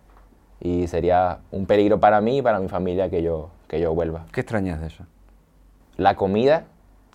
y 0.65 0.87
sería 0.87 1.41
un 1.51 1.67
peligro 1.67 1.99
para 1.99 2.21
mí 2.21 2.39
y 2.39 2.41
para 2.41 2.59
mi 2.59 2.67
familia 2.67 3.07
que 3.07 3.21
yo, 3.21 3.51
que 3.67 3.79
yo 3.79 3.93
vuelva. 3.93 4.25
¿Qué 4.31 4.41
extrañas 4.41 4.81
de 4.81 4.87
ella? 4.87 5.05
La 5.95 6.15
comida, 6.15 6.65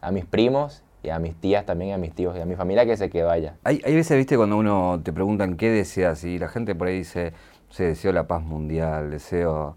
a 0.01 0.13
mis 0.13 0.25
primos 0.25 0.85
y 1.03 1.09
a 1.09 1.19
mis 1.19 1.35
tías 1.35 1.67
también, 1.67 1.91
y 1.91 1.93
a 1.95 1.99
mis 1.99 2.15
tíos 2.15 2.37
y 2.37 2.41
a 2.41 2.47
mi 2.47 2.55
familia 2.55 2.87
que 2.87 2.97
se 2.97 3.11
quedó 3.11 3.29
allá. 3.29 3.57
Hay, 3.65 3.83
hay 3.85 3.93
veces, 3.93 4.17
viste, 4.17 4.37
cuando 4.37 4.57
uno 4.57 5.01
te 5.03 5.13
preguntan 5.13 5.57
qué 5.57 5.69
deseas 5.69 6.23
y 6.23 6.39
la 6.39 6.47
gente 6.47 6.77
por 6.77 6.87
ahí 6.87 6.99
dice, 6.99 7.33
se 7.71 7.85
deseo 7.87 8.13
la 8.13 8.29
paz 8.29 8.41
mundial, 8.41 9.11
deseo 9.11 9.77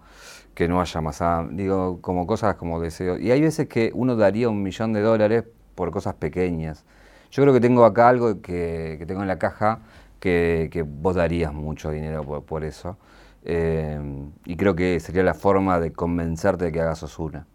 que 0.53 0.67
no 0.67 0.79
haya 0.79 1.01
más 1.01 1.23
hambre", 1.23 1.55
digo, 1.55 1.99
como 2.01 2.27
cosas 2.27 2.55
como 2.57 2.79
deseo. 2.79 3.17
Y 3.17 3.31
hay 3.31 3.41
veces 3.41 3.67
que 3.67 3.89
uno 3.95 4.15
daría 4.15 4.49
un 4.49 4.61
millón 4.61 4.93
de 4.93 5.01
dólares 5.01 5.45
por 5.73 5.89
cosas 5.89 6.13
pequeñas. 6.13 6.85
Yo 7.31 7.41
creo 7.41 7.55
que 7.55 7.59
tengo 7.59 7.85
acá 7.85 8.07
algo 8.09 8.39
que, 8.39 8.97
que 8.99 9.05
tengo 9.07 9.23
en 9.23 9.27
la 9.27 9.39
caja 9.39 9.79
que, 10.19 10.69
que 10.71 10.83
vos 10.83 11.15
darías 11.15 11.51
mucho 11.55 11.89
dinero 11.89 12.23
por, 12.23 12.43
por 12.43 12.63
eso. 12.63 12.97
Eh, 13.45 13.99
y 14.45 14.55
creo 14.55 14.75
que 14.75 14.99
sería 14.99 15.23
la 15.23 15.33
forma 15.33 15.79
de 15.79 15.91
convencerte 15.91 16.65
de 16.65 16.71
que 16.71 16.81
hagas 16.81 17.03
Osuna. 17.03 17.45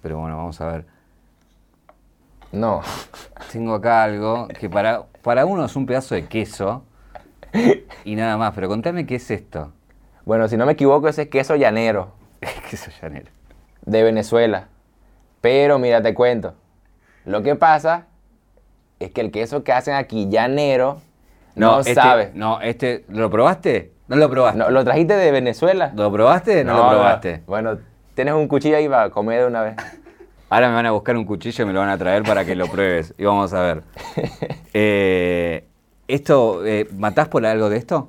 Pero 0.00 0.18
bueno, 0.18 0.36
vamos 0.36 0.60
a 0.60 0.66
ver. 0.66 0.86
No, 2.50 2.82
Tengo 3.50 3.74
acá 3.74 4.04
algo 4.04 4.48
que 4.48 4.68
para, 4.68 5.04
para 5.22 5.46
uno 5.46 5.64
es 5.64 5.74
un 5.74 5.86
pedazo 5.86 6.14
de 6.14 6.26
queso 6.26 6.84
y 8.04 8.14
nada 8.14 8.36
más, 8.36 8.52
pero 8.54 8.68
contame 8.68 9.06
qué 9.06 9.16
es 9.16 9.30
esto. 9.30 9.72
bueno, 10.24 10.48
si 10.48 10.56
no 10.56 10.66
me 10.66 10.72
equivoco, 10.72 11.08
ese 11.08 11.22
es 11.22 11.28
queso 11.28 11.56
llanero 11.56 12.12
queso 12.70 12.90
llanero. 13.00 13.30
de 13.84 14.02
Venezuela. 14.02 14.68
Pero 15.40 15.78
mira, 15.78 16.02
te 16.02 16.14
cuento. 16.14 16.54
Lo 17.24 17.42
que 17.42 17.56
pasa 17.56 18.06
es 19.00 19.10
que 19.10 19.20
el 19.20 19.30
queso 19.30 19.64
que 19.64 19.72
hacen 19.72 19.94
aquí 19.94 20.28
llanero 20.28 21.00
no, 21.54 21.80
este, 21.80 21.94
sabe. 21.94 22.32
No, 22.34 22.60
este, 22.60 23.04
¿lo 23.08 23.30
probaste? 23.30 23.91
No 24.12 24.18
lo 24.18 24.28
probaste. 24.28 24.58
No, 24.58 24.68
¿Lo 24.70 24.84
trajiste 24.84 25.14
de 25.14 25.30
Venezuela? 25.32 25.90
¿Lo 25.96 26.12
probaste? 26.12 26.64
No, 26.64 26.76
lo 26.76 26.88
probaste. 26.90 27.42
Bueno, 27.46 27.78
tienes 28.14 28.34
un 28.34 28.46
cuchillo 28.46 28.76
ahí 28.76 28.86
para 28.86 29.08
comer 29.08 29.40
de 29.40 29.46
una 29.46 29.62
vez. 29.62 29.76
Ahora 30.50 30.68
me 30.68 30.74
van 30.74 30.84
a 30.84 30.90
buscar 30.90 31.16
un 31.16 31.24
cuchillo 31.24 31.64
y 31.64 31.66
me 31.66 31.72
lo 31.72 31.80
van 31.80 31.88
a 31.88 31.96
traer 31.96 32.22
para 32.22 32.44
que 32.44 32.54
lo 32.54 32.66
pruebes. 32.66 33.14
Y 33.16 33.24
vamos 33.24 33.54
a 33.54 33.62
ver. 33.62 33.82
Eh, 34.74 35.66
¿Esto, 36.08 36.64
eh, 36.64 36.88
matás 36.96 37.28
por 37.28 37.44
algo 37.44 37.68
de 37.70 37.76
esto? 37.76 38.08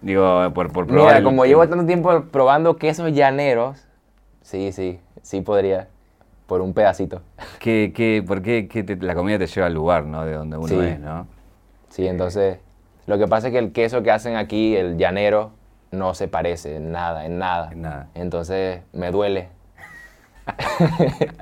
Digo, 0.00 0.52
por, 0.54 0.72
por 0.72 0.86
probar. 0.88 1.06
Mira, 1.06 1.18
el- 1.18 1.24
como 1.24 1.44
llevo 1.46 1.68
tanto 1.68 1.86
tiempo 1.86 2.24
probando 2.32 2.76
quesos 2.76 3.12
llaneros, 3.12 3.86
sí, 4.42 4.70
sí, 4.72 4.98
sí 5.22 5.40
podría. 5.40 5.88
Por 6.46 6.60
un 6.62 6.74
pedacito. 6.74 7.22
¿Qué, 7.60 7.92
qué, 7.94 8.24
¿Por 8.26 8.42
qué, 8.42 8.66
qué 8.68 8.82
te- 8.82 8.96
la 8.96 9.14
comida 9.14 9.38
te 9.38 9.46
lleva 9.46 9.66
al 9.68 9.74
lugar, 9.74 10.04
¿no? 10.04 10.24
De 10.24 10.32
donde 10.34 10.56
uno 10.56 10.66
Sí. 10.66 10.78
es, 10.80 10.98
¿no? 11.00 11.26
Sí, 11.90 12.06
entonces, 12.08 12.58
lo 13.06 13.18
que 13.18 13.26
pasa 13.26 13.48
es 13.48 13.52
que 13.52 13.58
el 13.58 13.72
queso 13.72 14.02
que 14.02 14.10
hacen 14.10 14.36
aquí, 14.36 14.76
el 14.76 14.96
llanero, 14.96 15.52
no 15.90 16.14
se 16.14 16.28
parece 16.28 16.76
en 16.76 16.92
nada, 16.92 17.26
en 17.26 17.38
nada. 17.38 17.70
En 17.72 17.82
nada. 17.82 18.08
Entonces, 18.14 18.80
me 18.92 19.10
duele. 19.10 19.48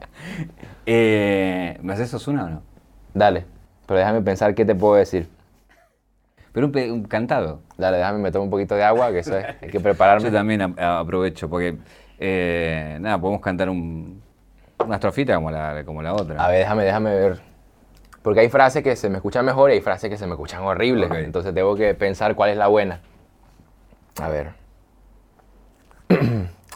Eh, 0.87 1.79
¿Me 1.83 1.92
haces 1.92 2.12
Osuna 2.14 2.44
o 2.44 2.49
no? 2.49 2.62
Dale, 3.14 3.44
pero 3.87 3.99
déjame 4.01 4.23
pensar 4.23 4.55
qué 4.55 4.64
te 4.64 4.75
puedo 4.75 4.94
decir. 4.96 5.29
Pero 6.53 6.66
un, 6.66 7.05
cantado. 7.05 7.61
Dale, 7.79 7.99
déjame 7.99 8.18
meter 8.18 8.40
un 8.40 8.51
poquito 8.51 8.75
de 8.75 8.83
agua, 8.83 9.12
que 9.12 9.20
eso 9.20 9.37
es, 9.38 9.44
hay 9.62 9.68
que 9.70 9.79
prepararme. 9.79 10.25
Yo 10.25 10.33
también 10.33 10.62
a- 10.62 10.75
a- 10.79 10.99
aprovecho, 11.01 11.49
porque 11.49 11.77
eh, 12.18 12.99
nada, 13.01 13.20
podemos 13.20 13.40
cantar 13.40 13.68
un, 13.68 14.20
una 14.85 14.96
estrofita 14.96 15.35
como 15.37 15.51
la, 15.51 15.83
como 15.85 16.03
la 16.03 16.12
otra. 16.14 16.44
A 16.44 16.49
ver, 16.49 16.59
déjame, 16.61 16.85
déjame 16.85 17.14
ver. 17.14 17.40
Porque 18.22 18.40
hay 18.40 18.48
frases 18.50 18.83
que 18.83 18.96
se 18.96 19.09
me 19.09 19.16
escuchan 19.16 19.44
mejor 19.46 19.70
y 19.70 19.74
hay 19.74 19.80
frases 19.80 20.11
que 20.11 20.16
se 20.18 20.26
me 20.26 20.33
escuchan 20.33 20.62
horribles. 20.62 21.11
Entonces 21.11 21.54
tengo 21.54 21.74
que 21.74 21.94
pensar 21.94 22.35
cuál 22.35 22.50
es 22.50 22.56
la 22.56 22.66
buena. 22.66 23.00
A 24.20 24.28
ver. 24.28 24.50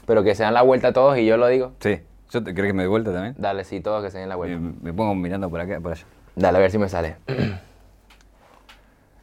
Pero 0.07 0.22
que 0.22 0.35
se 0.35 0.42
dan 0.42 0.54
la 0.54 0.62
vuelta 0.62 0.92
todos 0.92 1.18
y 1.18 1.26
yo 1.26 1.37
lo 1.37 1.46
digo. 1.48 1.72
Sí. 1.80 2.00
¿Yo 2.30 2.42
te, 2.42 2.54
¿Crees 2.54 2.70
que 2.70 2.72
me 2.74 2.83
dé 2.85 2.88
vuelta 2.88 3.12
también? 3.12 3.35
Dale, 3.38 3.64
sí, 3.64 3.80
todos 3.80 4.02
que 4.02 4.11
se 4.11 4.18
den 4.18 4.28
la 4.28 4.35
Me, 4.37 4.38
vuelta. 4.57 4.78
me 4.83 4.92
pongo 4.92 5.14
mirando 5.14 5.50
por 5.50 5.61
acá, 5.61 5.78
por 5.80 5.92
allá. 5.92 6.04
Dale, 6.35 6.59
a 6.59 6.61
ver 6.61 6.70
si 6.70 6.78
me 6.78 6.88
sale. 6.88 7.16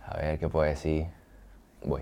A 0.07 0.17
ver, 0.17 0.39
¿qué 0.39 0.47
puedo 0.49 0.65
decir? 0.65 1.07
Voy. 1.84 2.01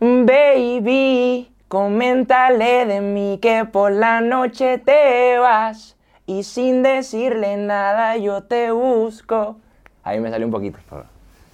Baby, 0.00 1.50
coméntale 1.68 2.84
de 2.86 3.00
mí 3.00 3.38
que 3.40 3.64
por 3.64 3.92
la 3.92 4.20
noche 4.20 4.78
te 4.78 5.38
vas 5.38 5.93
y 6.26 6.42
sin 6.42 6.82
decirle 6.82 7.56
nada 7.56 8.16
yo 8.16 8.42
te 8.44 8.70
busco. 8.70 9.56
Ahí 10.02 10.20
me 10.20 10.30
salió 10.30 10.46
un 10.46 10.52
poquito. 10.52 10.78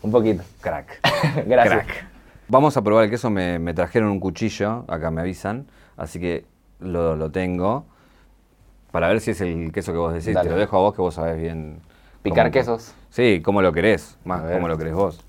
Un 0.03 0.11
poquito. 0.11 0.43
Crack. 0.61 1.01
Gracias. 1.47 1.85
Crack. 1.85 2.07
Vamos 2.49 2.77
a 2.77 2.83
probar 2.83 3.05
el 3.05 3.11
queso. 3.11 3.31
Me, 3.31 3.59
me 3.59 3.75
trajeron 3.75 4.11
un 4.11 4.21
cuchillo, 4.21 4.85
acá 4.89 5.11
me 5.11 5.21
avisan. 5.21 5.67
Así 5.97 6.19
que 6.19 6.45
lo, 6.81 7.17
lo 7.17 7.31
tengo. 7.31 7.85
Para 8.91 9.07
ver 9.09 9.21
si 9.21 9.31
es 9.33 9.41
el 9.41 9.71
queso 9.73 9.93
que 9.93 9.99
vos 9.99 10.13
decís. 10.13 10.35
Dale. 10.35 10.49
Te 10.49 10.55
lo 10.55 10.61
dejo 10.61 10.77
a 10.77 10.81
vos 10.81 10.95
que 10.95 11.03
vos 11.03 11.15
sabés 11.15 11.41
bien. 11.41 11.79
Picar 12.23 12.47
cómo- 12.47 12.53
quesos. 12.53 12.95
Sí, 13.11 13.41
cómo 13.45 13.63
lo 13.63 13.73
querés. 13.73 14.19
Más 14.25 14.43
cómo 14.53 14.67
lo 14.69 14.77
querés 14.79 14.95
vos. 14.95 15.25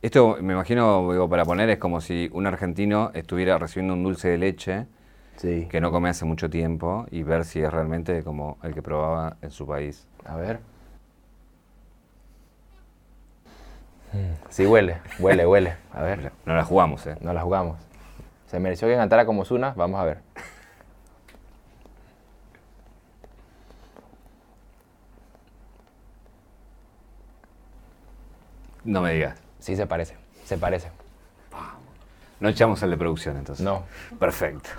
Esto, 0.00 0.36
me 0.40 0.52
imagino, 0.52 1.10
digo, 1.10 1.28
para 1.28 1.44
poner, 1.44 1.68
es 1.70 1.78
como 1.78 2.00
si 2.00 2.28
un 2.32 2.46
argentino 2.46 3.10
estuviera 3.14 3.58
recibiendo 3.58 3.94
un 3.94 4.04
dulce 4.04 4.28
de 4.28 4.38
leche 4.38 4.86
Sí. 5.38 5.66
que 5.70 5.80
no 5.80 5.90
come 5.92 6.08
hace 6.10 6.24
mucho 6.24 6.50
tiempo 6.50 7.06
y 7.12 7.22
ver 7.22 7.44
si 7.44 7.60
es 7.60 7.72
realmente 7.72 8.22
como 8.24 8.58
el 8.62 8.74
que 8.74 8.82
probaba 8.82 9.36
en 9.40 9.50
su 9.50 9.66
país. 9.66 10.06
A 10.24 10.36
ver. 10.36 10.58
Sí, 14.48 14.66
huele, 14.66 14.98
huele, 15.20 15.46
huele. 15.46 15.76
A 15.92 16.02
ver, 16.02 16.32
No 16.44 16.56
la 16.56 16.64
jugamos, 16.64 17.06
¿eh? 17.06 17.16
no 17.20 17.32
la 17.32 17.42
jugamos. 17.42 17.78
Se 18.46 18.58
mereció 18.58 18.88
que 18.88 18.96
cantara 18.96 19.26
como 19.26 19.44
Zuna. 19.44 19.74
Vamos 19.76 20.00
a 20.00 20.04
ver. 20.04 20.18
No 28.84 29.02
me 29.02 29.12
digas. 29.12 29.38
Sí, 29.58 29.76
se 29.76 29.86
parece. 29.86 30.16
Se 30.44 30.56
parece. 30.56 30.90
No 32.40 32.48
echamos 32.48 32.82
el 32.82 32.90
de 32.90 32.96
producción 32.96 33.36
entonces. 33.36 33.64
No. 33.64 33.82
Perfecto. 34.18 34.70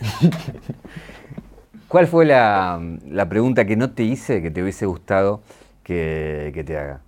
¿Cuál 1.88 2.06
fue 2.06 2.24
la, 2.26 2.80
la 3.06 3.28
pregunta 3.28 3.64
que 3.64 3.76
no 3.76 3.90
te 3.90 4.02
hice 4.02 4.42
que 4.42 4.50
te 4.50 4.62
hubiese 4.62 4.86
gustado 4.86 5.40
que, 5.82 6.50
que 6.54 6.64
te 6.64 6.76
haga? 6.78 7.00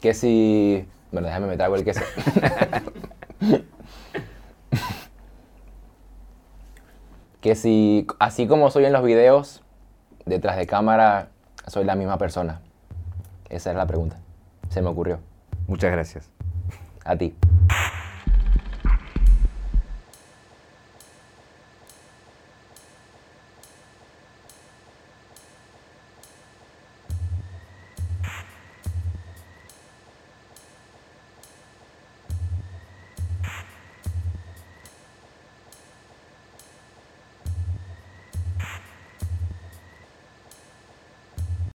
Que 0.00 0.14
si... 0.14 0.86
Bueno, 1.12 1.28
déjame 1.28 1.46
me 1.46 1.56
trago 1.56 1.76
el 1.76 1.84
queso. 1.84 2.00
que 7.40 7.54
si, 7.54 8.06
así 8.18 8.46
como 8.46 8.70
soy 8.70 8.84
en 8.84 8.92
los 8.92 9.02
videos, 9.02 9.62
detrás 10.26 10.56
de 10.56 10.66
cámara 10.66 11.28
soy 11.66 11.84
la 11.84 11.94
misma 11.94 12.18
persona. 12.18 12.60
Esa 13.48 13.70
es 13.70 13.76
la 13.76 13.86
pregunta. 13.86 14.16
Se 14.68 14.82
me 14.82 14.88
ocurrió. 14.88 15.20
Muchas 15.66 15.92
gracias. 15.92 16.28
A 17.04 17.16
ti. 17.16 17.34